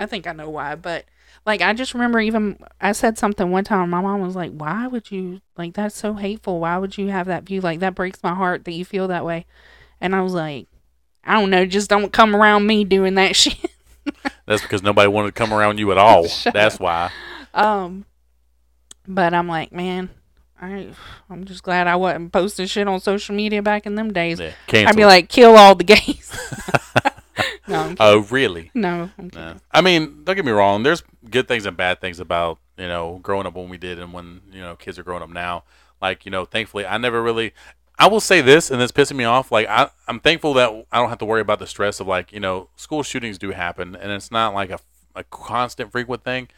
I 0.00 0.06
think 0.06 0.26
I 0.26 0.32
know 0.32 0.48
why, 0.50 0.74
but 0.74 1.04
like 1.46 1.60
I 1.60 1.72
just 1.72 1.94
remember 1.94 2.20
even 2.20 2.58
I 2.80 2.92
said 2.92 3.18
something 3.18 3.50
one 3.50 3.64
time. 3.64 3.90
My 3.90 4.00
mom 4.00 4.20
was 4.20 4.36
like, 4.36 4.52
"Why 4.52 4.86
would 4.86 5.10
you 5.10 5.40
like 5.56 5.74
that's 5.74 5.96
so 5.96 6.14
hateful? 6.14 6.60
Why 6.60 6.78
would 6.78 6.96
you 6.96 7.08
have 7.08 7.26
that 7.26 7.44
view? 7.44 7.60
Like 7.60 7.80
that 7.80 7.94
breaks 7.94 8.22
my 8.22 8.34
heart 8.34 8.64
that 8.64 8.72
you 8.72 8.84
feel 8.84 9.08
that 9.08 9.24
way." 9.24 9.46
And 10.00 10.14
I 10.14 10.22
was 10.22 10.34
like, 10.34 10.68
"I 11.24 11.34
don't 11.34 11.50
know. 11.50 11.66
Just 11.66 11.90
don't 11.90 12.12
come 12.12 12.34
around 12.34 12.66
me 12.66 12.84
doing 12.84 13.14
that 13.14 13.36
shit." 13.36 13.58
That's 14.46 14.62
because 14.62 14.82
nobody 14.82 15.08
wanted 15.08 15.28
to 15.28 15.32
come 15.32 15.52
around 15.52 15.78
you 15.78 15.90
at 15.92 15.98
all. 15.98 16.26
That's 16.52 16.78
why. 16.78 17.10
um, 17.52 18.04
but 19.06 19.34
I'm 19.34 19.48
like, 19.48 19.72
man. 19.72 20.10
I, 20.62 20.88
I'm 21.28 21.44
just 21.44 21.62
glad 21.62 21.88
I 21.88 21.96
wasn't 21.96 22.32
posting 22.32 22.66
shit 22.66 22.88
on 22.88 22.98
social 23.00 23.34
media 23.34 23.60
back 23.60 23.84
in 23.84 23.96
them 23.96 24.12
days. 24.14 24.40
Yeah. 24.40 24.52
I'd 24.72 24.96
be 24.96 25.04
like, 25.04 25.28
kill 25.28 25.56
all 25.56 25.74
the 25.74 25.84
gays. 25.84 26.32
no, 27.66 27.94
oh, 28.00 28.20
really? 28.30 28.70
no. 28.74 29.10
No. 29.34 29.56
I 29.72 29.80
mean, 29.80 30.24
don't 30.24 30.36
get 30.36 30.44
me 30.44 30.52
wrong. 30.52 30.82
There's 30.82 31.02
good 31.30 31.48
things 31.48 31.66
and 31.66 31.76
bad 31.76 32.00
things 32.00 32.20
about 32.20 32.58
you 32.76 32.88
know 32.88 33.20
growing 33.22 33.46
up 33.46 33.54
when 33.54 33.68
we 33.68 33.78
did 33.78 33.98
and 33.98 34.12
when 34.12 34.42
you 34.52 34.60
know 34.60 34.76
kids 34.76 34.98
are 34.98 35.02
growing 35.02 35.22
up 35.22 35.30
now. 35.30 35.64
Like 36.00 36.24
you 36.24 36.30
know, 36.30 36.44
thankfully, 36.44 36.86
I 36.86 36.98
never 36.98 37.22
really. 37.22 37.54
I 37.96 38.08
will 38.08 38.20
say 38.20 38.40
this, 38.40 38.72
and 38.72 38.82
it's 38.82 38.90
pissing 38.90 39.16
me 39.16 39.24
off. 39.24 39.52
Like 39.52 39.68
I, 39.68 39.88
I'm 40.08 40.20
thankful 40.20 40.54
that 40.54 40.86
I 40.90 40.98
don't 40.98 41.08
have 41.08 41.18
to 41.18 41.24
worry 41.24 41.40
about 41.40 41.60
the 41.60 41.66
stress 41.66 42.00
of 42.00 42.06
like 42.06 42.32
you 42.32 42.40
know 42.40 42.68
school 42.76 43.02
shootings 43.02 43.38
do 43.38 43.50
happen, 43.50 43.94
and 43.96 44.12
it's 44.12 44.30
not 44.30 44.52
like 44.52 44.70
a, 44.70 44.78
a 45.14 45.24
constant 45.24 45.92
frequent 45.92 46.24
thing. 46.24 46.48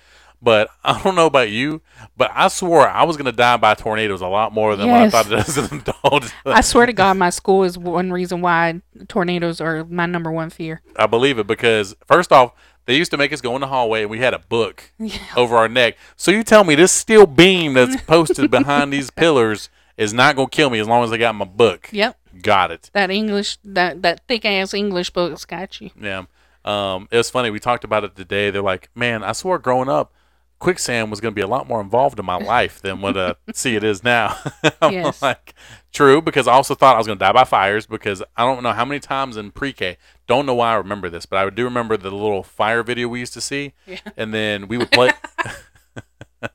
But 0.42 0.68
I 0.84 1.00
don't 1.02 1.14
know 1.14 1.26
about 1.26 1.50
you, 1.50 1.80
but 2.16 2.30
I 2.34 2.48
swore 2.48 2.88
I 2.88 3.04
was 3.04 3.16
gonna 3.16 3.32
die 3.32 3.56
by 3.56 3.74
tornadoes 3.74 4.20
a 4.20 4.26
lot 4.26 4.52
more 4.52 4.76
than 4.76 4.86
Yes. 4.86 5.12
what 5.12 5.26
I 5.26 5.28
thought 5.28 5.48
as 5.48 5.56
an 5.58 5.78
adult. 5.80 6.32
I 6.44 6.60
swear 6.60 6.86
to 6.86 6.92
God, 6.92 7.16
my 7.16 7.30
school 7.30 7.64
is 7.64 7.76
one 7.78 8.12
reason 8.12 8.40
why 8.40 8.80
tornadoes 9.08 9.60
are 9.60 9.84
my 9.84 10.06
number 10.06 10.30
one 10.30 10.50
fear. 10.50 10.82
I 10.96 11.06
believe 11.06 11.38
it 11.38 11.46
because 11.46 11.94
first 12.06 12.32
off, 12.32 12.52
they 12.86 12.96
used 12.96 13.10
to 13.10 13.16
make 13.16 13.32
us 13.32 13.40
go 13.40 13.54
in 13.56 13.60
the 13.60 13.66
hallway 13.66 14.02
and 14.02 14.10
we 14.10 14.18
had 14.20 14.32
a 14.34 14.38
book 14.38 14.92
over 15.36 15.56
our 15.56 15.68
neck. 15.68 15.96
So 16.16 16.30
you 16.30 16.44
tell 16.44 16.62
me 16.64 16.74
this 16.76 16.92
steel 16.92 17.26
beam 17.26 17.74
that's 17.74 18.00
posted 18.06 18.50
behind 18.50 18.92
these 18.92 19.10
pillars 19.10 19.68
is 19.96 20.12
not 20.12 20.36
gonna 20.36 20.48
kill 20.50 20.70
me 20.70 20.78
as 20.78 20.86
long 20.86 21.02
as 21.02 21.10
I 21.12 21.16
got 21.16 21.34
my 21.34 21.46
book. 21.46 21.88
Yep, 21.90 22.16
Got 22.42 22.70
it. 22.70 22.90
that 22.92 23.10
English, 23.10 23.56
that 23.64 24.02
that 24.02 24.20
thick 24.28 24.44
ass 24.44 24.74
English 24.74 25.10
book's 25.10 25.44
got 25.46 25.80
you. 25.80 25.90
Yeah. 26.00 26.24
Um, 26.64 27.08
it 27.10 27.16
was 27.16 27.30
funny. 27.30 27.50
We 27.50 27.58
talked 27.60 27.84
about 27.84 28.04
it 28.04 28.14
today. 28.16 28.50
They're 28.50 28.60
like, 28.60 28.90
man, 28.94 29.22
I 29.24 29.32
swore 29.32 29.58
growing 29.58 29.88
up, 29.88 30.12
quicksand 30.58 31.10
was 31.10 31.20
going 31.20 31.32
to 31.32 31.36
be 31.36 31.42
a 31.42 31.46
lot 31.46 31.68
more 31.68 31.80
involved 31.80 32.18
in 32.18 32.24
my 32.26 32.36
life 32.36 32.80
than 32.80 33.00
what 33.00 33.16
uh, 33.16 33.34
see 33.54 33.76
it 33.76 33.84
is 33.84 34.02
now. 34.02 34.36
I'm 34.82 34.92
Yes. 34.92 35.20
like, 35.22 35.54
true, 35.92 36.22
because 36.22 36.48
I 36.48 36.52
also 36.52 36.74
thought 36.74 36.94
I 36.94 36.98
was 36.98 37.06
going 37.06 37.18
to 37.18 37.24
die 37.24 37.32
by 37.32 37.44
fires 37.44 37.86
because 37.86 38.22
I 38.36 38.44
don't 38.44 38.62
know 38.62 38.72
how 38.72 38.84
many 38.84 39.00
times 39.00 39.36
in 39.36 39.50
pre-K. 39.50 39.96
Don't 40.26 40.46
know 40.46 40.54
why 40.54 40.72
I 40.72 40.76
remember 40.76 41.08
this, 41.10 41.26
but 41.26 41.38
I 41.38 41.48
do 41.50 41.64
remember 41.64 41.96
the 41.96 42.10
little 42.10 42.42
fire 42.42 42.82
video 42.82 43.08
we 43.08 43.20
used 43.20 43.34
to 43.34 43.40
see, 43.40 43.74
Yeah. 43.86 43.98
and 44.16 44.32
then 44.34 44.66
we 44.68 44.78
would 44.78 44.90
play, 44.90 45.10
So 46.42 46.50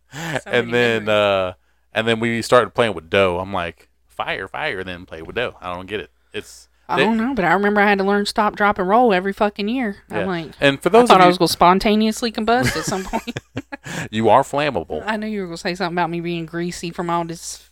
and 0.45 0.74
then 0.74 1.08
uh, 1.10 1.54
and 1.93 2.08
then 2.08 2.20
we 2.20 2.41
started 2.41 2.72
playing 2.74 2.93
with 2.93 3.10
dough. 3.10 3.39
I'm 3.39 3.54
like, 3.54 3.89
fire, 4.08 4.47
fire, 4.47 4.80
and 4.80 4.88
then 4.88 5.06
play 5.06 5.22
with 5.22 5.36
dough. 5.36 5.56
I 5.62 5.74
don't 5.74 5.86
get 5.88 5.99
it. 5.99 6.12
It's 6.34 6.68
I 6.92 7.00
don't 7.00 7.18
know, 7.18 7.34
but 7.34 7.46
I 7.46 7.54
remember 7.54 7.82
I 7.82 7.86
had 7.89 7.98
to 8.00 8.04
learn 8.04 8.26
stop, 8.26 8.56
drop, 8.56 8.78
and 8.80 8.88
roll 8.88 9.14
every 9.14 9.34
fucking 9.34 9.68
year. 9.68 9.98
Yeah. 10.10 10.20
I'm 10.20 10.28
like, 10.28 10.52
and 10.60 10.82
for 10.82 10.89
I 10.89 10.92
those 10.92 11.08
thought 11.10 11.22
of 11.22 11.26
I 11.26 11.28
was 11.28 11.38
going 11.38 11.48
to 11.48 11.54
spontaneously 11.54 12.32
combust 12.32 12.76
at 12.78 12.86
some 12.86 13.04
point. 13.04 13.39
you 14.12 14.30
are 14.30 14.44
flammable. 14.44 15.04
I 15.06 15.18
knew 15.18 15.28
you 15.28 15.42
were 15.42 15.48
going 15.48 15.58
to 15.58 15.62
say 15.62 15.76
something 15.76 15.96
about 15.96 16.10
me 16.10 16.22
being 16.22 16.46
greasy 16.46 16.92
from 16.92 17.10
all 17.10 17.26
this. 17.26 17.70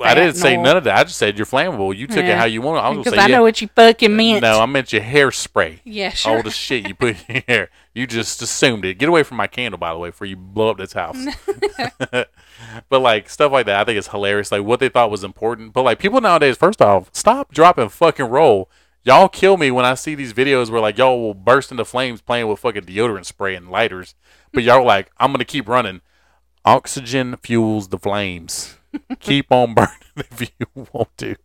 I 0.00 0.14
didn't 0.14 0.36
say 0.36 0.56
none 0.56 0.76
of 0.76 0.84
that. 0.84 0.96
I 0.96 1.04
just 1.04 1.18
said 1.18 1.36
you're 1.36 1.46
flammable. 1.46 1.96
You 1.96 2.06
took 2.06 2.18
it 2.18 2.26
Yeah. 2.26 2.38
how 2.38 2.44
you 2.44 2.60
want. 2.62 2.84
I 2.84 2.88
was 2.88 2.98
Because 2.98 3.12
gonna 3.14 3.22
I 3.22 3.26
say 3.26 3.32
know 3.32 3.38
yeah. 3.38 3.42
what 3.42 3.60
you 3.60 3.68
fucking 3.74 4.16
meant. 4.16 4.42
No, 4.42 4.60
I 4.60 4.66
meant 4.66 4.92
your 4.92 5.02
hairspray. 5.02 5.80
yeah, 5.84 6.10
sure. 6.10 6.36
All 6.36 6.42
the 6.42 6.50
shit 6.50 6.86
you 6.86 6.94
put 6.94 7.16
in 7.28 7.34
your 7.36 7.42
hair. 7.48 7.70
You 7.94 8.06
just 8.06 8.40
assumed 8.42 8.84
it. 8.84 8.94
Get 8.98 9.08
away 9.08 9.22
from 9.24 9.36
my 9.38 9.46
candle, 9.48 9.78
by 9.78 9.92
the 9.92 9.98
way, 9.98 10.10
before 10.10 10.26
you 10.28 10.36
blow 10.36 10.70
up 10.70 10.78
this 10.78 10.92
house. 10.92 11.18
but 12.88 13.00
like 13.00 13.28
stuff 13.28 13.52
like 13.52 13.66
that, 13.66 13.80
I 13.80 13.84
think 13.84 13.98
it's 13.98 14.08
hilarious. 14.08 14.52
Like 14.52 14.62
what 14.62 14.80
they 14.80 14.88
thought 14.88 15.10
was 15.10 15.24
important. 15.24 15.72
But 15.72 15.82
like 15.82 15.98
people 15.98 16.20
nowadays, 16.20 16.56
first 16.56 16.80
off, 16.80 17.10
stop, 17.12 17.52
drop, 17.52 17.78
and 17.78 17.90
fucking 17.90 18.26
roll. 18.26 18.70
Y'all 19.04 19.28
kill 19.28 19.56
me 19.56 19.70
when 19.70 19.84
I 19.84 19.94
see 19.94 20.14
these 20.14 20.32
videos 20.32 20.70
where 20.70 20.80
like 20.80 20.98
y'all 20.98 21.20
will 21.20 21.34
burst 21.34 21.70
into 21.70 21.84
flames 21.84 22.20
playing 22.20 22.46
with 22.48 22.58
fucking 22.60 22.82
deodorant 22.82 23.24
spray 23.24 23.54
and 23.54 23.70
lighters. 23.70 24.14
But 24.52 24.64
y'all 24.64 24.84
like, 24.84 25.10
I'm 25.18 25.32
gonna 25.32 25.44
keep 25.44 25.68
running. 25.68 26.00
Oxygen 26.64 27.36
fuels 27.36 27.88
the 27.88 27.98
flames. 27.98 28.77
Keep 29.20 29.50
on 29.50 29.74
burning 29.74 29.90
if 30.16 30.40
you 30.58 30.66
want 30.92 31.16
to. 31.18 31.36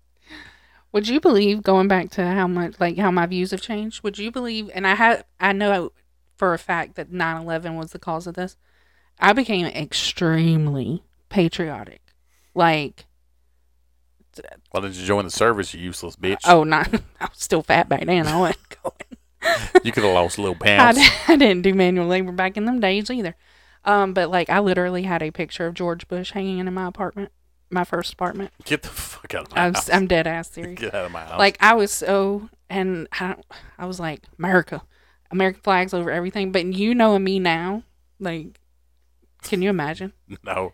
Would 0.92 1.08
you 1.08 1.20
believe 1.20 1.64
going 1.64 1.88
back 1.88 2.12
to 2.12 2.26
how 2.26 2.48
much 2.48 2.80
like 2.80 2.98
how 2.98 3.10
my 3.12 3.26
views 3.26 3.52
have 3.52 3.62
changed? 3.62 4.04
Would 4.04 4.18
you 4.20 4.32
believe 4.32 4.70
and 4.74 4.86
I 4.86 4.94
had 4.96 5.26
I 5.40 5.52
know 5.54 5.92
for 6.38 6.54
a 6.54 6.60
fact 6.60 6.96
that 6.96 7.12
9/11 7.12 7.76
was 7.78 7.92
the 7.92 8.00
cause 8.00 8.28
of 8.28 8.36
this. 8.36 8.58
I 9.20 9.34
became 9.34 9.66
extremely 9.66 11.04
patriotic. 11.30 12.02
Like 12.54 13.06
Why 14.72 14.82
didn't 14.82 14.96
you 14.96 15.06
join 15.06 15.26
the 15.26 15.32
service, 15.32 15.74
you 15.74 15.80
useless 15.82 16.16
bitch? 16.16 16.42
oh 16.46 16.64
not 16.64 16.88
I 17.20 17.26
was 17.26 17.30
still 17.40 17.64
fat 17.64 17.90
back 17.90 18.06
then. 18.06 18.28
I 18.28 18.40
wasn't 18.40 18.60
going. 18.84 18.94
You 19.84 19.92
could 19.92 20.04
have 20.04 20.14
lost 20.14 20.38
a 20.38 20.42
little 20.42 20.56
pounds. 20.56 20.98
di- 20.98 21.10
I 21.28 21.36
didn't 21.36 21.64
do 21.64 21.74
manual 21.74 22.08
labor 22.08 22.32
back 22.32 22.56
in 22.56 22.66
them 22.66 22.80
days 22.80 23.10
either. 23.10 23.36
Um 23.86 24.14
but 24.14 24.30
like 24.30 24.50
I 24.50 24.60
literally 24.60 25.04
had 25.04 25.22
a 25.22 25.32
picture 25.32 25.68
of 25.68 25.74
George 25.74 26.08
Bush 26.08 26.32
hanging 26.32 26.60
in 26.60 26.74
my 26.74 26.88
apartment, 26.88 27.32
my 27.70 27.84
first 27.84 28.14
apartment. 28.14 28.52
Get 28.64 28.84
the 28.84 28.90
fuck 28.90 29.34
out 29.36 29.46
of 29.48 29.56
my 29.56 29.62
I 29.64 29.68
was, 29.70 29.76
house. 29.76 29.90
I'm 29.90 30.08
dead 30.08 30.28
ass 30.28 30.52
serious. 30.52 30.80
Get 30.80 30.94
out 30.94 31.06
of 31.06 31.12
my 31.12 31.24
house. 31.26 31.40
Like 31.40 31.58
I 31.60 31.74
was 31.74 31.92
so, 31.92 32.50
and 32.70 33.08
I, 33.14 33.36
I 33.78 33.86
was 33.86 34.00
like 34.00 34.24
America, 34.40 34.82
American 35.32 35.62
flags 35.62 35.94
over 35.94 36.12
everything. 36.12 36.52
But 36.52 36.66
you 36.66 36.96
knowing 36.96 37.24
me 37.24 37.40
now, 37.40 37.84
like, 38.20 38.60
can 39.42 39.62
you 39.62 39.70
imagine? 39.70 40.14
no, 40.44 40.74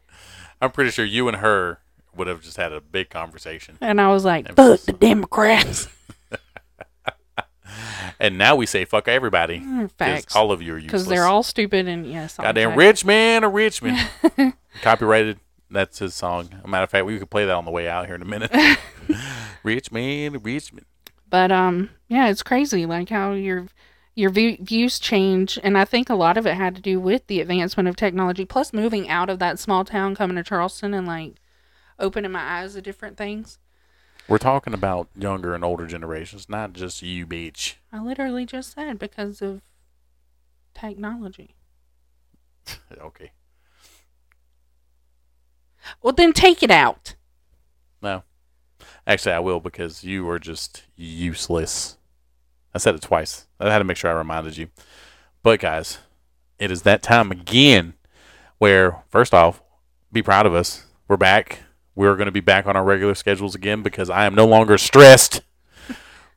I'm 0.62 0.72
pretty 0.72 0.92
sure 0.92 1.06
you 1.06 1.28
and 1.28 1.38
her 1.38 1.80
would 2.16 2.28
have 2.28 2.42
just 2.42 2.58
had 2.58 2.74
a 2.74 2.82
big 2.82 3.10
conversation. 3.10 3.78
And 3.82 4.00
I 4.02 4.10
was 4.10 4.26
like, 4.26 4.54
fuck 4.56 4.82
the 4.82 4.94
Democrats. 4.94 5.88
And 8.20 8.38
now 8.38 8.56
we 8.56 8.66
say 8.66 8.84
fuck 8.86 9.08
everybody. 9.08 9.60
'cause 9.60 9.92
Facts, 9.98 10.36
All 10.36 10.52
of 10.52 10.62
you 10.62 10.74
are 10.74 10.78
useless. 10.78 10.92
because 11.04 11.08
they're 11.08 11.26
all 11.26 11.44
stupid 11.44 11.88
and 11.88 12.06
yes, 12.06 12.36
goddamn 12.38 12.76
rich 12.76 13.06
man 13.06 13.44
or 13.44 13.50
rich 13.50 13.82
man. 13.82 14.10
Copyrighted. 14.82 15.40
That's 15.72 16.00
his 16.00 16.16
song. 16.16 16.50
A 16.64 16.68
matter 16.68 16.84
of 16.84 16.90
fact, 16.90 17.06
we 17.06 17.20
could 17.20 17.30
play 17.30 17.46
that 17.46 17.56
on 17.56 17.64
the 17.66 17.72
way 17.72 17.88
out 17.88 18.08
here 18.08 18.16
in 18.16 18.22
a 18.22 18.26
minute. 18.26 18.52
rich 19.64 19.92
man 19.92 20.36
or 20.36 20.40
man. 20.44 20.62
But 21.30 21.52
um, 21.52 21.92
yeah, 22.08 22.28
it's 22.30 22.44
crazy 22.44 22.86
like 22.86 23.10
how 23.10 23.34
your 23.34 23.68
your 24.16 24.32
view, 24.32 24.58
views 24.60 25.00
change, 25.00 25.58
and 25.64 25.78
I 25.78 25.86
think 25.86 26.10
a 26.10 26.16
lot 26.16 26.38
of 26.38 26.46
it 26.46 26.56
had 26.56 26.76
to 26.76 26.82
do 26.82 27.00
with 27.00 27.28
the 27.28 27.40
advancement 27.40 27.88
of 27.88 27.96
technology, 27.96 28.44
plus 28.44 28.74
moving 28.74 29.08
out 29.08 29.30
of 29.30 29.40
that 29.40 29.60
small 29.60 29.86
town, 29.86 30.16
coming 30.16 30.36
to 30.36 30.44
Charleston, 30.44 30.94
and 30.94 31.08
like 31.08 31.36
opening 32.00 32.32
my 32.32 32.42
eyes 32.42 32.74
to 32.74 32.82
different 32.82 33.16
things. 33.16 33.60
We're 34.30 34.38
talking 34.38 34.76
about 34.76 35.10
younger 35.16 35.56
and 35.56 35.64
older 35.64 35.88
generations, 35.88 36.48
not 36.48 36.74
just 36.74 37.02
you, 37.02 37.26
bitch. 37.26 37.78
I 37.92 38.00
literally 38.00 38.46
just 38.46 38.74
said 38.74 39.00
because 39.00 39.42
of 39.42 39.62
technology. 40.76 41.56
okay. 43.02 43.32
Well, 46.04 46.14
then 46.14 46.32
take 46.32 46.62
it 46.62 46.70
out. 46.70 47.16
No. 48.04 48.22
Actually, 49.08 49.34
I 49.34 49.40
will 49.40 49.60
because 49.60 50.04
you 50.04 50.30
are 50.30 50.38
just 50.38 50.84
useless. 50.96 51.98
I 52.72 52.78
said 52.78 52.94
it 52.94 53.02
twice. 53.02 53.48
I 53.60 53.72
had 53.72 53.80
to 53.80 53.84
make 53.84 53.98
sure 53.98 54.12
I 54.12 54.14
reminded 54.14 54.58
you. 54.58 54.68
But, 55.42 55.60
guys, 55.60 55.98
it 56.60 56.70
is 56.70 56.84
that 56.84 57.02
time 57.02 57.32
again 57.32 57.96
where, 58.60 59.02
first 59.10 59.34
off, 59.34 59.64
be 60.12 60.22
proud 60.22 60.46
of 60.46 60.54
us. 60.54 60.86
We're 61.08 61.18
back. 61.18 61.64
We're 62.00 62.16
going 62.16 62.28
to 62.28 62.32
be 62.32 62.40
back 62.40 62.66
on 62.66 62.78
our 62.78 62.84
regular 62.86 63.14
schedules 63.14 63.56
again 63.56 63.84
because 63.84 64.10
I 64.10 64.24
am 64.24 64.34
no 64.34 64.48
longer 64.48 64.78
stressed. 64.78 65.42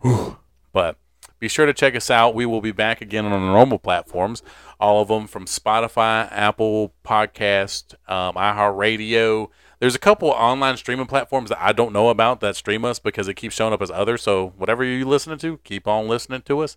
But 0.72 0.96
be 1.38 1.46
sure 1.48 1.66
to 1.66 1.74
check 1.74 1.94
us 1.94 2.10
out. 2.10 2.34
We 2.34 2.46
will 2.46 2.62
be 2.62 2.72
back 2.72 3.00
again 3.00 3.26
on 3.26 3.30
the 3.30 3.38
normal 3.38 3.78
platforms, 3.78 4.42
all 4.80 5.02
of 5.02 5.08
them 5.08 5.26
from 5.26 5.44
Spotify, 5.44 6.26
Apple 6.32 6.94
Podcast, 7.04 7.94
um, 8.10 8.34
iHeartRadio. 8.34 9.50
There's 9.78 9.94
a 9.94 10.00
couple 10.00 10.30
online 10.30 10.78
streaming 10.78 11.06
platforms 11.06 11.50
that 11.50 11.62
I 11.62 11.72
don't 11.72 11.92
know 11.92 12.08
about 12.08 12.40
that 12.40 12.56
stream 12.56 12.84
us 12.84 12.98
because 12.98 13.28
it 13.28 13.34
keeps 13.34 13.54
showing 13.54 13.74
up 13.74 13.82
as 13.82 13.90
others. 13.90 14.22
So 14.22 14.54
whatever 14.56 14.82
you're 14.82 15.06
listening 15.06 15.38
to, 15.38 15.58
keep 15.58 15.86
on 15.86 16.08
listening 16.08 16.40
to 16.42 16.60
us. 16.60 16.76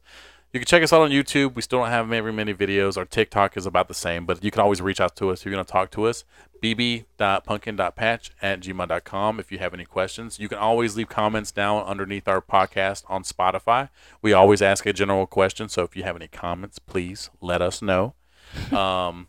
You 0.55 0.61
can 0.61 0.67
check 0.67 0.83
us 0.83 0.93
out 0.93 1.01
on 1.01 1.09
YouTube. 1.09 1.55
We 1.55 1.61
still 1.61 1.79
don't 1.79 1.89
have 1.89 2.07
very 2.07 2.31
many 2.31 2.53
videos. 2.53 2.95
Our 2.95 3.03
TikTok 3.03 3.57
is 3.57 3.65
about 3.65 3.89
the 3.89 3.93
same, 3.93 4.25
but 4.25 4.41
you 4.41 4.51
can 4.51 4.61
always 4.61 4.81
reach 4.81 5.01
out 5.01 5.13
to 5.17 5.29
us 5.29 5.41
if 5.41 5.45
you're 5.45 5.53
going 5.53 5.65
to 5.65 5.69
talk 5.69 5.91
to 5.91 6.05
us. 6.05 6.23
bb.pumpkin.patch 6.63 8.31
at 8.41 8.61
gmail.com 8.61 9.39
if 9.41 9.51
you 9.51 9.57
have 9.57 9.73
any 9.73 9.83
questions. 9.83 10.39
You 10.39 10.47
can 10.47 10.57
always 10.57 10.95
leave 10.95 11.09
comments 11.09 11.51
down 11.51 11.83
underneath 11.83 12.29
our 12.29 12.41
podcast 12.41 13.03
on 13.09 13.23
Spotify. 13.23 13.89
We 14.21 14.31
always 14.31 14.61
ask 14.61 14.85
a 14.85 14.93
general 14.93 15.27
question, 15.27 15.67
so 15.67 15.83
if 15.83 15.93
you 15.97 16.03
have 16.03 16.15
any 16.15 16.29
comments, 16.29 16.79
please 16.79 17.29
let 17.41 17.61
us 17.61 17.81
know. 17.81 18.13
um, 18.71 19.27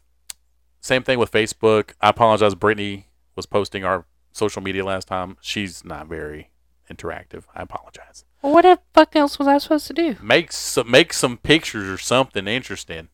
same 0.81 1.03
thing 1.03 1.19
with 1.19 1.33
Facebook. 1.33 1.95
I 2.01 2.11
apologize. 2.11 2.55
Brittany 2.55 3.09
was 3.35 3.47
posting 3.47 3.83
our 3.83 4.07
social 4.31 4.63
media 4.63 4.85
last 4.85 5.09
time. 5.09 5.39
She's 5.41 5.85
not 5.85 6.07
very 6.07 6.51
interactive. 6.91 7.45
I 7.55 7.63
apologize. 7.63 8.25
Well, 8.43 8.53
what 8.55 8.63
the 8.63 8.79
fuck 8.95 9.15
else 9.17 9.39
was 9.39 9.49
I 9.49 9.59
supposed 9.59 9.87
to 9.89 9.93
do? 9.93 10.17
Make 10.23 10.53
some 10.53 10.91
make 10.91 11.13
some 11.13 11.37
pictures 11.39 11.89
or 11.89 11.99
something 11.99 12.47
interesting. 12.47 13.09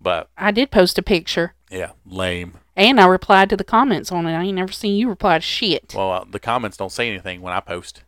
But 0.00 0.28
I 0.36 0.50
did 0.50 0.70
post 0.70 0.98
a 0.98 1.02
picture, 1.02 1.54
yeah, 1.70 1.92
lame. 2.04 2.54
and 2.76 3.00
I 3.00 3.06
replied 3.06 3.48
to 3.50 3.56
the 3.56 3.64
comments 3.64 4.12
on 4.12 4.26
it. 4.26 4.34
I 4.36 4.42
ain't 4.42 4.56
never 4.56 4.72
seen 4.72 4.96
you 4.96 5.08
reply 5.08 5.38
to 5.38 5.42
shit. 5.42 5.94
Well, 5.96 6.10
uh, 6.12 6.24
the 6.30 6.40
comments 6.40 6.76
don't 6.76 6.92
say 6.92 7.08
anything 7.08 7.40
when 7.40 7.54
I 7.54 7.60
post. 7.60 8.02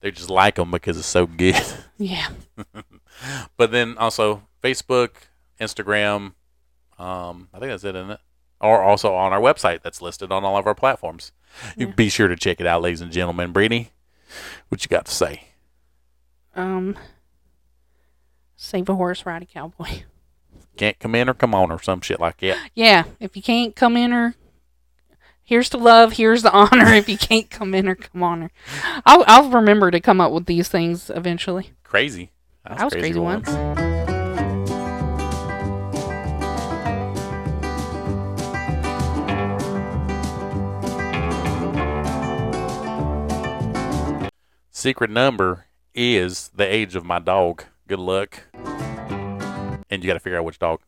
They 0.00 0.10
just 0.12 0.30
like 0.30 0.54
them 0.54 0.70
because 0.70 0.96
it's 0.98 1.06
so 1.06 1.26
good. 1.26 1.60
Yeah, 1.98 2.28
but 3.58 3.70
then 3.72 3.96
also 3.98 4.42
Facebook, 4.62 5.10
Instagram. 5.60 6.32
Um, 6.98 7.48
I 7.52 7.58
think 7.58 7.70
that's 7.70 7.84
it, 7.84 7.94
isn't 7.94 8.10
it? 8.12 8.20
Or 8.60 8.82
also 8.82 9.14
on 9.14 9.32
our 9.32 9.40
website 9.40 9.82
that's 9.82 10.00
listed 10.02 10.30
on 10.32 10.44
all 10.44 10.56
of 10.56 10.66
our 10.66 10.74
platforms. 10.74 11.32
You 11.76 11.88
Yeah. 11.88 11.92
be 11.94 12.08
sure 12.08 12.28
to 12.28 12.36
check 12.36 12.60
it 12.60 12.66
out, 12.66 12.80
ladies 12.82 13.00
and 13.00 13.12
gentlemen. 13.12 13.52
Brittany, 13.52 13.90
what 14.68 14.84
you 14.84 14.88
got 14.88 15.06
to 15.06 15.12
say? 15.12 15.44
um, 16.56 16.96
save 18.56 18.88
a 18.88 18.94
horse, 18.94 19.24
ride 19.24 19.42
a 19.42 19.46
cowboy. 19.46 20.02
Can't 20.76 20.98
come 20.98 21.14
in 21.14 21.28
or 21.28 21.34
come 21.34 21.54
on 21.54 21.70
or 21.70 21.80
some 21.80 22.00
shit 22.00 22.20
like 22.20 22.38
that. 22.38 22.56
Yeah, 22.74 23.04
if 23.18 23.36
you 23.36 23.42
can't 23.42 23.76
come 23.76 23.96
in 23.96 24.12
or 24.12 24.34
here's 25.44 25.68
the 25.70 25.78
love, 25.78 26.14
here's 26.14 26.42
the 26.42 26.52
honor. 26.52 26.92
if 26.92 27.08
you 27.08 27.18
can't 27.18 27.50
come 27.50 27.74
in 27.74 27.88
or 27.88 27.94
come 27.94 28.22
on 28.22 28.42
her, 28.42 28.50
I'll 29.06 29.24
I'll 29.26 29.50
remember 29.50 29.90
to 29.90 30.00
come 30.00 30.20
up 30.20 30.32
with 30.32 30.46
these 30.46 30.68
things 30.68 31.10
eventually. 31.10 31.72
Crazy. 31.84 32.30
That's 32.66 32.80
I 32.80 32.84
was 32.84 32.94
crazy 32.94 33.18
once. 33.18 33.48
Secret 44.80 45.10
number 45.10 45.66
is 45.94 46.48
the 46.54 46.64
age 46.64 46.96
of 46.96 47.04
my 47.04 47.18
dog. 47.18 47.64
Good 47.86 47.98
luck. 47.98 48.44
And 49.90 50.02
you 50.02 50.06
got 50.06 50.14
to 50.14 50.20
figure 50.20 50.38
out 50.38 50.46
which 50.46 50.58
dog. 50.58 50.80